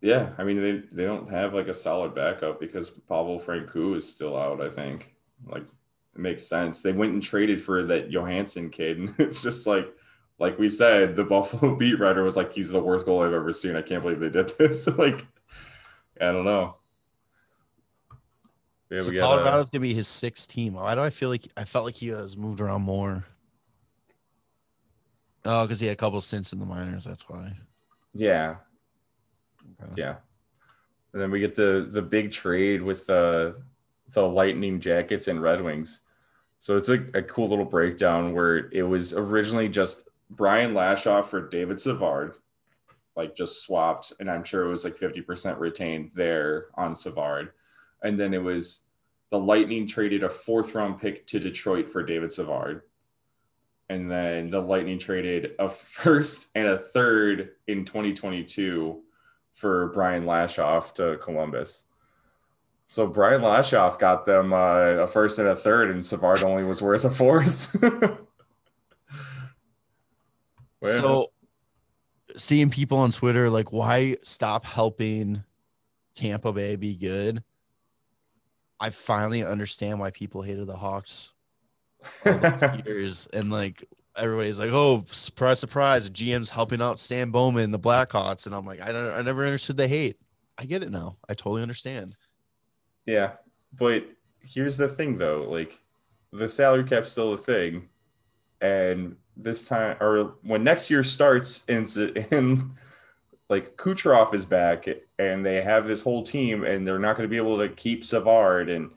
Yeah, 0.00 0.30
I 0.38 0.44
mean 0.44 0.60
they 0.62 0.82
they 0.92 1.04
don't 1.04 1.30
have 1.30 1.54
like 1.54 1.68
a 1.68 1.74
solid 1.74 2.14
backup 2.14 2.60
because 2.60 2.90
Pablo 2.90 3.38
Francouz 3.40 3.96
is 3.98 4.12
still 4.12 4.36
out. 4.36 4.60
I 4.60 4.68
think 4.68 5.14
like 5.46 5.62
it 5.62 6.18
makes 6.20 6.46
sense. 6.46 6.82
They 6.82 6.92
went 6.92 7.12
and 7.12 7.22
traded 7.22 7.60
for 7.62 7.84
that 7.86 8.10
Johansson 8.10 8.70
kid, 8.70 8.98
and 8.98 9.14
it's 9.18 9.42
just 9.42 9.66
like 9.66 9.88
like 10.38 10.58
we 10.58 10.68
said, 10.68 11.16
the 11.16 11.24
Buffalo 11.34 11.76
beat 11.76 11.98
writer 12.00 12.22
was 12.22 12.36
like, 12.36 12.52
he's 12.52 12.70
the 12.70 12.80
worst 12.80 13.04
goal 13.06 13.22
I've 13.22 13.32
ever 13.32 13.52
seen. 13.52 13.76
I 13.76 13.82
can't 13.82 14.02
believe 14.02 14.20
they 14.20 14.30
did 14.30 14.52
this. 14.58 14.86
like, 14.98 15.26
I 16.20 16.32
don't 16.32 16.44
know. 16.44 16.76
Yeah, 18.90 19.02
so 19.02 19.12
Colorado's 19.12 19.70
gonna 19.70 19.82
be 19.82 19.94
his 19.94 20.08
sixth 20.08 20.48
team. 20.48 20.74
Why 20.74 20.96
do 20.96 21.00
I 21.00 21.10
feel 21.10 21.28
like 21.28 21.46
I 21.56 21.64
felt 21.64 21.84
like 21.84 21.94
he 21.94 22.08
has 22.08 22.36
moved 22.36 22.60
around 22.60 22.82
more? 22.82 23.24
Oh, 25.44 25.62
because 25.64 25.78
he 25.78 25.86
had 25.86 25.92
a 25.92 25.96
couple 25.96 26.20
stints 26.20 26.52
in 26.52 26.58
the 26.58 26.66
minors. 26.66 27.04
That's 27.04 27.28
why. 27.28 27.52
yeah, 28.14 28.56
Okay. 29.82 29.92
yeah. 29.96 30.16
And 31.12 31.22
then 31.22 31.30
we 31.30 31.38
get 31.40 31.54
the 31.54 31.88
the 31.90 32.02
big 32.02 32.32
trade 32.32 32.82
with 32.82 33.08
uh, 33.08 33.52
the 34.14 34.22
Lightning 34.22 34.80
Jackets 34.80 35.28
and 35.28 35.42
Red 35.42 35.62
Wings. 35.62 36.02
So 36.58 36.76
it's 36.76 36.88
a, 36.88 37.04
a 37.14 37.22
cool 37.22 37.48
little 37.48 37.64
breakdown 37.64 38.34
where 38.34 38.70
it 38.72 38.82
was 38.82 39.14
originally 39.14 39.68
just 39.68 40.08
Brian 40.30 40.74
Lashoff 40.74 41.26
for 41.26 41.48
David 41.48 41.80
Savard, 41.80 42.36
like 43.16 43.34
just 43.34 43.62
swapped, 43.62 44.12
and 44.20 44.30
I'm 44.30 44.44
sure 44.44 44.64
it 44.64 44.70
was 44.70 44.84
like 44.84 44.96
50% 44.96 45.58
retained 45.58 46.10
there 46.14 46.66
on 46.74 46.94
Savard. 46.94 47.52
And 48.02 48.18
then 48.18 48.34
it 48.34 48.42
was 48.42 48.86
the 49.30 49.38
Lightning 49.38 49.86
traded 49.86 50.22
a 50.22 50.28
fourth 50.28 50.74
round 50.74 51.00
pick 51.00 51.26
to 51.28 51.40
Detroit 51.40 51.90
for 51.90 52.02
David 52.02 52.32
Savard. 52.32 52.82
And 53.88 54.10
then 54.10 54.50
the 54.50 54.60
Lightning 54.60 54.98
traded 54.98 55.52
a 55.58 55.68
first 55.70 56.50
and 56.54 56.66
a 56.66 56.78
third 56.78 57.50
in 57.66 57.84
2022 57.84 59.02
for 59.54 59.88
Brian 59.88 60.24
Lashoff 60.24 60.94
to 60.94 61.18
Columbus. 61.22 61.86
So 62.90 63.06
Brian 63.06 63.42
Lashoff 63.42 64.00
got 64.00 64.26
them 64.26 64.52
uh, 64.52 65.04
a 65.04 65.06
first 65.06 65.38
and 65.38 65.46
a 65.46 65.54
third, 65.54 65.92
and 65.92 66.04
Savard 66.04 66.42
only 66.42 66.64
was 66.64 66.82
worth 66.82 67.04
a 67.04 67.10
fourth. 67.10 67.76
So, 70.82 71.26
seeing 72.38 72.70
people 72.70 72.96
on 72.96 73.10
Twitter 73.10 73.50
like, 73.50 73.70
why 73.70 74.16
stop 74.22 74.64
helping 74.64 75.44
Tampa 76.14 76.54
Bay 76.54 76.76
be 76.76 76.96
good? 76.96 77.44
I 78.80 78.88
finally 78.88 79.44
understand 79.44 80.00
why 80.00 80.10
people 80.10 80.40
hated 80.40 80.66
the 80.66 80.76
Hawks 80.76 81.34
years, 82.86 83.28
and 83.34 83.52
like 83.52 83.84
everybody's 84.16 84.58
like, 84.58 84.70
"Oh, 84.72 85.04
surprise, 85.10 85.60
surprise!" 85.60 86.08
GM's 86.08 86.48
helping 86.48 86.80
out 86.80 86.98
Stan 86.98 87.30
Bowman, 87.30 87.72
the 87.72 87.78
Blackhawks, 87.78 88.46
and 88.46 88.54
I'm 88.54 88.64
like, 88.64 88.80
I 88.80 88.90
don't, 88.90 89.12
I 89.12 89.20
never 89.20 89.44
understood 89.44 89.76
the 89.76 89.86
hate. 89.86 90.16
I 90.56 90.64
get 90.64 90.82
it 90.82 90.90
now. 90.90 91.18
I 91.28 91.34
totally 91.34 91.60
understand. 91.60 92.16
Yeah, 93.06 93.32
but 93.78 94.04
here's 94.40 94.76
the 94.76 94.88
thing, 94.88 95.18
though. 95.18 95.46
Like, 95.48 95.80
the 96.32 96.48
salary 96.48 96.84
cap's 96.84 97.12
still 97.12 97.32
a 97.32 97.38
thing, 97.38 97.88
and 98.60 99.16
this 99.36 99.64
time, 99.64 99.96
or 100.00 100.34
when 100.42 100.62
next 100.64 100.90
year 100.90 101.02
starts, 101.02 101.64
and, 101.68 101.86
in 102.30 102.70
like 103.48 103.76
Kucherov 103.76 104.32
is 104.34 104.46
back, 104.46 104.86
and 105.18 105.44
they 105.44 105.60
have 105.62 105.86
this 105.86 106.02
whole 106.02 106.22
team, 106.22 106.64
and 106.64 106.86
they're 106.86 106.98
not 106.98 107.16
going 107.16 107.28
to 107.28 107.30
be 107.30 107.36
able 107.36 107.58
to 107.58 107.68
keep 107.68 108.04
Savard, 108.04 108.68
and 108.70 108.90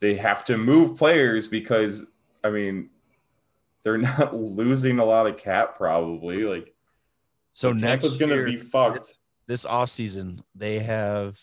they 0.00 0.14
have 0.16 0.44
to 0.44 0.56
move 0.56 0.96
players 0.96 1.48
because, 1.48 2.06
I 2.44 2.50
mean, 2.50 2.88
they're 3.82 3.98
not 4.18 4.34
losing 4.34 4.98
a 4.98 5.04
lot 5.04 5.26
of 5.26 5.36
cap 5.36 5.76
probably. 5.76 6.44
Like, 6.44 6.74
So 7.52 7.70
Tampa's 7.74 7.82
next 7.82 8.16
going 8.16 8.30
to 8.30 8.36
year, 8.36 8.44
be 8.44 8.56
fucked. 8.56 9.18
this 9.46 9.66
offseason, 9.66 10.40
they 10.54 10.78
have 10.78 11.38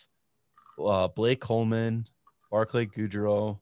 uh, 0.82 1.08
Blake 1.08 1.40
Coleman, 1.40 2.06
Barclay 2.50 2.86
Goodrow, 2.86 3.58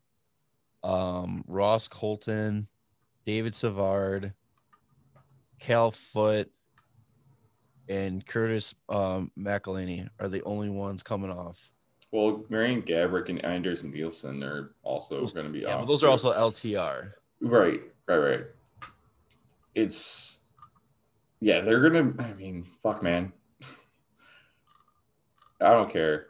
um, 0.83 1.45
Ross 1.47 1.89
Colton, 1.89 2.69
David 3.27 3.55
Savard, 3.55 4.33
Cal 5.59 5.91
Foote, 5.91 6.51
and 7.89 8.25
Curtis 8.27 8.75
um, 8.89 9.31
McElhinney 9.39 10.09
are 10.21 10.29
the 10.29 10.43
only 10.45 10.71
ones 10.71 11.03
coming 11.03 11.31
off. 11.31 11.71
Well, 12.13 12.45
Marian 12.49 12.83
Gaborik 12.83 13.29
and 13.29 13.45
Anders 13.45 13.83
Nilsson 13.83 14.43
are 14.45 14.75
also 14.83 15.27
going 15.27 15.47
to 15.47 15.53
be 15.53 15.61
Yeah, 15.61 15.75
off. 15.75 15.81
but 15.81 15.87
those 15.87 16.05
are 16.05 16.09
also 16.09 16.33
LTR. 16.33 17.13
right, 17.41 17.81
right, 18.07 18.17
right. 18.17 18.45
It's 19.75 20.41
yeah, 21.41 21.61
they're 21.61 21.81
gonna. 21.81 22.13
I 22.21 22.33
mean, 22.35 22.65
fuck, 22.83 23.03
man. 23.03 23.33
I 25.61 25.71
don't 25.71 25.91
care. 25.93 26.27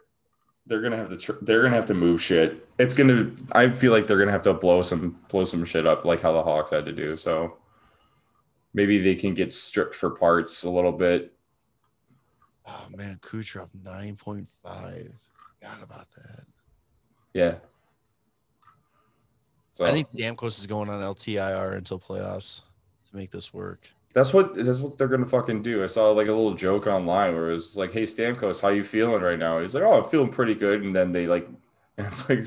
They're 0.67 0.81
gonna 0.81 0.97
have 0.97 1.09
to. 1.09 1.17
Tr- 1.17 1.33
they're 1.41 1.61
gonna 1.61 1.75
have 1.75 1.85
to 1.87 1.93
move 1.93 2.21
shit. 2.21 2.67
It's 2.79 2.93
gonna. 2.93 3.31
I 3.51 3.69
feel 3.69 3.91
like 3.91 4.07
they're 4.07 4.17
gonna 4.17 4.31
have 4.31 4.41
to 4.43 4.53
blow 4.53 4.81
some 4.81 5.19
blow 5.29 5.45
some 5.45 5.63
shit 5.63 5.85
up, 5.85 6.05
like 6.05 6.21
how 6.21 6.31
the 6.33 6.41
Hawks 6.41 6.71
had 6.71 6.85
to 6.85 6.91
do. 6.91 7.15
So 7.15 7.57
maybe 8.73 8.99
they 8.99 9.15
can 9.15 9.33
get 9.33 9.53
stripped 9.53 9.93
for 9.93 10.09
parts 10.09 10.63
a 10.63 10.69
little 10.69 10.91
bit. 10.91 11.33
Oh 12.67 12.87
man, 12.95 13.19
Kucherov 13.21 13.69
nine 13.83 14.15
point 14.15 14.49
five. 14.63 15.13
Forgot 15.59 15.83
about 15.83 16.07
that. 16.15 16.45
Yeah. 17.33 17.55
So 19.73 19.85
I 19.85 19.91
think 19.91 20.07
Stamkos 20.07 20.57
is 20.57 20.67
going 20.67 20.89
on 20.89 21.01
LTIR 21.01 21.75
until 21.75 21.99
playoffs 21.99 22.61
to 23.09 23.15
make 23.15 23.29
this 23.29 23.53
work. 23.53 23.89
That's 24.15 24.33
what 24.33 24.55
that's 24.55 24.79
what 24.79 24.97
they're 24.97 25.09
gonna 25.09 25.25
fucking 25.25 25.61
do. 25.61 25.83
I 25.83 25.87
saw 25.87 26.09
like 26.11 26.29
a 26.29 26.33
little 26.33 26.53
joke 26.53 26.87
online 26.87 27.35
where 27.35 27.49
it 27.49 27.53
was 27.53 27.75
like, 27.75 27.91
"Hey 27.91 28.03
Stamkos, 28.03 28.61
how 28.61 28.69
you 28.69 28.85
feeling 28.85 29.21
right 29.21 29.37
now?" 29.37 29.59
He's 29.59 29.75
like, 29.75 29.83
"Oh, 29.83 30.01
I'm 30.01 30.09
feeling 30.09 30.29
pretty 30.29 30.55
good." 30.55 30.83
And 30.83 30.95
then 30.95 31.11
they 31.11 31.27
like, 31.27 31.45
and 31.97 32.07
it's 32.29 32.29
like 32.29 32.45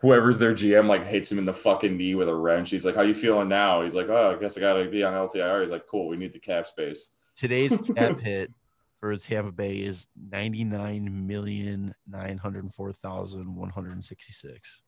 whoever's 0.00 0.40
their 0.40 0.54
GM 0.54 0.88
like 0.88 1.06
hits 1.06 1.30
him 1.30 1.38
in 1.38 1.44
the 1.44 1.52
fucking 1.52 1.96
knee 1.96 2.16
with 2.16 2.28
a 2.28 2.34
wrench. 2.34 2.70
He's 2.70 2.84
like, 2.84 2.96
"How 2.96 3.02
you 3.02 3.14
feeling 3.14 3.48
now?" 3.48 3.82
He's 3.82 3.94
like, 3.94 4.08
"Oh, 4.08 4.34
I 4.36 4.40
guess 4.40 4.58
I 4.58 4.60
gotta 4.60 4.84
be 4.86 5.04
on 5.04 5.14
LTIR." 5.14 5.60
He's 5.60 5.70
like, 5.70 5.86
"Cool, 5.86 6.08
we 6.08 6.16
need 6.16 6.32
the 6.32 6.40
cap 6.40 6.66
space." 6.66 7.12
Today's 7.36 7.76
cap 7.96 8.18
hit 8.18 8.50
for 8.98 9.16
Tampa 9.16 9.52
Bay 9.52 9.76
is 9.76 10.08
ninety 10.32 10.64
nine 10.64 11.28
million 11.28 11.94
nine 12.10 12.38
hundred 12.38 12.74
four 12.74 12.92
thousand 12.92 13.54
one 13.54 13.70
hundred 13.70 14.04
sixty 14.04 14.32
six. 14.32 14.82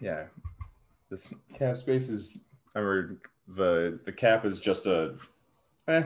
Yeah, 0.00 0.24
this 1.10 1.34
cap 1.52 1.76
space 1.76 2.08
is. 2.08 2.30
I 2.74 2.78
remember 2.78 3.20
the 3.48 3.98
the 4.04 4.12
cap 4.12 4.44
is 4.44 4.58
just 4.58 4.86
a, 4.86 5.14
eh, 5.88 6.02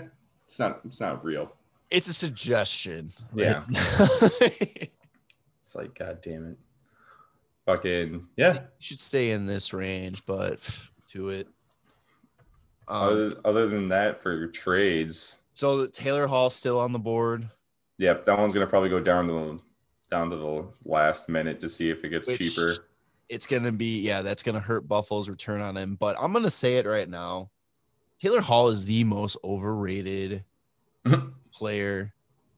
it's 0.46 0.58
not 0.58 0.80
it's 0.84 1.00
not 1.00 1.24
real. 1.24 1.52
It's 1.90 2.08
a 2.08 2.14
suggestion. 2.14 3.12
Yeah. 3.34 3.60
It's- 3.70 4.88
It's 5.60 5.76
like, 5.76 5.94
god 5.96 6.18
damn 6.22 6.50
it, 6.50 6.56
fucking 7.66 8.26
yeah. 8.36 8.64
should 8.80 8.98
stay 9.00 9.30
in 9.30 9.46
this 9.46 9.72
range, 9.72 10.22
but 10.26 10.58
pff, 10.58 10.90
to 11.10 11.28
it. 11.30 11.46
Um, 12.88 13.02
Other, 13.08 13.34
other 13.44 13.68
than 13.68 13.88
that, 13.88 14.20
for 14.22 14.48
trades, 14.48 15.38
so 15.54 15.86
Taylor 15.86 16.26
Hall 16.26 16.50
still 16.50 16.80
on 16.80 16.90
the 16.92 16.98
board. 16.98 17.48
Yep, 17.98 18.24
that 18.24 18.38
one's 18.38 18.52
gonna 18.52 18.66
probably 18.66 18.88
go 18.90 18.98
down 19.00 19.28
to 19.28 19.32
the 19.32 19.58
down 20.10 20.28
to 20.30 20.36
the 20.36 20.66
last 20.84 21.28
minute 21.28 21.60
to 21.60 21.68
see 21.68 21.88
if 21.90 22.04
it 22.04 22.08
gets 22.10 22.26
Which- 22.26 22.38
cheaper. 22.38 22.74
It's 23.28 23.46
gonna 23.46 23.72
be 23.72 24.00
yeah, 24.00 24.22
that's 24.22 24.42
gonna 24.42 24.60
hurt 24.60 24.88
Buffalo's 24.88 25.28
return 25.28 25.60
on 25.60 25.76
him. 25.76 25.96
But 25.96 26.16
I'm 26.20 26.32
gonna 26.32 26.50
say 26.50 26.76
it 26.76 26.86
right 26.86 27.08
now. 27.08 27.50
Taylor 28.20 28.40
Hall 28.40 28.68
is 28.68 28.84
the 28.84 29.04
most 29.04 29.36
overrated 29.42 30.44
player. 31.52 32.12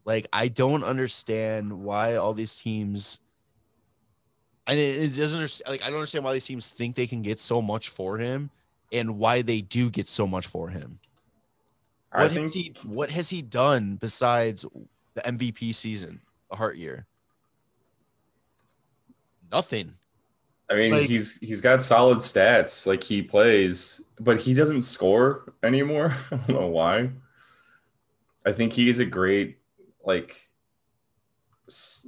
Like 0.05 0.27
I 0.33 0.49
don't 0.49 0.85
understand 0.85 1.73
why 1.73 2.17
all 2.17 2.35
these 2.35 2.57
teams. 2.61 3.21
And 4.67 4.79
it, 4.79 5.03
it 5.03 5.17
doesn't. 5.17 5.63
Like 5.69 5.83
I 5.83 5.87
don't 5.87 5.97
understand 5.97 6.25
why 6.25 6.33
these 6.33 6.47
teams 6.47 6.71
think 6.71 6.97
they 6.97 7.07
can 7.07 7.23
get 7.23 7.41
so 7.41 7.63
much 7.63 7.91
for 7.91 8.19
him, 8.19 8.51
and 8.93 9.19
why 9.19 9.43
they 9.43 9.61
do 9.61 9.91
get 9.91 10.09
so 10.09 10.27
much 10.27 10.47
for 10.47 10.69
him. 10.69 10.99
What 12.13 12.31
think 12.31 12.43
has 12.43 12.55
he 12.55 12.75
What 12.85 13.11
has 13.11 13.29
he 13.29 13.43
done 13.43 13.97
besides 13.97 14.65
the 15.15 15.21
MVP 15.23 15.75
season, 15.75 16.21
a 16.51 16.57
Hart 16.57 16.77
year? 16.77 17.07
Nothing. 19.51 19.95
I 20.71 20.75
mean 20.75 20.93
like- 20.93 21.09
he's 21.09 21.37
he's 21.39 21.61
got 21.61 21.83
solid 21.83 22.19
stats, 22.19 22.87
like 22.87 23.03
he 23.03 23.23
plays, 23.23 24.03
but 24.21 24.41
he 24.41 24.55
doesn't 24.55 24.83
score 24.83 25.53
anymore. 25.63 26.15
I 26.31 26.37
don't 26.37 26.49
know 26.61 26.67
why. 26.69 27.11
I 28.47 28.53
think 28.53 28.73
he's 28.73 28.99
a 28.99 29.05
great 29.07 29.59
like 30.05 30.49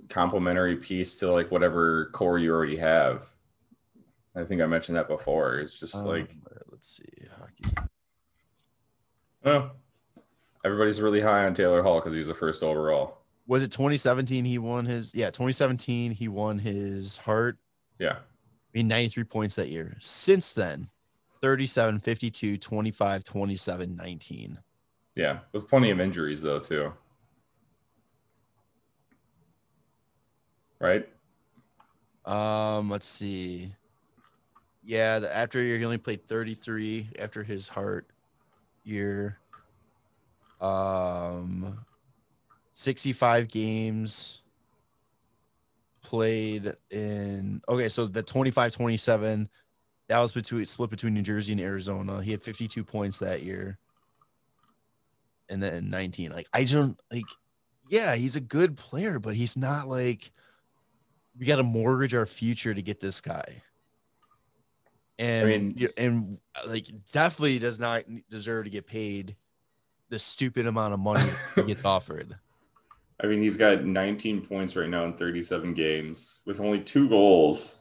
complementary 0.09 0.77
piece 0.77 1.15
to 1.17 1.31
like 1.33 1.51
whatever 1.51 2.07
core 2.13 2.39
you 2.39 2.53
already 2.53 2.77
have. 2.77 3.27
I 4.35 4.45
think 4.45 4.61
I 4.61 4.67
mentioned 4.67 4.97
that 4.99 5.09
before. 5.09 5.59
It's 5.59 5.79
just 5.79 6.05
like 6.05 6.31
Um, 6.31 6.43
let's 6.71 6.89
see, 6.89 7.27
hockey. 7.39 7.89
well, 9.43 9.73
everybody's 10.65 11.01
really 11.01 11.21
high 11.23 11.47
on 11.47 11.55
Taylor 11.55 11.83
Hall 11.83 12.01
because 12.01 12.15
he's 12.15 12.27
the 12.27 12.35
first 12.35 12.63
overall. 12.63 13.19
Was 13.47 13.63
it 13.63 13.71
2017? 13.71 14.45
He 14.45 14.59
won 14.59 14.85
his 14.85 15.15
yeah 15.15 15.27
2017. 15.27 16.11
He 16.13 16.29
won 16.29 16.59
his 16.59 17.17
Hart. 17.19 17.57
Yeah. 17.99 18.19
I 18.77 18.81
mean 18.81 18.89
93 18.89 19.25
points 19.25 19.55
that 19.57 19.71
year. 19.71 19.97
Since 20.01 20.53
then, 20.53 20.91
37, 21.41 21.99
52, 21.99 22.59
25, 22.59 23.25
27, 23.25 23.97
19. 23.97 24.59
Yeah, 25.15 25.39
with 25.53 25.67
plenty 25.67 25.91
of 25.91 25.99
injuries 25.99 26.43
though 26.43 26.59
too. 26.59 26.93
Right? 30.79 31.09
Um, 32.27 32.91
let's 32.91 33.07
see. 33.07 33.73
Yeah, 34.85 35.21
the, 35.21 35.35
after 35.35 35.63
year 35.63 35.79
he 35.79 35.85
only 35.87 35.97
played 35.97 36.29
33 36.29 37.09
after 37.19 37.43
his 37.43 37.71
Hart 37.71 38.07
year. 38.85 39.39
Um, 40.61 41.79
65 42.73 43.49
games. 43.49 44.43
Played 46.07 46.73
in 46.91 47.61
okay, 47.69 47.89
so 47.89 48.07
the 48.07 48.23
25-27, 48.23 49.49
that 50.09 50.19
was 50.19 50.33
between 50.33 50.65
split 50.65 50.89
between 50.89 51.15
New 51.15 51.23
Jersey 51.23 51.53
and 51.53 51.61
Arizona. 51.61 52.23
He 52.23 52.31
had 52.31 52.43
52 52.43 52.85
points 52.85 53.19
that 53.19 53.43
year. 53.43 53.77
And 55.49 55.63
then 55.63 55.91
19. 55.91 56.33
Like 56.33 56.49
I 56.53 56.65
don't 56.65 57.01
like 57.13 57.27
yeah, 57.89 58.15
he's 58.15 58.37
a 58.37 58.41
good 58.41 58.77
player, 58.77 59.19
but 59.19 59.35
he's 59.35 59.57
not 59.57 59.89
like 59.89 60.33
we 61.39 61.47
got 61.47 61.57
to 61.57 61.63
mortgage 61.63 62.15
our 62.15 62.27
future 62.27 62.73
to 62.73 62.83
get 62.83 63.01
this 63.01 63.21
guy. 63.21 63.63
And 65.19 65.49
mean- 65.49 65.89
and 65.97 66.39
like 66.67 66.87
definitely 67.13 67.59
does 67.59 67.81
not 67.81 68.05
deserve 68.29 68.65
to 68.65 68.71
get 68.71 68.87
paid 68.87 69.37
the 70.09 70.19
stupid 70.19 70.67
amount 70.67 70.95
of 70.95 71.01
money 71.01 71.29
he 71.55 71.63
gets 71.63 71.85
offered. 71.85 72.37
I 73.23 73.27
mean, 73.27 73.43
he's 73.43 73.57
got 73.57 73.85
19 73.85 74.47
points 74.47 74.77
right 74.77 74.89
now 74.89 75.05
in 75.05 75.15
37 75.15 75.73
games 75.75 76.41
with 76.45 76.61
only 76.61 76.81
two 76.81 77.09
goals, 77.09 77.81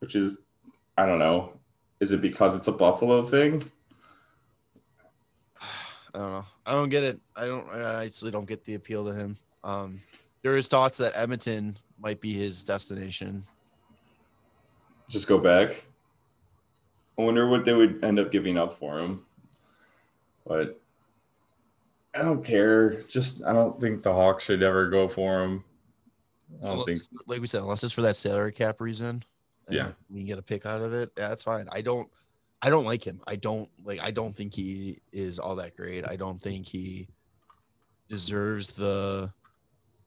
which 0.00 0.16
is, 0.16 0.40
I 0.98 1.06
don't 1.06 1.20
know. 1.20 1.52
Is 2.00 2.12
it 2.12 2.20
because 2.20 2.56
it's 2.56 2.68
a 2.68 2.72
Buffalo 2.72 3.24
thing? 3.24 3.62
I 6.14 6.18
don't 6.18 6.32
know. 6.32 6.44
I 6.66 6.72
don't 6.72 6.88
get 6.88 7.02
it. 7.02 7.20
I 7.36 7.46
don't. 7.46 7.68
I 7.70 8.04
actually 8.04 8.30
don't 8.30 8.46
get 8.46 8.64
the 8.64 8.74
appeal 8.74 9.04
to 9.04 9.12
him. 9.12 9.36
Um, 9.64 10.00
there 10.42 10.56
is 10.56 10.68
thoughts 10.68 10.98
that 10.98 11.12
Edmonton 11.16 11.76
might 11.98 12.20
be 12.20 12.32
his 12.32 12.64
destination. 12.64 13.44
Just 15.08 15.26
go 15.26 15.38
back. 15.38 15.84
I 17.18 17.22
wonder 17.22 17.48
what 17.48 17.64
they 17.64 17.74
would 17.74 18.04
end 18.04 18.18
up 18.18 18.30
giving 18.30 18.56
up 18.58 18.78
for 18.78 18.98
him. 18.98 19.24
But 20.46 20.80
I 22.14 22.22
don't 22.22 22.44
care. 22.44 23.02
Just, 23.02 23.44
I 23.44 23.52
don't 23.52 23.80
think 23.80 24.02
the 24.02 24.12
Hawks 24.12 24.44
should 24.44 24.62
ever 24.62 24.88
go 24.88 25.08
for 25.08 25.42
him. 25.42 25.64
I 26.62 26.66
don't 26.66 26.84
think. 26.84 27.02
like 27.26 27.40
we 27.40 27.46
said, 27.46 27.62
unless 27.62 27.82
it's 27.82 27.94
for 27.94 28.02
that 28.02 28.16
salary 28.16 28.52
cap 28.52 28.80
reason. 28.80 29.22
Yeah. 29.68 29.92
we 30.10 30.20
can 30.20 30.26
get 30.26 30.38
a 30.38 30.42
pick 30.42 30.66
out 30.66 30.82
of 30.82 30.92
it. 30.92 31.10
Yeah, 31.16 31.28
that's 31.28 31.42
fine. 31.42 31.66
I 31.72 31.80
don't. 31.80 32.08
I 32.62 32.70
don't 32.70 32.86
like 32.86 33.04
him. 33.06 33.20
I 33.26 33.36
don't 33.36 33.68
like. 33.84 34.00
I 34.00 34.10
don't 34.10 34.34
think 34.34 34.54
he 34.54 34.98
is 35.12 35.38
all 35.38 35.56
that 35.56 35.76
great. 35.76 36.06
I 36.08 36.16
don't 36.16 36.40
think 36.40 36.66
he 36.66 37.08
deserves 38.08 38.70
the, 38.72 39.30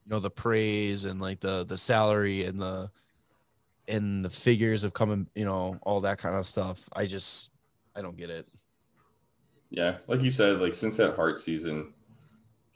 you 0.05 0.09
know, 0.09 0.19
the 0.19 0.31
praise 0.31 1.05
and 1.05 1.21
like 1.21 1.39
the 1.39 1.65
the 1.65 1.77
salary 1.77 2.45
and 2.45 2.59
the 2.59 2.89
and 3.87 4.25
the 4.25 4.29
figures 4.29 4.83
of 4.83 4.93
coming, 4.93 5.27
you 5.35 5.45
know, 5.45 5.77
all 5.83 6.01
that 6.01 6.17
kind 6.17 6.35
of 6.35 6.45
stuff. 6.45 6.89
I 6.93 7.05
just, 7.05 7.51
I 7.95 8.01
don't 8.01 8.17
get 8.17 8.29
it. 8.29 8.47
Yeah, 9.69 9.97
like 10.07 10.21
you 10.21 10.31
said, 10.31 10.59
like 10.59 10.75
since 10.75 10.97
that 10.97 11.15
Hart 11.15 11.39
season, 11.39 11.93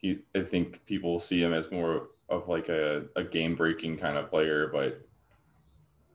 he 0.01 0.19
I 0.35 0.41
think 0.41 0.83
people 0.85 1.19
see 1.19 1.41
him 1.41 1.53
as 1.53 1.71
more 1.71 2.07
of 2.29 2.47
like 2.47 2.69
a, 2.69 3.05
a 3.15 3.23
game 3.23 3.55
breaking 3.55 3.97
kind 3.97 4.17
of 4.17 4.29
player, 4.29 4.69
but 4.71 5.01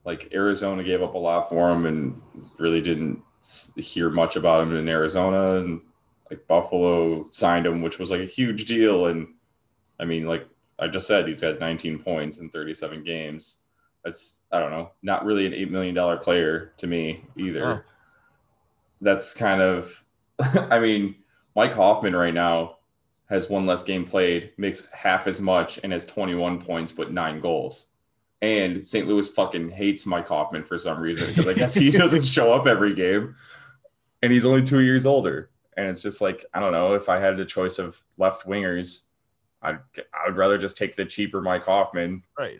like 0.03 0.33
Arizona 0.33 0.83
gave 0.83 1.01
up 1.03 1.15
a 1.15 1.17
lot 1.17 1.49
for 1.49 1.71
him 1.71 1.85
and 1.85 2.21
really 2.57 2.81
didn't 2.81 3.21
hear 3.75 4.09
much 4.09 4.35
about 4.35 4.63
him 4.63 4.75
in 4.75 4.87
Arizona 4.87 5.57
and 5.57 5.81
like 6.29 6.45
Buffalo 6.47 7.27
signed 7.29 7.65
him, 7.65 7.81
which 7.81 7.99
was 7.99 8.11
like 8.11 8.21
a 8.21 8.25
huge 8.25 8.65
deal. 8.65 9.07
And 9.07 9.27
I 9.99 10.05
mean, 10.05 10.25
like 10.25 10.47
I 10.79 10.87
just 10.87 11.07
said, 11.07 11.27
he's 11.27 11.41
got 11.41 11.59
19 11.59 11.99
points 11.99 12.37
in 12.39 12.49
37 12.49 13.03
games. 13.03 13.59
That's 14.03 14.39
I 14.51 14.59
don't 14.59 14.71
know, 14.71 14.91
not 15.03 15.25
really 15.25 15.45
an 15.45 15.53
eight 15.53 15.71
million 15.71 15.93
dollar 15.95 16.17
player 16.17 16.73
to 16.77 16.87
me 16.87 17.23
either 17.35 17.63
Oh. 17.63 17.81
that's 19.01 19.33
kind 19.33 19.61
of 19.61 20.03
I 20.39 20.79
mean, 20.79 21.15
Mike 21.55 21.73
Hoffman 21.73 22.15
right 22.15 22.33
now 22.33 22.76
has 23.27 23.49
one 23.49 23.65
less 23.65 23.83
game 23.83 24.05
played, 24.05 24.51
makes 24.57 24.89
half 24.91 25.27
as 25.27 25.39
much, 25.41 25.79
and 25.83 25.91
has 25.91 26.05
21 26.05 26.61
points 26.61 26.91
but 26.91 27.11
nine 27.11 27.39
goals. 27.39 27.87
And 28.41 28.85
St. 28.85 29.07
Louis 29.07 29.27
fucking 29.27 29.69
hates 29.71 30.05
Mike 30.05 30.27
Hoffman 30.27 30.63
for 30.63 30.77
some 30.77 30.99
reason 30.99 31.27
because 31.27 31.47
I 31.47 31.53
guess 31.53 31.73
he 31.73 31.89
doesn't 32.03 32.23
show 32.25 32.53
up 32.53 32.67
every 32.67 32.93
game, 32.93 33.35
and 34.21 34.31
he's 34.31 34.45
only 34.45 34.63
two 34.63 34.81
years 34.81 35.05
older. 35.05 35.49
And 35.75 35.87
it's 35.87 36.01
just 36.01 36.21
like 36.21 36.45
I 36.53 36.59
don't 36.59 36.71
know 36.71 36.93
if 36.93 37.09
I 37.09 37.19
had 37.19 37.37
the 37.37 37.45
choice 37.45 37.79
of 37.79 38.03
left 38.17 38.45
wingers, 38.45 39.03
I'd 39.61 39.79
I 40.13 40.27
would 40.27 40.37
rather 40.37 40.57
just 40.57 40.77
take 40.77 40.95
the 40.95 41.05
cheaper 41.05 41.41
Mike 41.41 41.65
Hoffman. 41.65 42.23
Right. 42.37 42.59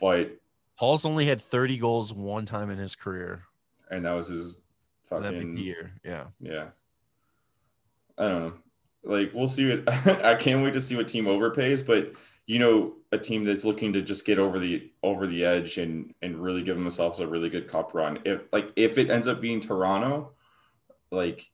But 0.00 0.32
Paul's 0.76 1.04
only 1.04 1.26
had 1.26 1.40
30 1.42 1.76
goals 1.78 2.12
one 2.12 2.46
time 2.46 2.70
in 2.70 2.78
his 2.78 2.94
career. 2.94 3.42
and 3.90 4.04
that 4.04 4.12
was 4.12 4.28
his 4.28 4.56
That 5.10 5.22
fucking 5.24 5.54
big 5.54 5.64
year. 5.64 5.92
Yeah. 6.04 6.24
Yeah. 6.40 6.66
I 8.18 8.28
don't 8.28 8.40
know. 8.46 8.52
Like 9.02 9.32
we'll 9.34 9.46
see 9.46 9.74
what 9.76 9.88
I 10.24 10.34
can't 10.34 10.62
wait 10.62 10.74
to 10.74 10.80
see 10.80 10.96
what 10.96 11.08
team 11.08 11.24
overpays, 11.24 11.84
but 11.86 12.12
you 12.46 12.58
know, 12.58 12.94
a 13.12 13.18
team 13.18 13.42
that's 13.44 13.64
looking 13.64 13.92
to 13.92 14.02
just 14.02 14.24
get 14.24 14.38
over 14.38 14.58
the 14.58 14.90
over 15.02 15.26
the 15.26 15.44
edge 15.44 15.78
and 15.78 16.14
and 16.22 16.36
really 16.42 16.62
give 16.62 16.76
themselves 16.76 17.20
a 17.20 17.26
really 17.26 17.48
good 17.48 17.68
cup 17.68 17.94
run. 17.94 18.18
If 18.24 18.42
like 18.52 18.72
if 18.76 18.98
it 18.98 19.10
ends 19.10 19.28
up 19.28 19.40
being 19.40 19.60
Toronto, 19.60 20.32
like 21.10 21.50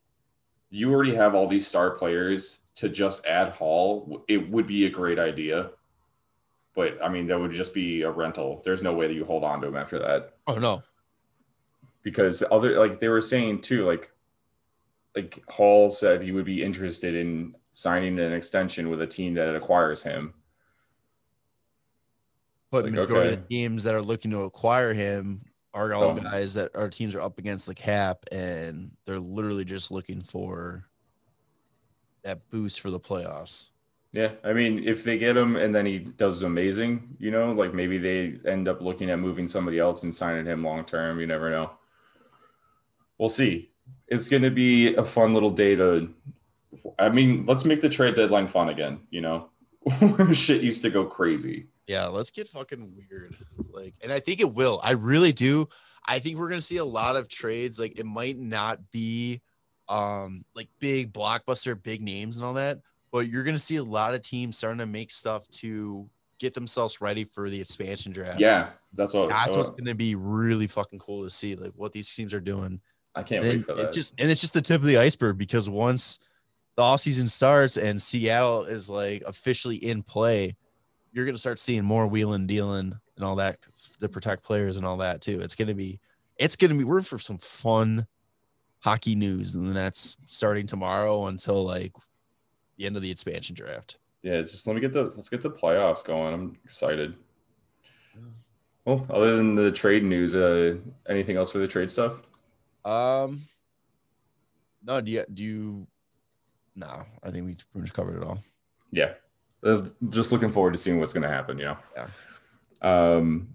you 0.70 0.92
already 0.92 1.14
have 1.14 1.34
all 1.34 1.46
these 1.46 1.66
star 1.66 1.90
players 1.92 2.60
to 2.76 2.88
just 2.88 3.24
add 3.26 3.52
Hall, 3.52 4.24
it 4.28 4.50
would 4.50 4.66
be 4.66 4.86
a 4.86 4.90
great 4.90 5.18
idea. 5.18 5.70
But 6.74 7.02
I 7.02 7.08
mean, 7.08 7.26
that 7.28 7.38
would 7.40 7.52
just 7.52 7.72
be 7.72 8.02
a 8.02 8.10
rental. 8.10 8.60
There's 8.64 8.82
no 8.82 8.92
way 8.92 9.06
that 9.06 9.14
you 9.14 9.24
hold 9.24 9.44
on 9.44 9.60
to 9.62 9.68
him 9.68 9.76
after 9.76 9.98
that 9.98 10.34
Oh 10.46 10.56
no. 10.56 10.82
because 12.02 12.42
other 12.50 12.78
like 12.78 12.98
they 12.98 13.08
were 13.08 13.20
saying 13.22 13.62
too 13.62 13.86
like 13.86 14.10
like 15.16 15.42
hall 15.48 15.88
said 15.90 16.22
he 16.22 16.30
would 16.32 16.44
be 16.44 16.62
interested 16.62 17.14
in 17.14 17.54
signing 17.72 18.18
an 18.20 18.32
extension 18.32 18.88
with 18.90 19.00
a 19.02 19.06
team 19.06 19.34
that 19.34 19.54
acquires 19.56 20.02
him 20.02 20.32
But 22.70 22.84
like, 22.84 22.92
majority 22.94 23.32
of 23.34 23.40
the 23.40 23.46
teams 23.48 23.82
that 23.84 23.94
are 23.94 24.02
looking 24.02 24.30
to 24.32 24.40
acquire 24.40 24.92
him 24.92 25.42
are 25.74 25.92
all 25.94 26.04
Oh. 26.10 26.14
guys 26.14 26.54
that 26.54 26.70
our 26.74 26.88
teams 26.88 27.14
are 27.14 27.20
up 27.20 27.38
against 27.38 27.66
the 27.66 27.74
cap 27.74 28.24
and 28.32 28.90
they're 29.04 29.20
literally 29.20 29.64
just 29.64 29.90
looking 29.90 30.22
for 30.22 30.86
that 32.22 32.48
boost 32.50 32.80
for 32.80 32.90
the 32.90 32.98
playoffs. 33.00 33.70
yeah 34.12 34.32
i 34.42 34.52
mean 34.52 34.82
if 34.84 35.04
they 35.04 35.16
get 35.18 35.36
him 35.36 35.56
and 35.56 35.74
then 35.74 35.86
he 35.86 35.98
does 35.98 36.42
amazing 36.42 37.14
you 37.18 37.30
know 37.30 37.52
like 37.52 37.72
maybe 37.74 37.98
they 37.98 38.38
end 38.50 38.68
up 38.68 38.80
looking 38.80 39.10
at 39.10 39.18
moving 39.18 39.46
somebody 39.46 39.78
else 39.78 40.02
and 40.02 40.14
signing 40.14 40.44
him 40.46 40.64
long 40.64 40.84
term 40.84 41.20
you 41.20 41.26
never 41.26 41.50
know 41.50 41.70
we'll 43.18 43.28
see 43.28 43.70
it's 44.08 44.28
going 44.28 44.42
to 44.42 44.50
be 44.50 44.94
a 44.94 45.04
fun 45.04 45.34
little 45.34 45.50
day 45.50 45.74
to 45.74 46.08
i 46.98 47.08
mean 47.08 47.44
let's 47.46 47.64
make 47.64 47.80
the 47.80 47.88
trade 47.88 48.14
deadline 48.14 48.46
fun 48.48 48.68
again 48.68 49.00
you 49.10 49.20
know 49.20 49.48
shit 50.32 50.62
used 50.62 50.82
to 50.82 50.90
go 50.90 51.04
crazy 51.04 51.66
Yeah, 51.86 52.06
let's 52.06 52.32
get 52.32 52.48
fucking 52.48 52.92
weird. 52.96 53.36
Like, 53.70 53.94
and 54.02 54.12
I 54.12 54.18
think 54.18 54.40
it 54.40 54.52
will. 54.52 54.80
I 54.82 54.92
really 54.92 55.32
do. 55.32 55.68
I 56.04 56.18
think 56.18 56.38
we're 56.38 56.48
gonna 56.48 56.60
see 56.60 56.78
a 56.78 56.84
lot 56.84 57.16
of 57.16 57.28
trades. 57.28 57.78
Like, 57.78 57.98
it 57.98 58.06
might 58.06 58.38
not 58.38 58.90
be 58.90 59.40
um 59.88 60.44
like 60.54 60.68
big 60.80 61.12
blockbuster, 61.12 61.80
big 61.80 62.02
names 62.02 62.36
and 62.36 62.44
all 62.44 62.54
that, 62.54 62.80
but 63.12 63.28
you're 63.28 63.44
gonna 63.44 63.58
see 63.58 63.76
a 63.76 63.84
lot 63.84 64.14
of 64.14 64.22
teams 64.22 64.58
starting 64.58 64.78
to 64.78 64.86
make 64.86 65.12
stuff 65.12 65.48
to 65.48 66.08
get 66.38 66.52
themselves 66.54 67.00
ready 67.00 67.24
for 67.24 67.48
the 67.48 67.60
expansion 67.60 68.12
draft. 68.12 68.40
yeah 68.40 68.70
that's 68.92 69.14
what 69.14 69.28
That's 69.28 69.56
what's 69.56 69.70
gonna 69.70 69.94
be 69.94 70.16
really 70.16 70.66
fucking 70.66 70.98
cool 70.98 71.22
to 71.22 71.30
see, 71.30 71.54
like 71.54 71.72
what 71.76 71.92
these 71.92 72.12
teams 72.12 72.34
are 72.34 72.40
doing. 72.40 72.80
I 73.16 73.22
can't 73.22 73.44
And 73.44 73.56
wait 73.56 73.64
for 73.64 73.72
it 73.72 73.76
that 73.76 73.92
just 73.92 74.14
and 74.20 74.30
it's 74.30 74.40
just 74.40 74.52
the 74.52 74.62
tip 74.62 74.80
of 74.80 74.86
the 74.86 74.98
iceberg 74.98 75.36
because 75.36 75.68
once 75.68 76.20
the 76.76 76.82
offseason 76.82 77.28
starts 77.28 77.76
and 77.76 78.00
Seattle 78.00 78.64
is 78.64 78.88
like 78.88 79.22
officially 79.26 79.76
in 79.76 80.02
play, 80.02 80.56
you're 81.12 81.24
gonna 81.24 81.38
start 81.38 81.58
seeing 81.58 81.84
more 81.84 82.06
wheeling, 82.06 82.46
dealing, 82.46 82.92
and 83.16 83.24
all 83.24 83.36
that 83.36 83.58
to 84.00 84.08
protect 84.08 84.44
players 84.44 84.76
and 84.76 84.84
all 84.84 84.98
that 84.98 85.22
too. 85.22 85.40
It's 85.40 85.54
gonna 85.54 85.74
be, 85.74 85.98
it's 86.36 86.54
gonna 86.54 86.74
be. 86.74 86.84
We're 86.84 86.98
in 86.98 87.04
for 87.04 87.18
some 87.18 87.38
fun 87.38 88.06
hockey 88.80 89.14
news, 89.14 89.54
and 89.54 89.66
then 89.66 89.74
that's 89.74 90.18
starting 90.26 90.66
tomorrow 90.66 91.26
until 91.26 91.64
like 91.64 91.92
the 92.76 92.84
end 92.84 92.96
of 92.96 93.02
the 93.02 93.10
expansion 93.10 93.54
draft. 93.54 93.96
Yeah, 94.22 94.42
just 94.42 94.66
let 94.66 94.74
me 94.74 94.82
get 94.82 94.92
the 94.92 95.04
let's 95.04 95.30
get 95.30 95.40
the 95.40 95.50
playoffs 95.50 96.04
going. 96.04 96.34
I'm 96.34 96.58
excited. 96.62 97.16
Well, 98.84 99.06
other 99.08 99.36
than 99.36 99.54
the 99.54 99.72
trade 99.72 100.04
news, 100.04 100.36
uh, 100.36 100.76
anything 101.08 101.36
else 101.36 101.50
for 101.50 101.58
the 101.58 101.66
trade 101.66 101.90
stuff? 101.90 102.20
Um, 102.86 103.42
no, 104.84 105.00
do 105.00 105.10
you 105.10 105.24
do 105.32 105.42
you? 105.42 105.86
No, 106.76 107.04
I 107.22 107.30
think 107.30 107.46
we 107.46 107.54
pretty 107.54 107.80
much 107.80 107.92
covered 107.92 108.16
it 108.16 108.26
all. 108.26 108.38
Yeah, 108.92 109.14
just 110.10 110.30
looking 110.30 110.52
forward 110.52 110.72
to 110.72 110.78
seeing 110.78 111.00
what's 111.00 111.12
going 111.12 111.24
to 111.24 111.28
happen. 111.28 111.58
You 111.58 111.64
know. 111.64 111.78
Yeah. 111.96 112.06
Um, 112.82 113.54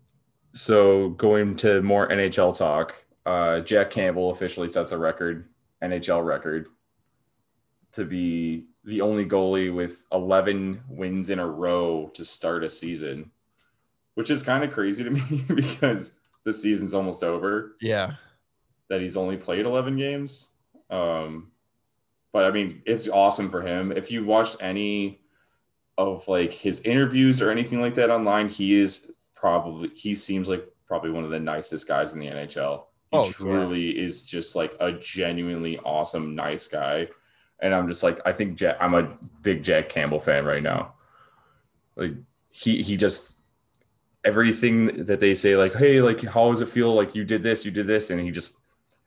so 0.52 1.10
going 1.12 1.56
to 1.58 1.82
more 1.82 2.10
NHL 2.10 2.58
talk. 2.58 3.06
Uh, 3.26 3.62
Jack 3.62 3.92
Campbell 3.92 4.32
officially 4.32 4.68
sets 4.68 4.92
a 4.92 4.98
record, 4.98 5.48
NHL 5.82 6.26
record, 6.26 6.68
to 7.94 8.04
be 8.04 8.66
the 8.84 9.00
only 9.00 9.26
goalie 9.26 9.74
with 9.74 10.04
11 10.12 10.82
wins 10.90 11.30
in 11.30 11.40
a 11.40 11.48
row 11.48 12.10
to 12.16 12.26
start 12.26 12.64
a 12.64 12.70
season, 12.70 13.30
which 14.16 14.32
is 14.32 14.42
kind 14.42 14.64
of 14.64 14.72
crazy 14.72 15.04
to 15.04 15.12
me 15.12 15.44
because 15.56 16.14
the 16.44 16.52
season's 16.52 16.96
almost 16.96 17.24
over. 17.24 17.78
Yeah, 17.80 18.16
that 18.92 19.00
he's 19.00 19.16
only 19.16 19.38
played 19.38 19.66
11 19.66 19.96
games. 19.96 20.50
Um, 20.90 21.52
but 22.34 22.44
I 22.44 22.52
mean, 22.52 22.82
it's 22.86 23.08
awesome 23.08 23.50
for 23.50 23.62
him. 23.62 23.94
If 23.94 24.12
you 24.12 24.26
watched 24.26 24.58
any 24.60 25.22
of 25.98 26.28
like 26.28 26.52
his 26.52 26.82
interviews 26.82 27.42
or 27.42 27.50
anything 27.52 27.80
like 27.80 27.96
that 27.96 28.10
online, 28.10 28.50
he 28.50 28.74
is 28.76 29.14
probably 29.34 29.90
he 29.96 30.14
seems 30.14 30.50
like 30.50 30.68
probably 30.86 31.12
one 31.12 31.24
of 31.24 31.30
the 31.32 31.40
nicest 31.40 31.88
guys 31.88 32.14
in 32.14 32.20
the 32.20 32.28
NHL. 32.28 32.84
He 33.12 33.18
Oh, 33.18 33.26
yeah. 33.26 33.32
truly 33.32 33.98
is 33.98 34.26
just 34.26 34.58
like 34.58 34.76
a 34.82 34.92
genuinely 34.92 35.78
awesome, 35.80 36.36
nice 36.36 36.68
guy. 36.68 37.08
And 37.62 37.74
I'm 37.74 37.88
just 37.88 38.04
like, 38.04 38.20
I 38.26 38.34
think 38.34 38.58
Jack, 38.58 38.76
I'm 38.82 38.94
a 38.94 39.18
big 39.42 39.64
Jack 39.64 39.88
Campbell 39.88 40.20
fan 40.20 40.44
right 40.44 40.64
now. 40.64 40.96
Like 41.96 42.16
he 42.50 42.84
he 42.84 42.98
just 42.98 43.38
everything 44.24 45.06
that 45.06 45.20
they 45.22 45.34
say, 45.34 45.56
like, 45.56 45.74
hey, 45.74 46.02
like 46.02 46.22
how 46.24 46.50
does 46.50 46.60
it 46.62 46.70
feel? 46.70 46.94
Like 46.94 47.16
you 47.16 47.24
did 47.24 47.42
this, 47.44 47.64
you 47.66 47.72
did 47.72 47.88
this, 47.88 48.10
and 48.10 48.20
he 48.20 48.32
just 48.32 48.58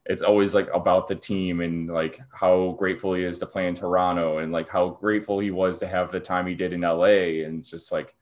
it's 0.06 0.22
always 0.22 0.54
like 0.54 0.68
about 0.74 1.06
the 1.06 1.14
team 1.14 1.60
and 1.60 1.88
like 1.88 2.20
how 2.32 2.74
grateful 2.78 3.14
he 3.14 3.24
is 3.24 3.38
to 3.38 3.46
play 3.46 3.68
in 3.68 3.74
Toronto 3.74 4.38
and 4.38 4.52
like 4.52 4.68
how 4.68 4.90
grateful 4.90 5.38
he 5.38 5.50
was 5.50 5.78
to 5.78 5.86
have 5.86 6.10
the 6.10 6.20
time 6.20 6.46
he 6.46 6.54
did 6.54 6.72
in 6.72 6.82
LA 6.82 7.44
and 7.44 7.64
just 7.64 7.90
like 7.90 8.14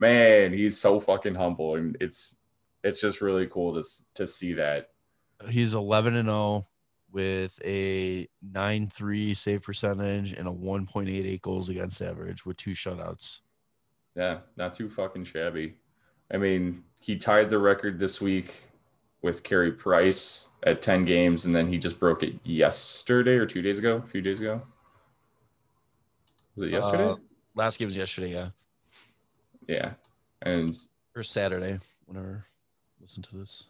man, 0.00 0.52
he's 0.52 0.78
so 0.78 1.00
fucking 1.00 1.34
humble 1.34 1.76
and 1.76 1.96
it's 2.00 2.36
it's 2.82 3.00
just 3.00 3.20
really 3.20 3.46
cool 3.46 3.74
to 3.74 3.88
to 4.14 4.26
see 4.26 4.52
that. 4.54 4.90
He's 5.48 5.74
11 5.74 6.14
and 6.14 6.28
0 6.28 6.66
with 7.12 7.60
a 7.64 8.28
9-3 8.52 9.36
save 9.36 9.62
percentage 9.62 10.32
and 10.32 10.48
a 10.48 10.50
1.88 10.50 11.40
goals 11.42 11.68
against 11.68 12.02
average 12.02 12.44
with 12.44 12.56
two 12.56 12.72
shutouts. 12.72 13.40
Yeah, 14.16 14.38
not 14.56 14.74
too 14.74 14.88
fucking 14.88 15.24
shabby. 15.24 15.76
I 16.32 16.38
mean, 16.38 16.82
he 17.00 17.16
tied 17.16 17.50
the 17.50 17.58
record 17.58 17.98
this 17.98 18.20
week 18.20 18.68
with 19.24 19.42
Carey 19.42 19.72
Price 19.72 20.48
at 20.64 20.82
10 20.82 21.06
games, 21.06 21.46
and 21.46 21.54
then 21.56 21.66
he 21.66 21.78
just 21.78 21.98
broke 21.98 22.22
it 22.22 22.34
yesterday 22.44 23.36
or 23.36 23.46
two 23.46 23.62
days 23.62 23.78
ago, 23.78 24.02
a 24.04 24.06
few 24.06 24.20
days 24.20 24.38
ago. 24.38 24.60
Was 26.54 26.64
it 26.64 26.70
yesterday? 26.70 27.04
Uh, 27.04 27.16
last 27.54 27.78
game 27.78 27.86
was 27.86 27.96
yesterday, 27.96 28.32
yeah. 28.32 28.50
yeah. 29.66 29.92
And 30.42 30.76
Or 31.16 31.22
Saturday, 31.22 31.78
whenever 32.04 32.44
listen 33.00 33.22
to 33.22 33.38
this. 33.38 33.64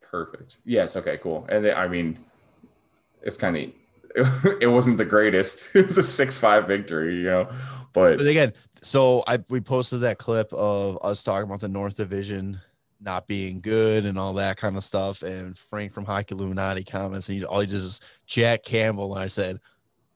perfect. 0.00 0.56
Yes, 0.64 0.96
okay, 0.96 1.18
cool. 1.18 1.46
And 1.50 1.66
they, 1.66 1.74
I 1.74 1.88
mean, 1.88 2.18
it's 3.22 3.36
kind 3.36 3.58
of 3.58 4.42
it 4.62 4.70
wasn't 4.70 4.96
the 4.96 5.04
greatest. 5.04 5.68
It 5.74 5.84
was 5.84 5.98
a 5.98 6.00
6-5 6.00 6.66
victory, 6.66 7.16
you 7.16 7.24
know. 7.24 7.50
But 7.92 8.16
But 8.16 8.26
again, 8.26 8.54
so 8.80 9.22
I 9.26 9.44
we 9.50 9.60
posted 9.60 10.00
that 10.00 10.16
clip 10.16 10.50
of 10.54 10.98
us 11.02 11.22
talking 11.22 11.44
about 11.46 11.60
the 11.60 11.68
North 11.68 11.98
Division 11.98 12.58
not 13.00 13.26
being 13.26 13.60
good 13.60 14.06
and 14.06 14.18
all 14.18 14.32
that 14.34 14.56
kind 14.56 14.76
of 14.76 14.82
stuff. 14.84 15.22
And 15.22 15.56
Frank 15.58 15.92
from 15.92 16.04
Hockey 16.04 16.34
Illuminati 16.34 16.82
comments, 16.84 17.28
and 17.28 17.38
he, 17.38 17.44
all 17.44 17.60
he 17.60 17.66
does 17.66 17.82
is 17.82 18.00
Jack 18.26 18.62
Campbell. 18.64 19.14
And 19.14 19.22
I 19.22 19.26
said, 19.26 19.60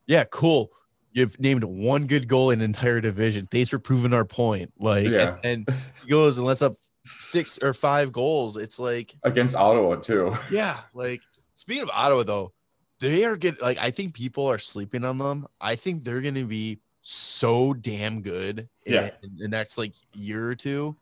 Yeah, 0.07 0.25
cool. 0.25 0.73
You've 1.13 1.39
named 1.41 1.65
one 1.65 2.07
good 2.07 2.29
goal 2.29 2.51
in 2.53 2.61
the 2.61 2.65
entire 2.65 3.01
division. 3.01 3.49
Thanks 3.51 3.71
for 3.71 3.79
proving 3.81 4.13
our 4.13 4.25
point. 4.25 4.73
Like, 4.79 5.07
Yeah. 5.09 5.37
and, 5.45 5.69
and 5.69 5.77
he 6.05 6.09
goes 6.11 6.39
and 6.39 6.47
lets 6.47 6.63
up 6.63 6.77
six 7.05 7.59
or 7.63 7.75
five 7.75 8.13
goals. 8.13 8.57
It's 8.57 8.79
like, 8.79 9.15
against 9.25 9.57
Ottawa 9.57 9.97
too. 9.97 10.37
yeah, 10.51 10.79
like 10.95 11.21
speaking 11.55 11.83
of 11.83 11.91
Ottawa 11.93 12.23
though, 12.23 12.53
they 13.01 13.25
are 13.25 13.37
good. 13.37 13.61
Like 13.61 13.79
I 13.81 13.91
think 13.91 14.15
people 14.15 14.47
are 14.47 14.59
sleeping 14.59 15.05
on 15.05 15.19
them. 15.19 15.47
I 15.61 15.75
think 15.75 16.05
they're 16.05 16.21
gonna 16.21 16.45
be 16.45 16.79
so 17.03 17.73
damn 17.73 18.21
good 18.23 18.69
in, 18.87 18.93
Yeah. 18.95 19.11
in 19.23 19.37
the 19.37 19.49
next 19.49 19.79
like 19.79 19.95
year 20.15 20.47
or 20.49 20.55
two. 20.55 20.97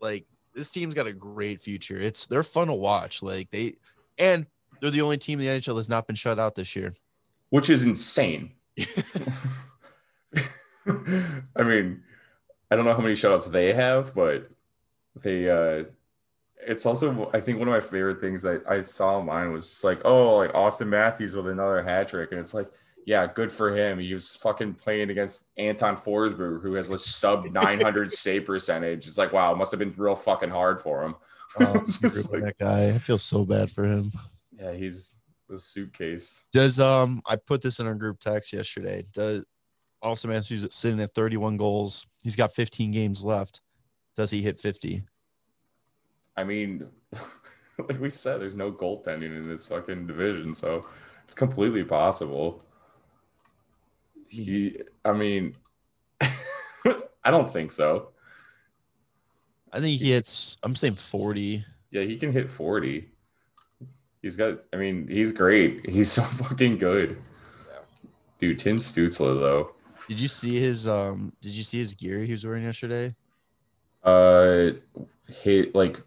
Like 0.00 0.26
this 0.54 0.70
team's 0.70 0.94
got 0.94 1.06
a 1.06 1.12
great 1.12 1.60
future. 1.62 1.96
It's 1.96 2.26
they're 2.26 2.42
fun 2.42 2.68
to 2.68 2.74
watch. 2.74 3.22
Like 3.22 3.50
they 3.50 3.76
and 4.18 4.46
they're 4.80 4.90
the 4.90 5.02
only 5.02 5.18
team 5.18 5.40
in 5.40 5.46
the 5.46 5.52
NHL 5.60 5.76
that's 5.76 5.88
not 5.88 6.06
been 6.06 6.16
shut 6.16 6.38
out 6.38 6.54
this 6.54 6.74
year. 6.74 6.94
which 7.50 7.70
is 7.70 7.82
insane. 7.82 8.52
I 10.86 11.62
mean, 11.62 12.02
I 12.70 12.76
don't 12.76 12.84
know 12.84 12.94
how 12.94 13.00
many 13.00 13.14
shutouts 13.14 13.50
they 13.50 13.72
have, 13.72 14.14
but 14.14 14.50
they 15.16 15.50
uh 15.50 15.84
it's 16.66 16.86
also 16.86 17.30
I 17.32 17.40
think 17.40 17.58
one 17.58 17.68
of 17.68 17.74
my 17.74 17.80
favorite 17.80 18.20
things 18.20 18.44
I, 18.44 18.58
I 18.68 18.82
saw 18.82 19.18
online 19.18 19.52
was 19.52 19.68
just 19.68 19.84
like, 19.84 20.00
oh, 20.04 20.36
like 20.36 20.52
Auston 20.52 20.88
Matthews 20.88 21.34
with 21.34 21.48
another 21.48 21.82
hat 21.82 22.08
trick. 22.08 22.32
And 22.32 22.40
it's 22.40 22.54
like, 22.54 22.70
yeah, 23.06 23.26
good 23.26 23.52
for 23.52 23.76
him. 23.76 23.98
He 23.98 24.12
was 24.12 24.34
fucking 24.36 24.74
playing 24.74 25.10
against 25.10 25.46
Anton 25.56 25.96
Forsberg, 25.96 26.62
who 26.62 26.74
has 26.74 26.90
a 26.90 26.98
sub 26.98 27.44
900 27.50 28.12
save 28.12 28.44
percentage. 28.46 29.06
It's 29.06 29.18
like, 29.18 29.32
wow, 29.32 29.54
must 29.54 29.70
have 29.72 29.78
been 29.78 29.94
real 29.96 30.16
fucking 30.16 30.50
hard 30.50 30.80
for 30.82 31.02
him. 31.02 31.14
Just 31.84 32.32
like- 32.32 32.42
that 32.42 32.58
guy. 32.58 32.88
I 32.88 32.98
feel 32.98 33.18
so 33.18 33.44
bad 33.44 33.70
for 33.70 33.84
him. 33.84 34.12
Yeah, 34.52 34.72
he's 34.72 35.16
a 35.52 35.56
suitcase. 35.56 36.44
Does 36.52 36.78
um 36.78 37.22
I 37.26 37.36
put 37.36 37.62
this 37.62 37.80
in 37.80 37.86
our 37.86 37.94
group 37.94 38.20
text 38.20 38.52
yesterday. 38.52 39.04
Does 39.12 39.44
Auston 40.02 40.28
Matthews 40.30 40.66
sitting 40.70 41.00
at 41.00 41.14
31 41.14 41.56
goals. 41.56 42.06
He's 42.18 42.36
got 42.36 42.54
15 42.54 42.90
games 42.90 43.24
left. 43.24 43.60
Does 44.16 44.30
he 44.30 44.42
hit 44.42 44.58
50? 44.58 45.02
I 46.36 46.44
mean, 46.44 46.86
like 47.78 48.00
we 48.00 48.10
said, 48.10 48.40
there's 48.40 48.56
no 48.56 48.72
goaltending 48.72 49.36
in 49.36 49.48
this 49.48 49.66
fucking 49.66 50.06
division, 50.06 50.54
so 50.54 50.86
it's 51.24 51.34
completely 51.34 51.84
possible. 51.84 52.62
He, 54.30 54.78
I 55.04 55.12
mean, 55.12 55.54
I 56.20 57.30
don't 57.30 57.52
think 57.52 57.72
so. 57.72 58.10
I 59.72 59.80
think 59.80 60.00
he 60.00 60.12
hits. 60.12 60.56
I'm 60.62 60.74
saying 60.74 60.94
40. 60.94 61.64
Yeah, 61.90 62.02
he 62.02 62.16
can 62.16 62.32
hit 62.32 62.50
40. 62.50 63.08
He's 64.22 64.36
got, 64.36 64.60
I 64.72 64.76
mean, 64.76 65.08
he's 65.08 65.32
great. 65.32 65.88
He's 65.88 66.12
so 66.12 66.22
fucking 66.22 66.78
good. 66.78 67.20
Dude, 68.38 68.58
Tim 68.58 68.78
Stützle, 68.78 69.38
though, 69.38 69.72
Did 70.08 70.18
you 70.18 70.28
see 70.28 70.58
his 70.58 70.88
um? 70.88 71.30
Did 71.42 71.52
you 71.52 71.62
see 71.62 71.78
his 71.78 71.94
gear 71.94 72.20
he 72.20 72.32
was 72.32 72.46
wearing 72.46 72.64
yesterday? 72.64 73.14
uh, 74.02 74.70
hit 75.28 75.74
like 75.74 76.00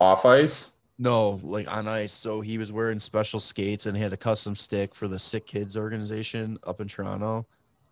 off 0.00 0.24
ice. 0.24 0.76
No, 0.98 1.40
like 1.42 1.70
on 1.70 1.86
ice. 1.86 2.12
So 2.12 2.40
he 2.40 2.56
was 2.56 2.72
wearing 2.72 2.98
special 2.98 3.38
skates 3.38 3.84
and 3.86 3.94
he 3.96 4.02
had 4.02 4.12
a 4.14 4.16
custom 4.16 4.54
stick 4.54 4.94
for 4.94 5.08
the 5.08 5.18
Sick 5.18 5.44
Kids 5.46 5.76
organization 5.76 6.56
up 6.66 6.80
in 6.80 6.88
Toronto. 6.88 7.46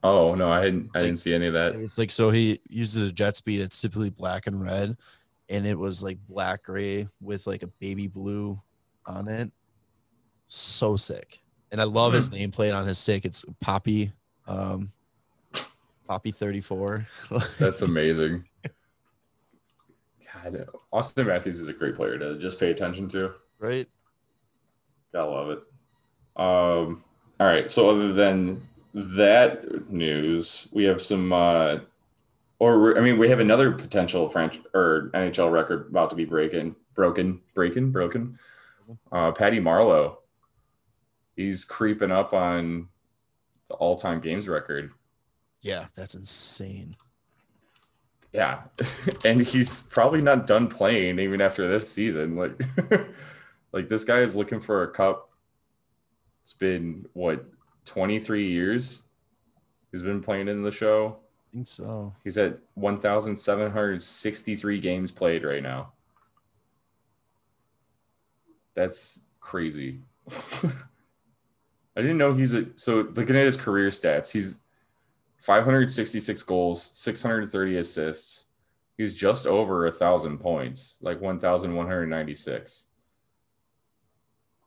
Oh, 0.04 0.34
no, 0.34 0.50
I 0.50 0.64
didn't. 0.64 0.90
I 0.94 0.98
Like, 0.98 1.06
didn't 1.08 1.20
see 1.20 1.34
any 1.34 1.46
of 1.46 1.52
that. 1.52 1.76
It's 1.76 1.96
like 1.98 2.10
so 2.10 2.30
he 2.30 2.60
uses 2.68 3.10
a 3.10 3.14
jet 3.14 3.36
speed. 3.36 3.60
It's 3.60 3.80
typically 3.80 4.10
black 4.10 4.46
and 4.46 4.60
red, 4.60 4.96
and 5.48 5.66
it 5.66 5.78
was 5.78 6.02
like 6.02 6.18
black 6.28 6.64
gray 6.64 7.08
with 7.20 7.46
like 7.46 7.62
a 7.62 7.68
baby 7.68 8.08
blue 8.08 8.60
on 9.06 9.28
it. 9.28 9.50
So 10.46 10.96
sick, 10.96 11.40
and 11.70 11.80
I 11.80 11.84
love 11.84 12.12
his 12.12 12.30
nameplate 12.30 12.76
on 12.76 12.86
his 12.86 12.98
stick. 12.98 13.24
It's 13.24 13.44
Poppy, 13.60 14.12
um, 14.46 14.90
Poppy 16.08 16.30
thirty 16.32 16.60
four. 16.60 17.06
That's 17.58 17.82
amazing. 17.82 18.44
God, 20.34 20.66
Auston 20.92 21.26
Matthews 21.26 21.60
is 21.60 21.68
a 21.68 21.72
great 21.72 21.94
player 21.94 22.18
to 22.18 22.38
just 22.38 22.58
pay 22.58 22.70
attention 22.70 23.08
to. 23.10 23.32
right. 23.60 23.86
Gotta 25.12 25.30
love 25.30 25.50
it. 25.50 25.58
Um, 26.36 27.04
all 27.38 27.46
right. 27.46 27.70
So 27.70 27.88
other 27.90 28.12
than 28.12 28.60
that 28.94 29.90
news, 29.90 30.68
we 30.72 30.84
have 30.84 31.00
some, 31.00 31.32
uh, 31.32 31.78
or 32.58 32.96
I 32.96 33.00
mean, 33.00 33.18
we 33.18 33.28
have 33.28 33.40
another 33.40 33.72
potential 33.72 34.28
French 34.28 34.60
or 34.74 35.10
NHL 35.14 35.50
record 35.50 35.88
about 35.90 36.10
to 36.10 36.16
be 36.16 36.24
breaking, 36.24 36.76
broken, 36.94 37.40
breaking, 37.54 37.90
broken. 37.90 38.38
Uh, 39.10 39.32
Patty 39.32 39.60
Marleau. 39.60 40.16
He's 41.36 41.64
creeping 41.64 42.12
up 42.12 42.34
on 42.34 42.88
the 43.68 43.74
all-time 43.74 44.20
games 44.20 44.48
record. 44.48 44.92
Yeah, 45.62 45.86
that's 45.94 46.14
insane. 46.14 46.94
Yeah, 48.32 48.62
and 49.24 49.40
he's 49.40 49.82
probably 49.84 50.20
not 50.20 50.46
done 50.46 50.68
playing 50.68 51.18
even 51.18 51.40
after 51.40 51.68
this 51.68 51.90
season. 51.90 52.36
Like, 52.36 52.60
like 53.72 53.88
this 53.88 54.04
guy 54.04 54.18
is 54.18 54.36
looking 54.36 54.60
for 54.60 54.82
a 54.82 54.90
cup. 54.90 55.30
It's 56.42 56.52
been 56.52 57.06
what 57.12 57.46
23 57.84 58.48
years. 58.48 59.02
He's 59.90 60.02
been 60.02 60.22
playing 60.22 60.48
in 60.48 60.62
the 60.62 60.70
show. 60.70 61.18
I 61.52 61.56
think 61.56 61.68
so. 61.68 62.14
He's 62.24 62.38
at 62.38 62.58
1,763 62.74 64.80
games 64.80 65.12
played 65.12 65.44
right 65.44 65.62
now. 65.62 65.92
That's 68.74 69.20
crazy. 69.40 70.00
I 71.94 72.00
didn't 72.00 72.16
know 72.16 72.32
he's 72.32 72.54
a 72.54 72.68
so 72.76 73.02
looking 73.14 73.36
at 73.36 73.44
his 73.44 73.58
career 73.58 73.90
stats, 73.90 74.32
he's 74.32 74.60
566 75.40 76.42
goals, 76.44 76.82
630 76.94 77.76
assists. 77.78 78.46
He's 78.96 79.12
just 79.12 79.46
over 79.46 79.86
a 79.86 79.92
thousand 79.92 80.38
points, 80.38 80.98
like 81.02 81.20
1,196. 81.20 82.86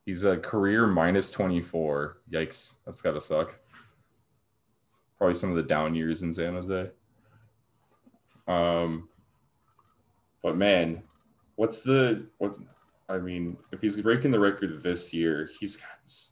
He's 0.06 0.24
a 0.24 0.38
career 0.38 0.86
minus 0.86 1.32
24. 1.32 2.18
Yikes, 2.32 2.76
that's 2.86 3.02
gotta 3.02 3.20
suck. 3.20 3.60
Probably 5.18 5.36
some 5.36 5.50
of 5.50 5.56
the 5.56 5.64
down 5.64 5.96
years 5.96 6.24
in 6.24 6.34
San 6.34 6.54
Jose. 6.54 6.92
Um, 8.48 9.10
but 10.44 10.58
man, 10.58 11.02
what's 11.56 11.82
the 11.82 12.28
what? 12.38 12.56
I 13.10 13.18
mean, 13.18 13.58
if 13.72 13.82
he's 13.82 14.00
breaking 14.02 14.32
the 14.32 14.40
record 14.40 14.82
this 14.82 15.14
year, 15.14 15.50
he's 15.60 15.78
got 15.78 15.90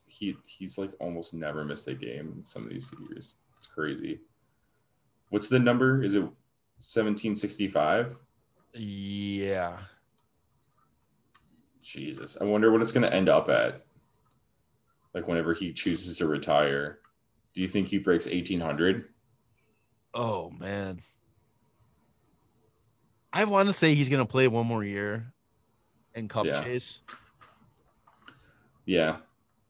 he 0.07 0.36
he's 0.45 0.78
like 0.78 0.91
almost 0.99 1.34
never 1.34 1.65
missed 1.65 1.88
a 1.88 1.93
game 1.93 2.34
in 2.38 2.45
some 2.45 2.63
of 2.63 2.69
these 2.69 2.93
years. 3.09 3.36
It's 3.57 3.67
crazy. 3.67 4.19
What's 5.30 5.47
the 5.47 5.59
number? 5.59 6.03
Is 6.03 6.15
it 6.15 6.21
1765. 6.21 8.17
Yeah. 8.74 9.78
Jesus. 11.84 12.38
I 12.40 12.46
wonder 12.46 12.72
what 12.72 12.82
it's 12.82 12.92
going 12.92 13.06
to 13.06 13.14
end 13.14 13.30
up 13.30 13.50
at. 13.50 13.86
Like 15.14 15.28
whenever 15.28 15.54
he 15.54 15.72
chooses 15.74 16.18
to 16.18 16.28
retire. 16.28 17.00
Do 17.54 17.62
you 17.62 17.68
think 17.68 17.88
he 17.88 18.00
breaks 18.00 18.26
1800? 18.26 19.06
Oh 20.16 20.50
man. 20.50 21.00
I 23.32 23.44
want 23.46 23.68
to 23.70 23.74
say 23.74 23.94
he's 23.94 24.10
gonna 24.10 24.26
play 24.26 24.48
one 24.48 24.66
more 24.66 24.84
year 24.84 25.32
in 26.16 26.28
Cup 26.28 26.46
Yeah. 26.46 26.64
Chase. 26.64 27.00
Yeah. 28.86 29.18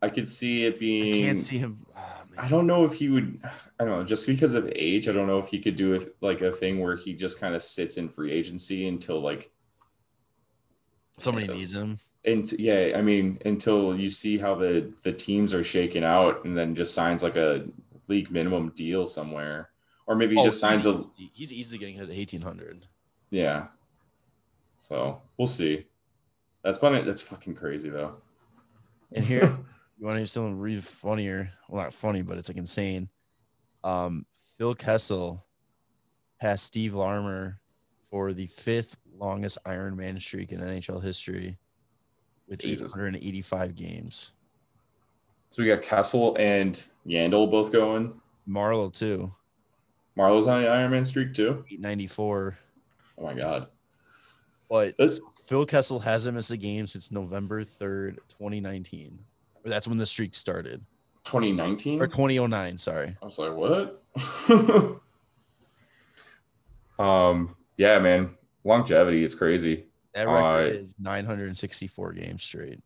I 0.01 0.09
could 0.09 0.27
see 0.27 0.65
it 0.65 0.79
being. 0.79 1.23
I 1.23 1.27
can't 1.27 1.39
see 1.39 1.57
him. 1.57 1.85
ah. 1.95 2.23
I 2.37 2.47
don't 2.47 2.65
know 2.67 2.83
if 2.83 2.93
he 2.93 3.09
would. 3.09 3.39
I 3.79 3.85
don't 3.85 3.99
know. 3.99 4.03
Just 4.03 4.27
because 4.27 4.53
of 4.55 4.69
age, 4.75 5.07
I 5.07 5.11
don't 5.11 5.27
know 5.27 5.39
if 5.39 5.47
he 5.49 5.59
could 5.59 5.75
do 5.75 5.93
it 5.93 6.15
like 6.21 6.41
a 6.41 6.51
thing 6.51 6.79
where 6.79 6.95
he 6.95 7.13
just 7.13 7.39
kind 7.39 7.53
of 7.53 7.61
sits 7.61 7.97
in 7.97 8.09
free 8.09 8.31
agency 8.31 8.87
until 8.87 9.21
like, 9.21 9.51
Somebody 11.17 11.47
needs 11.47 11.71
him. 11.71 11.99
and 12.25 12.51
yeah, 12.53 12.93
I 12.95 13.01
mean, 13.01 13.39
until 13.45 13.97
you 13.99 14.09
see 14.09 14.37
how 14.37 14.55
the 14.55 14.91
the 15.03 15.11
teams 15.13 15.53
are 15.53 15.63
shaking 15.63 16.03
out, 16.03 16.43
and 16.45 16.57
then 16.57 16.75
just 16.75 16.93
signs 16.93 17.21
like 17.23 17.35
a 17.35 17.65
league 18.07 18.31
minimum 18.31 18.69
deal 18.75 19.05
somewhere, 19.07 19.69
or 20.07 20.15
maybe 20.15 20.35
he 20.35 20.41
Oh, 20.41 20.45
just 20.45 20.59
signs 20.59 20.85
a 20.85 21.03
he's, 21.15 21.29
he's 21.33 21.53
easily 21.53 21.77
getting 21.79 21.95
hit 21.95 22.09
at 22.09 22.15
eighteen 22.15 22.41
hundred. 22.41 22.87
yeah. 23.29 23.67
So 24.81 25.21
we'll 25.37 25.47
see. 25.47 25.85
That's 26.63 26.79
funny. 26.79 27.01
That's 27.03 27.21
fucking 27.21 27.55
crazy 27.55 27.89
though. 27.89 28.15
And 29.13 29.23
here, 29.23 29.43
you 29.97 30.05
want 30.05 30.15
to 30.15 30.19
hear 30.19 30.25
something 30.25 30.59
really 30.59 30.81
funnier? 30.81 31.51
Well, 31.69 31.81
not 31.83 31.93
funny, 31.93 32.21
but 32.21 32.37
it's 32.37 32.49
like 32.49 32.57
insane. 32.57 33.09
Um, 33.83 34.25
Phil 34.57 34.73
Kessel 34.75 35.45
passed 36.39 36.65
Steve 36.65 36.93
Larmer 36.95 37.59
for 38.09 38.33
the 38.33 38.47
fifth 38.47 38.97
longest 39.17 39.57
Iron 39.65 39.95
Man 39.95 40.19
streak 40.19 40.51
in 40.51 40.59
NHL 40.59 41.01
history 41.01 41.57
with 42.47 42.59
Jesus. 42.59 42.93
885 42.93 43.75
games. 43.75 44.33
So 45.49 45.61
we 45.61 45.69
got 45.69 45.81
Kessel 45.81 46.35
and 46.37 46.81
Yandle 47.07 47.49
both 47.49 47.71
going. 47.71 48.13
Marleau 48.47 48.91
too, 48.91 49.31
Marleau's 50.17 50.47
on 50.47 50.61
the 50.61 50.67
Iron 50.67 50.91
Man 50.91 51.05
streak 51.05 51.33
too. 51.33 51.63
894. 51.69 52.57
Oh 53.17 53.23
my 53.23 53.33
god. 53.33 53.67
But 54.69 54.95
That's 54.97 55.19
Phil 55.45 55.65
Kessel 55.65 55.99
hasn't 55.99 56.35
missed 56.35 56.51
a 56.51 56.57
game 56.57 56.87
since 56.87 57.11
November 57.11 57.63
3rd, 57.63 58.15
2019. 58.29 59.19
Or 59.63 59.69
that's 59.69 59.87
when 59.87 59.97
the 59.97 60.05
streak 60.05 60.35
started. 60.35 60.83
2019. 61.25 62.01
Or 62.01 62.07
2009, 62.07 62.77
sorry. 62.77 63.15
I 63.21 63.25
was 63.25 63.37
like, 63.37 63.53
what? 63.53 64.03
um, 66.99 67.55
yeah, 67.77 67.99
man. 67.99 68.31
Longevity, 68.63 69.23
it's 69.23 69.35
crazy. 69.35 69.85
That 70.13 70.27
Uh, 70.27 70.31
record 70.33 70.75
is 70.75 70.95
964 70.99 72.13
games 72.13 72.43
straight. 72.43 72.79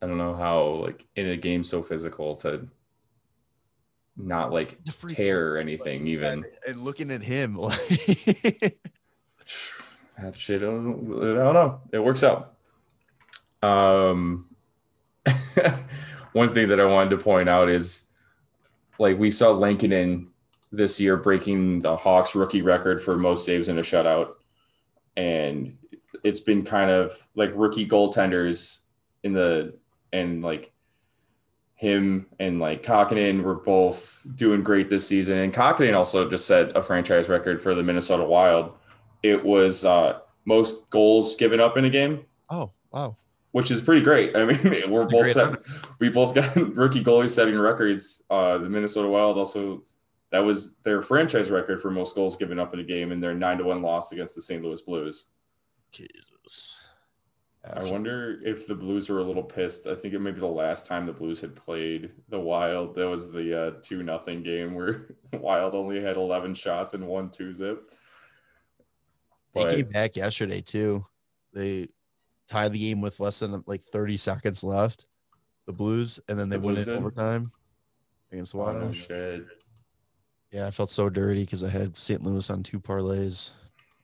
I 0.00 0.06
don't 0.06 0.18
know 0.18 0.34
how, 0.34 0.62
like, 0.84 1.04
in 1.16 1.28
a 1.28 1.36
game 1.36 1.64
so 1.64 1.82
physical 1.82 2.36
to 2.36 2.68
not 4.16 4.52
like 4.52 4.78
tear 5.08 5.54
or 5.54 5.58
anything, 5.58 6.06
even. 6.06 6.32
And, 6.32 6.44
and 6.66 6.82
looking 6.82 7.10
at 7.10 7.22
him, 7.22 7.56
like, 7.56 7.78
That 10.18 10.34
shit, 10.34 10.62
I 10.62 10.66
don't, 10.66 11.22
I 11.22 11.34
don't 11.42 11.54
know. 11.54 11.80
It 11.92 11.98
works 12.00 12.24
out. 12.24 12.54
Um, 13.62 14.46
one 16.32 16.54
thing 16.54 16.68
that 16.68 16.80
I 16.80 16.84
wanted 16.84 17.10
to 17.10 17.18
point 17.18 17.48
out 17.48 17.68
is 17.68 18.04
like 18.98 19.18
we 19.18 19.30
saw 19.30 19.50
Lankinen 19.50 20.28
this 20.70 21.00
year 21.00 21.16
breaking 21.16 21.80
the 21.80 21.96
Hawks 21.96 22.34
rookie 22.34 22.62
record 22.62 23.02
for 23.02 23.16
most 23.16 23.44
saves 23.44 23.68
in 23.68 23.78
a 23.78 23.82
shutout. 23.82 24.34
And 25.16 25.76
it's 26.24 26.40
been 26.40 26.64
kind 26.64 26.90
of 26.90 27.16
like 27.34 27.50
rookie 27.54 27.86
goaltenders 27.86 28.82
in 29.22 29.32
the 29.32 29.74
and 30.12 30.42
like 30.42 30.72
him 31.78 32.26
and 32.40 32.58
like 32.58 32.82
Kahkonen 32.82 33.42
were 33.42 33.54
both 33.54 34.26
doing 34.34 34.62
great 34.62 34.90
this 34.90 35.06
season. 35.06 35.38
And 35.38 35.54
Kahkonen 35.54 35.96
also 35.96 36.28
just 36.28 36.46
set 36.46 36.76
a 36.76 36.82
franchise 36.82 37.28
record 37.28 37.62
for 37.62 37.74
the 37.74 37.82
Minnesota 37.82 38.24
Wild. 38.24 38.72
It 39.22 39.42
was 39.44 39.84
uh, 39.84 40.20
most 40.44 40.90
goals 40.90 41.36
given 41.36 41.60
up 41.60 41.76
in 41.76 41.84
a 41.84 41.90
game, 41.90 42.24
oh, 42.50 42.72
wow. 42.90 43.16
which 43.52 43.70
is 43.70 43.80
pretty 43.80 44.02
great. 44.02 44.34
I 44.34 44.44
mean, 44.44 44.90
we're 44.90 45.04
both 45.04 45.30
set, 45.30 45.54
we 46.00 46.08
both 46.08 46.34
got 46.34 46.56
rookie 46.74 47.04
goalies 47.04 47.30
setting 47.30 47.56
records. 47.56 48.24
Uh, 48.28 48.58
the 48.58 48.68
Minnesota 48.68 49.06
Wild 49.06 49.38
also 49.38 49.82
that 50.30 50.40
was 50.40 50.74
their 50.84 51.00
franchise 51.02 51.50
record 51.50 51.80
for 51.80 51.90
most 51.90 52.14
goals 52.14 52.36
given 52.36 52.58
up 52.58 52.74
in 52.74 52.80
a 52.80 52.84
game, 52.84 53.12
and 53.12 53.22
their 53.22 53.34
nine 53.34 53.58
to 53.58 53.64
one 53.64 53.82
loss 53.82 54.12
against 54.12 54.34
the 54.34 54.42
St. 54.42 54.62
Louis 54.62 54.82
Blues. 54.82 55.28
Jesus. 55.90 56.88
I 57.76 57.84
wonder 57.90 58.40
if 58.44 58.66
the 58.66 58.74
Blues 58.74 59.08
were 59.08 59.18
a 59.18 59.24
little 59.24 59.42
pissed. 59.42 59.86
I 59.88 59.94
think 59.94 60.14
it 60.14 60.20
may 60.20 60.30
be 60.30 60.40
the 60.40 60.46
last 60.46 60.86
time 60.86 61.04
the 61.06 61.12
Blues 61.12 61.40
had 61.40 61.54
played 61.56 62.12
the 62.28 62.38
Wild. 62.38 62.94
That 62.94 63.08
was 63.08 63.32
the 63.32 63.60
uh, 63.60 63.70
two 63.82 64.02
nothing 64.02 64.42
game 64.42 64.74
where 64.74 65.14
Wild 65.34 65.74
only 65.74 66.00
had 66.02 66.16
eleven 66.16 66.54
shots 66.54 66.94
and 66.94 67.06
one 67.06 67.30
two 67.30 67.52
zip. 67.52 67.92
They 69.54 69.64
came 69.66 69.88
back 69.88 70.14
yesterday, 70.14 70.60
too. 70.60 71.04
They 71.52 71.88
tied 72.48 72.72
the 72.72 72.78
game 72.78 73.00
with 73.00 73.18
less 73.18 73.40
than 73.40 73.62
like 73.66 73.82
30 73.82 74.16
seconds 74.16 74.62
left, 74.62 75.06
the 75.66 75.72
Blues, 75.72 76.20
and 76.28 76.38
then 76.38 76.48
they 76.48 76.56
The 76.58 76.66
win 76.66 76.76
it 76.76 76.88
overtime 76.88 77.50
against 78.30 78.52
the 78.52 78.58
Oh, 78.58 78.62
Wild. 78.64 78.80
no 78.82 78.92
shit. 78.92 79.46
Yeah, 80.50 80.66
I 80.66 80.70
felt 80.70 80.90
so 80.90 81.08
dirty 81.08 81.44
because 81.44 81.62
I 81.62 81.68
had 81.68 81.96
St. 81.96 82.22
Louis 82.22 82.48
on 82.50 82.62
two 82.62 82.80
parlays. 82.80 83.50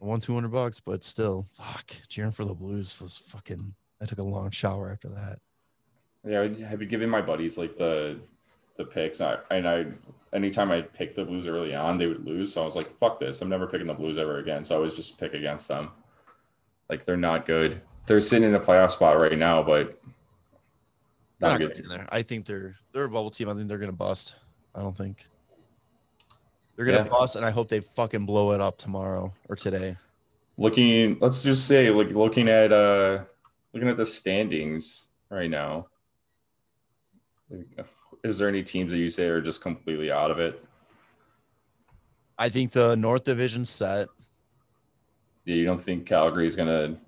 I 0.03 0.05
won 0.05 0.21
200 0.21 0.49
bucks, 0.49 0.81
but 0.81 1.03
still, 1.03 1.47
fuck. 1.53 1.95
Cheering 2.09 2.33
for 2.33 2.45
the 2.45 2.55
Blues 2.55 3.01
was 3.01 3.17
fucking. 3.17 3.75
I 4.03 4.05
took 4.05 4.19
a 4.19 4.23
long 4.23 4.51
shower 4.51 4.91
after 4.91 5.09
that. 5.09 5.39
Yeah, 6.27 6.43
I 6.43 6.65
have 6.65 6.79
been 6.79 6.89
giving 6.89 7.09
my 7.09 7.23
buddies 7.23 7.57
like 7.57 7.77
the 7.77 8.19
the 8.77 8.85
picks, 8.85 9.21
and 9.21 9.39
I, 9.51 9.57
and 9.57 9.69
I 9.69 9.87
anytime 10.35 10.71
I 10.71 10.83
pick 10.83 11.15
the 11.15 11.25
Blues 11.25 11.47
early 11.47 11.75
on, 11.75 11.97
they 11.97 12.07
would 12.07 12.25
lose. 12.25 12.53
So 12.53 12.63
I 12.63 12.65
was 12.65 12.77
like, 12.77 12.99
"Fuck 12.99 13.19
this! 13.19 13.41
I'm 13.41 13.49
never 13.49 13.67
picking 13.67 13.87
the 13.87 13.95
Blues 13.95 14.19
ever 14.19 14.39
again." 14.39 14.65
So 14.65 14.75
I 14.75 14.79
always 14.79 14.95
just 14.95 15.19
pick 15.19 15.35
against 15.35 15.69
them. 15.69 15.91
Like 16.91 17.05
they're 17.05 17.17
not 17.17 17.47
good. 17.47 17.81
They're 18.07 18.21
sitting 18.21 18.49
in 18.49 18.55
a 18.55 18.61
playoff 18.61 18.93
spot 18.93 19.21
right 19.21 19.39
now, 19.39 19.63
but 19.63 20.01
not 21.41 21.53
not 21.53 21.61
good. 21.61 21.87
there. 21.89 22.07
I 22.11 22.23
think 22.23 22.45
they're 22.47 22.75
they're 22.93 23.05
a 23.05 23.09
bubble 23.09 23.31
team. 23.31 23.49
I 23.49 23.55
think 23.55 23.69
they're 23.69 23.79
gonna 23.79 23.93
bust. 23.93 24.35
I 24.75 24.83
don't 24.83 24.97
think 24.97 25.27
they're 26.77 26.85
gonna 26.87 26.99
Yeah. 27.05 27.09
bust, 27.09 27.37
and 27.37 27.45
I 27.45 27.51
hope 27.51 27.69
they 27.69 27.81
fucking 27.81 28.27
blow 28.27 28.53
it 28.53 28.61
up 28.61 28.79
tomorrow 28.79 29.33
or 29.49 29.57
today. 29.57 29.97
Looking, 30.57 31.19
let's 31.21 31.43
just 31.43 31.67
say, 31.67 31.91
like 31.91 32.11
looking 32.11 32.49
at 32.49 32.73
uh 32.73 33.25
looking 33.73 33.89
at 33.89 33.97
the 33.97 34.07
standings 34.07 35.09
right 35.31 35.51
now. 35.51 35.89
Is 38.23 38.39
there 38.39 38.49
any 38.49 38.63
teams 38.63 38.91
that 38.93 38.99
you 38.99 39.11
say 39.11 39.27
are 39.29 39.41
just 39.41 39.61
completely 39.61 40.11
out 40.11 40.31
of 40.31 40.39
it? 40.39 40.65
I 42.39 42.49
think 42.49 42.73
the 42.73 42.97
North 42.97 43.25
Division 43.25 43.65
set. 43.65 44.09
Yeah, 45.45 45.57
you 45.57 45.65
don't 45.65 45.81
think 45.81 46.07
Calgary's 46.07 46.57
gonna 46.57 46.99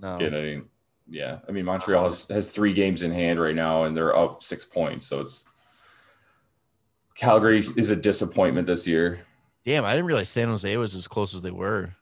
No, 0.00 0.18
get 0.18 0.32
any. 0.34 0.62
Yeah, 1.06 1.40
I 1.46 1.52
mean 1.52 1.66
Montreal 1.66 2.04
has, 2.04 2.26
has 2.28 2.50
three 2.50 2.72
games 2.72 3.02
in 3.02 3.12
hand 3.12 3.38
right 3.38 3.54
now, 3.54 3.84
and 3.84 3.96
they're 3.96 4.16
up 4.16 4.42
six 4.42 4.64
points. 4.64 5.06
So 5.06 5.20
it's 5.20 5.44
Calgary 7.14 7.64
is 7.76 7.90
a 7.90 7.96
disappointment 7.96 8.66
this 8.66 8.86
year. 8.86 9.20
damn, 9.64 9.84
I 9.84 9.92
didn't 9.92 10.06
realize 10.06 10.28
San 10.28 10.48
Jose 10.48 10.76
was 10.76 10.94
as 10.94 11.08
close 11.08 11.34
as 11.34 11.42
they 11.42 11.50
were. 11.50 11.94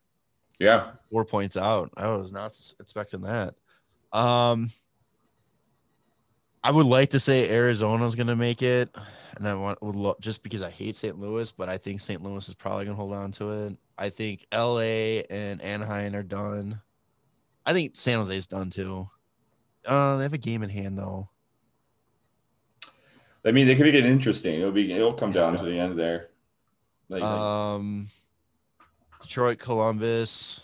Yeah, 0.58 0.92
four 1.10 1.24
points 1.24 1.56
out. 1.56 1.90
I 1.96 2.08
was 2.08 2.32
not 2.32 2.58
expecting 2.80 3.22
that. 3.22 3.54
Um, 4.12 4.70
I 6.64 6.70
would 6.70 6.86
like 6.86 7.10
to 7.10 7.20
say 7.20 7.50
Arizona's 7.50 8.14
going 8.14 8.28
to 8.28 8.36
make 8.36 8.62
it, 8.62 8.94
and 9.36 9.48
I 9.48 9.54
want 9.54 9.82
would 9.82 9.96
lo- 9.96 10.16
just 10.20 10.42
because 10.42 10.62
I 10.62 10.70
hate 10.70 10.96
St. 10.96 11.18
Louis, 11.18 11.50
but 11.50 11.68
I 11.68 11.78
think 11.78 12.00
St. 12.00 12.22
Louis 12.22 12.48
is 12.48 12.54
probably 12.54 12.84
going 12.84 12.96
to 12.96 13.00
hold 13.00 13.14
on 13.14 13.32
to 13.32 13.50
it. 13.50 13.76
I 13.98 14.10
think 14.10 14.46
L.A. 14.52 15.24
and 15.24 15.60
Anaheim 15.62 16.14
are 16.14 16.22
done. 16.22 16.80
I 17.66 17.72
think 17.72 17.96
San 17.96 18.18
Jose's 18.18 18.46
done 18.46 18.70
too. 18.70 19.08
Uh, 19.84 20.16
they 20.16 20.22
have 20.22 20.32
a 20.32 20.38
game 20.38 20.62
in 20.62 20.70
hand 20.70 20.96
though. 20.96 21.28
I 23.44 23.50
mean 23.50 23.66
they 23.66 23.74
could 23.74 23.86
make 23.86 23.94
it 23.94 24.04
interesting. 24.06 24.60
It'll 24.60 24.72
be 24.72 24.92
it'll 24.92 25.12
come 25.12 25.32
down 25.32 25.56
to 25.56 25.64
the 25.64 25.78
end 25.78 25.98
there. 25.98 26.28
Like, 27.08 27.22
like- 27.22 27.30
Um, 27.30 28.08
Detroit, 29.20 29.58
Columbus. 29.58 30.62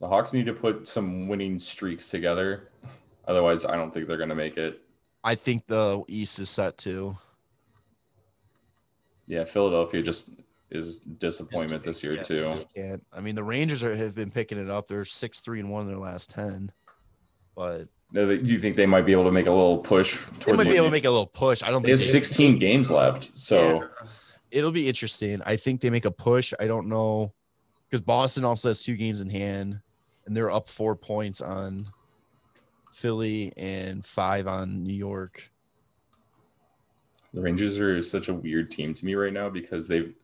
the 0.00 0.08
Hawks 0.08 0.32
need 0.32 0.46
to 0.46 0.52
put 0.52 0.86
some 0.86 1.28
winning 1.28 1.58
streaks 1.58 2.10
together. 2.10 2.68
Otherwise, 3.26 3.64
I 3.64 3.74
don't 3.76 3.92
think 3.92 4.06
they're 4.06 4.18
gonna 4.18 4.34
make 4.34 4.56
it. 4.58 4.80
I 5.22 5.34
think 5.34 5.66
the 5.66 6.04
East 6.08 6.38
is 6.38 6.50
set 6.50 6.76
too. 6.76 7.16
Yeah, 9.26 9.44
Philadelphia 9.44 10.02
just 10.02 10.28
is 10.70 10.98
disappointment 11.18 11.82
this 11.82 12.02
year 12.02 12.16
Yeah, 12.16 12.22
too. 12.22 12.54
can't. 12.74 13.02
I 13.12 13.20
mean, 13.20 13.34
the 13.34 13.44
Rangers 13.44 13.82
are, 13.82 13.94
have 13.96 14.14
been 14.14 14.30
picking 14.30 14.58
it 14.58 14.68
up. 14.68 14.86
They're 14.86 15.04
six, 15.06 15.40
three, 15.40 15.60
and 15.60 15.70
one 15.70 15.82
in 15.82 15.88
their 15.88 15.96
last 15.98 16.30
ten. 16.30 16.70
But 17.54 17.88
You 18.14 18.60
think 18.60 18.76
they 18.76 18.86
might 18.86 19.04
be 19.06 19.12
able 19.12 19.24
to 19.24 19.32
make 19.32 19.48
a 19.48 19.52
little 19.52 19.78
push 19.78 20.24
they 20.46 20.52
might 20.52 20.64
the 20.64 20.70
be 20.70 20.76
able 20.76 20.86
to 20.86 20.92
make 20.92 21.04
a 21.04 21.10
little 21.10 21.26
push. 21.26 21.64
I 21.64 21.66
don't 21.70 21.82
think 21.82 21.86
They 21.86 21.90
have 21.90 22.00
16 22.00 22.58
games 22.60 22.88
left, 22.90 23.24
so 23.36 23.80
Yeah. 23.80 23.88
it'll 24.52 24.70
be 24.70 24.86
interesting. 24.86 25.42
I 25.44 25.56
think 25.56 25.80
they 25.80 25.90
make 25.90 26.04
a 26.04 26.12
push. 26.12 26.54
I 26.60 26.68
don't 26.68 26.88
know 26.88 27.32
because 27.90 28.00
Boston 28.00 28.44
also 28.44 28.68
has 28.68 28.82
two 28.84 28.96
games 28.96 29.20
in 29.20 29.30
hand, 29.30 29.80
and 30.26 30.36
they're 30.36 30.50
up 30.50 30.68
four 30.68 30.94
points 30.94 31.40
on 31.40 31.86
Philly 32.92 33.52
and 33.56 34.06
five 34.06 34.46
on 34.46 34.84
New 34.84 34.94
York. 34.94 35.50
The 37.32 37.40
Rangers 37.40 37.80
are 37.80 38.00
such 38.00 38.28
a 38.28 38.34
weird 38.34 38.70
team 38.70 38.94
to 38.94 39.04
me 39.04 39.16
right 39.16 39.32
now 39.32 39.48
because 39.48 39.88
they've 39.88 40.14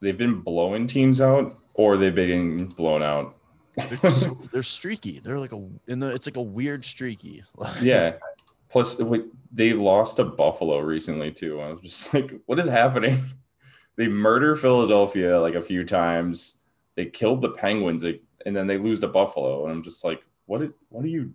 they've 0.00 0.18
been 0.18 0.40
blowing 0.40 0.86
teams 0.86 1.22
out 1.22 1.58
or 1.72 1.96
they've 1.96 2.14
been 2.14 2.66
blown 2.66 3.02
out. 3.02 3.37
They're, 3.78 4.10
so, 4.10 4.38
they're 4.52 4.62
streaky. 4.62 5.20
They're 5.20 5.38
like 5.38 5.52
a 5.52 5.68
in 5.86 5.98
the 5.98 6.14
it's 6.14 6.26
like 6.26 6.36
a 6.36 6.42
weird 6.42 6.84
streaky. 6.84 7.42
yeah. 7.80 8.14
Plus, 8.68 9.00
they 9.50 9.72
lost 9.72 10.16
to 10.16 10.24
Buffalo 10.24 10.80
recently 10.80 11.32
too. 11.32 11.60
I 11.60 11.72
was 11.72 11.80
just 11.80 12.14
like, 12.14 12.34
what 12.46 12.58
is 12.58 12.68
happening? 12.68 13.24
They 13.96 14.08
murder 14.08 14.54
Philadelphia 14.56 15.40
like 15.40 15.54
a 15.54 15.62
few 15.62 15.84
times. 15.84 16.60
They 16.94 17.06
killed 17.06 17.42
the 17.42 17.50
Penguins, 17.50 18.04
and 18.04 18.56
then 18.56 18.66
they 18.66 18.78
lose 18.78 19.00
to 19.00 19.08
Buffalo. 19.08 19.64
And 19.64 19.72
I'm 19.72 19.82
just 19.82 20.04
like, 20.04 20.22
what? 20.46 20.62
What 20.88 21.04
are 21.04 21.08
you? 21.08 21.32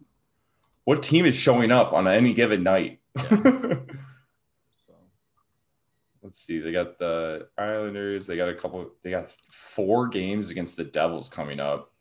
What 0.85 1.01
team 1.01 1.25
is 1.25 1.35
showing 1.35 1.71
up 1.71 1.93
on 1.93 2.07
any 2.07 2.33
given 2.33 2.63
night? 2.63 2.99
Yeah. 4.89 4.95
let's 6.21 6.39
see. 6.39 6.59
They 6.59 6.71
got 6.71 6.99
the 6.99 7.47
Islanders. 7.57 8.27
They 8.27 8.35
got 8.35 8.49
a 8.49 8.55
couple. 8.55 8.91
They 9.01 9.11
got 9.11 9.31
four 9.51 10.07
games 10.07 10.49
against 10.49 10.75
the 10.75 10.83
Devils 10.83 11.29
coming 11.29 11.59
up. 11.59 11.92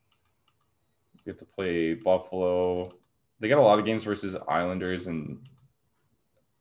You 1.24 1.30
have 1.30 1.38
to 1.38 1.44
play 1.44 1.94
Buffalo. 1.94 2.90
They 3.40 3.48
got 3.48 3.58
a 3.58 3.62
lot 3.62 3.78
of 3.78 3.84
games 3.84 4.04
versus 4.04 4.36
Islanders 4.48 5.06
and 5.06 5.38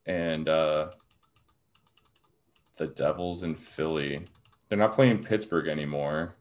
and 0.05 0.49
uh, 0.49 0.91
the 2.77 2.87
Devils 2.87 3.43
and 3.43 3.57
Philly. 3.57 4.19
They're 4.67 4.77
not 4.77 4.93
playing 4.93 5.23
Pittsburgh 5.23 5.67
anymore. 5.67 6.35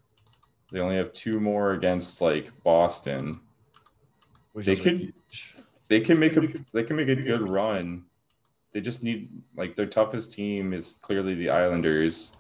They 0.73 0.81
only 0.81 0.97
have 0.97 1.13
two 1.13 1.41
more 1.41 1.73
against 1.73 2.21
like 2.21 2.51
Boston. 2.63 3.41
Which 4.53 4.67
they 4.67 4.77
could 4.77 5.13
they 5.89 6.01
can 6.01 6.19
make 6.19 6.37
a 6.37 6.43
they 6.73 6.83
can 6.83 6.97
make 6.97 7.09
a 7.09 7.17
good 7.17 7.51
run 7.51 8.05
they 8.73 8.81
just 8.81 9.03
need 9.03 9.29
like 9.57 9.75
their 9.75 9.87
toughest 9.87 10.33
team 10.33 10.73
is 10.73 10.97
clearly 11.01 11.35
the 11.35 11.51
Islanders. 11.51 12.33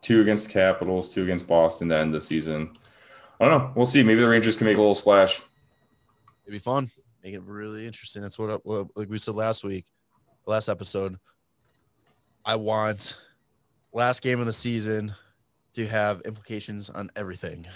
Two 0.00 0.20
against 0.20 0.46
the 0.46 0.52
Capitals, 0.52 1.12
two 1.12 1.22
against 1.22 1.46
Boston 1.46 1.88
to 1.88 1.96
end 1.96 2.12
the 2.12 2.20
season. 2.20 2.72
I 3.40 3.48
don't 3.48 3.58
know. 3.58 3.72
We'll 3.74 3.84
see. 3.84 4.02
Maybe 4.02 4.20
the 4.20 4.28
Rangers 4.28 4.56
can 4.56 4.66
make 4.66 4.76
a 4.76 4.80
little 4.80 4.94
splash. 4.94 5.40
It'd 6.44 6.52
be 6.52 6.58
fun. 6.58 6.90
Make 7.22 7.34
it 7.34 7.42
really 7.42 7.86
interesting. 7.86 8.22
That's 8.22 8.38
what, 8.38 8.64
like 8.66 9.08
we 9.08 9.18
said 9.18 9.34
last 9.34 9.64
week, 9.64 9.86
last 10.46 10.68
episode. 10.68 11.18
I 12.44 12.56
want 12.56 13.18
last 13.92 14.22
game 14.22 14.40
of 14.40 14.46
the 14.46 14.52
season 14.52 15.14
to 15.72 15.86
have 15.86 16.20
implications 16.22 16.90
on 16.90 17.10
everything. 17.16 17.66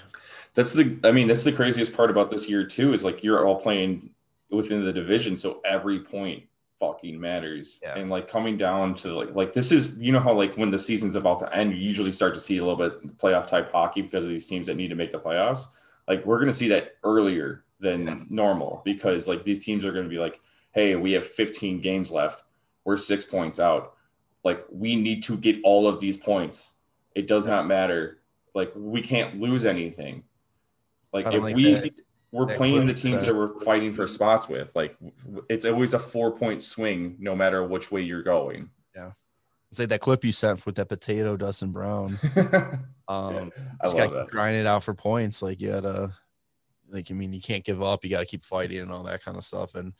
That's 0.54 0.72
the 0.72 0.98
I 1.04 1.12
mean, 1.12 1.28
that's 1.28 1.44
the 1.44 1.52
craziest 1.52 1.96
part 1.96 2.10
about 2.10 2.30
this 2.30 2.48
year 2.48 2.64
too, 2.64 2.92
is 2.92 3.04
like 3.04 3.24
you're 3.24 3.46
all 3.46 3.60
playing 3.60 4.10
within 4.50 4.84
the 4.84 4.92
division. 4.92 5.36
So 5.36 5.60
every 5.64 6.00
point 6.00 6.44
fucking 6.80 7.18
matters. 7.20 7.80
Yeah. 7.82 7.98
And 7.98 8.10
like 8.10 8.28
coming 8.28 8.56
down 8.56 8.94
to 8.96 9.12
like 9.12 9.34
like 9.34 9.52
this 9.52 9.72
is 9.72 9.96
you 9.98 10.12
know 10.12 10.20
how 10.20 10.32
like 10.32 10.56
when 10.56 10.70
the 10.70 10.78
season's 10.78 11.16
about 11.16 11.38
to 11.40 11.54
end, 11.54 11.72
you 11.72 11.78
usually 11.78 12.12
start 12.12 12.34
to 12.34 12.40
see 12.40 12.58
a 12.58 12.64
little 12.64 12.76
bit 12.76 13.16
playoff 13.18 13.46
type 13.46 13.70
hockey 13.70 14.02
because 14.02 14.24
of 14.24 14.30
these 14.30 14.46
teams 14.46 14.66
that 14.66 14.76
need 14.76 14.88
to 14.88 14.94
make 14.94 15.10
the 15.10 15.18
playoffs. 15.18 15.66
Like 16.06 16.24
we're 16.24 16.38
gonna 16.38 16.52
see 16.52 16.68
that 16.68 16.96
earlier 17.04 17.64
than 17.80 18.06
yeah. 18.06 18.18
normal 18.30 18.82
because 18.84 19.28
like 19.28 19.44
these 19.44 19.64
teams 19.64 19.84
are 19.84 19.92
gonna 19.92 20.08
be 20.08 20.18
like, 20.18 20.40
hey, 20.72 20.96
we 20.96 21.12
have 21.12 21.26
15 21.26 21.80
games 21.80 22.10
left. 22.10 22.44
We're 22.84 22.96
six 22.96 23.24
points 23.24 23.60
out. 23.60 23.94
Like 24.44 24.64
we 24.70 24.96
need 24.96 25.22
to 25.24 25.36
get 25.36 25.58
all 25.64 25.86
of 25.86 26.00
these 26.00 26.16
points. 26.16 26.76
It 27.14 27.26
does 27.26 27.46
not 27.46 27.66
matter. 27.66 28.20
Like 28.54 28.72
we 28.74 29.02
can't 29.02 29.40
lose 29.40 29.66
anything. 29.66 30.24
Like 31.12 31.26
if 31.32 31.42
like 31.42 31.54
we 31.54 31.72
that 31.72 31.92
we're 32.30 32.46
playing 32.46 32.86
the 32.86 32.94
teams 32.94 33.24
that 33.24 33.34
we're 33.34 33.58
fighting 33.60 33.92
for 33.92 34.06
spots 34.06 34.48
with. 34.48 34.74
Like 34.76 34.96
it's 35.48 35.64
always 35.64 35.94
a 35.94 35.98
four 35.98 36.36
point 36.36 36.62
swing, 36.62 37.16
no 37.18 37.34
matter 37.34 37.64
which 37.64 37.90
way 37.90 38.02
you're 38.02 38.22
going. 38.22 38.70
Yeah, 38.94 39.12
it's 39.70 39.78
like 39.78 39.88
that 39.88 40.00
clip 40.00 40.24
you 40.24 40.32
sent 40.32 40.64
with 40.66 40.74
that 40.76 40.88
potato 40.88 41.36
Dustin 41.36 41.72
Brown. 41.72 42.18
um, 43.08 43.34
yeah, 43.34 43.48
I 43.80 43.86
just 43.86 43.96
love 43.96 44.12
that. 44.12 44.28
Grind 44.28 44.56
it 44.56 44.66
out 44.66 44.84
for 44.84 44.94
points. 44.94 45.42
Like 45.42 45.60
you 45.60 45.68
gotta, 45.68 46.12
like 46.90 47.10
I 47.10 47.14
mean, 47.14 47.32
you 47.32 47.40
can't 47.40 47.64
give 47.64 47.82
up. 47.82 48.04
You 48.04 48.10
got 48.10 48.20
to 48.20 48.26
keep 48.26 48.44
fighting 48.44 48.80
and 48.80 48.92
all 48.92 49.04
that 49.04 49.22
kind 49.22 49.36
of 49.36 49.44
stuff. 49.44 49.74
And 49.74 49.94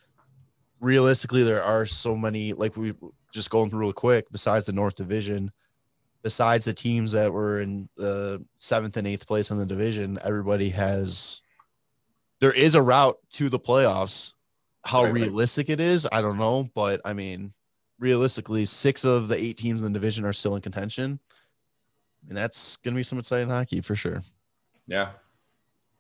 realistically, 0.81 1.45
there 1.45 1.62
are 1.62 1.87
so 1.87 2.14
many. 2.14 2.53
Like 2.53 2.76
we 2.76 2.95
just 3.33 3.51
going 3.51 3.70
through 3.70 3.81
real 3.81 3.93
quick. 3.93 4.26
Besides 4.31 4.66
the 4.66 4.72
North 4.72 4.97
Division. 4.97 5.51
Besides 6.20 6.64
the 6.64 6.74
teams 6.74 7.12
that 7.12 7.33
were 7.33 7.61
in 7.61 7.89
the 7.97 8.45
seventh 8.57 8.97
and 8.97 9.07
eighth 9.07 9.24
place 9.24 9.53
in 9.53 9.57
the 9.57 9.64
division, 9.64 10.18
everybody 10.24 10.68
has 10.70 11.43
there 12.41 12.53
is 12.53 12.74
a 12.74 12.82
route 12.82 13.18
to 13.30 13.49
the 13.49 13.59
playoffs. 13.59 14.34
How 14.84 15.05
right, 15.05 15.12
realistic 15.12 15.68
right. 15.68 15.80
it 15.80 15.80
is, 15.80 16.07
I 16.11 16.22
don't 16.22 16.39
know, 16.39 16.70
but 16.74 17.01
I 17.05 17.12
mean, 17.12 17.53
realistically, 17.99 18.64
six 18.64 19.05
of 19.05 19.28
the 19.28 19.36
eight 19.36 19.57
teams 19.57 19.82
in 19.82 19.93
the 19.93 19.99
division 19.99 20.24
are 20.24 20.32
still 20.32 20.55
in 20.55 20.62
contention, 20.62 21.18
and 22.28 22.39
that's 22.39 22.76
going 22.76 22.95
to 22.95 22.99
be 22.99 23.03
some 23.03 23.18
exciting 23.18 23.49
hockey 23.49 23.80
for 23.80 23.97
sure. 23.97 24.22
Yeah, 24.86 25.11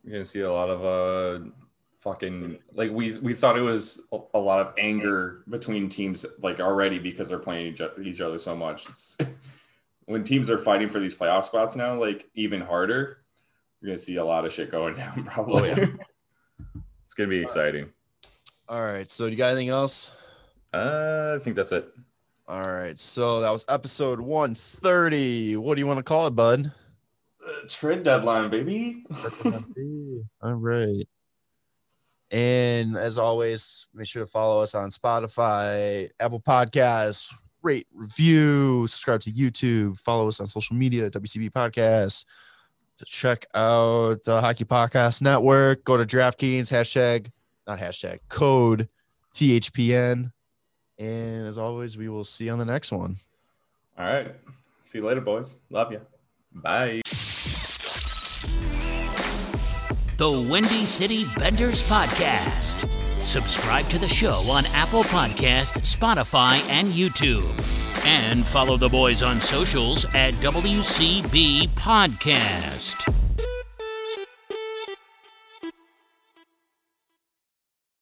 you're 0.04 0.12
going 0.12 0.24
to 0.24 0.30
see 0.30 0.40
a 0.40 0.52
lot 0.52 0.70
of 0.70 0.84
uh, 0.84 1.50
fucking 2.00 2.58
like 2.72 2.90
we 2.90 3.18
we 3.18 3.34
thought 3.34 3.58
it 3.58 3.62
was 3.62 4.02
a 4.32 4.38
lot 4.38 4.60
of 4.60 4.72
anger 4.78 5.42
between 5.48 5.88
teams 5.88 6.24
like 6.40 6.60
already 6.60 6.98
because 6.98 7.28
they're 7.28 7.38
playing 7.38 7.76
each 8.02 8.20
other 8.20 8.38
so 8.38 8.56
much. 8.56 8.88
It's, 8.88 9.18
when 10.06 10.24
teams 10.24 10.48
are 10.48 10.58
fighting 10.58 10.88
for 10.88 11.00
these 11.00 11.16
playoff 11.16 11.44
spots 11.44 11.76
now, 11.76 11.94
like 11.94 12.30
even 12.34 12.60
harder, 12.60 13.18
you're 13.80 13.90
gonna 13.90 13.98
see 13.98 14.16
a 14.16 14.24
lot 14.24 14.46
of 14.46 14.52
shit 14.52 14.70
going 14.70 14.94
down 14.94 15.24
probably. 15.32 15.70
Oh, 15.70 15.76
yeah. 15.76 15.86
Gonna 17.18 17.28
be 17.28 17.42
exciting. 17.42 17.92
All 18.68 18.82
right. 18.82 19.10
So, 19.10 19.26
you 19.26 19.36
got 19.36 19.48
anything 19.48 19.68
else? 19.68 20.10
Uh, 20.72 21.36
I 21.38 21.42
think 21.42 21.56
that's 21.56 21.72
it. 21.72 21.92
All 22.48 22.62
right. 22.62 22.98
So 22.98 23.40
that 23.40 23.50
was 23.50 23.66
episode 23.68 24.20
130. 24.20 25.56
What 25.56 25.74
do 25.74 25.80
you 25.80 25.86
want 25.86 25.98
to 25.98 26.02
call 26.02 26.26
it, 26.26 26.30
bud? 26.30 26.72
Uh, 27.46 27.52
trade 27.68 28.02
deadline, 28.02 28.48
baby. 28.48 29.04
All 30.42 30.54
right. 30.54 31.06
And 32.30 32.96
as 32.96 33.18
always, 33.18 33.86
make 33.94 34.06
sure 34.06 34.24
to 34.24 34.30
follow 34.30 34.62
us 34.62 34.74
on 34.74 34.88
Spotify, 34.90 36.08
Apple 36.20 36.40
Podcasts, 36.40 37.30
rate, 37.62 37.86
review, 37.92 38.86
subscribe 38.86 39.20
to 39.22 39.30
YouTube, 39.30 39.98
follow 40.00 40.28
us 40.28 40.40
on 40.40 40.46
social 40.46 40.74
media, 40.74 41.10
WCB 41.10 41.50
Podcast 41.50 42.24
to 42.98 43.04
check 43.04 43.46
out 43.54 44.22
the 44.24 44.40
Hockey 44.40 44.64
Podcast 44.64 45.22
Network. 45.22 45.84
Go 45.84 45.96
to 45.96 46.04
DraftKings, 46.04 46.70
hashtag, 46.70 47.30
not 47.66 47.78
hashtag, 47.78 48.18
code 48.28 48.88
THPN. 49.34 50.32
And 50.98 51.46
as 51.46 51.58
always, 51.58 51.96
we 51.96 52.08
will 52.08 52.24
see 52.24 52.46
you 52.46 52.52
on 52.52 52.58
the 52.58 52.64
next 52.64 52.92
one. 52.92 53.16
All 53.98 54.04
right. 54.04 54.34
See 54.84 54.98
you 54.98 55.04
later, 55.04 55.20
boys. 55.20 55.58
Love 55.70 55.92
you. 55.92 56.00
Bye. 56.52 57.02
The 60.16 60.46
Windy 60.50 60.84
City 60.84 61.26
Benders 61.36 61.84
Podcast. 61.84 62.88
Subscribe 63.20 63.88
to 63.88 63.98
the 63.98 64.08
show 64.08 64.32
on 64.50 64.64
Apple 64.74 65.04
Podcast, 65.04 65.80
Spotify, 65.82 66.58
and 66.70 66.88
YouTube. 66.88 67.77
And 68.04 68.44
follow 68.44 68.76
the 68.76 68.88
boys 68.88 69.22
on 69.22 69.40
socials 69.40 70.04
at 70.14 70.34
WCB 70.34 71.68
Podcast. 71.70 73.17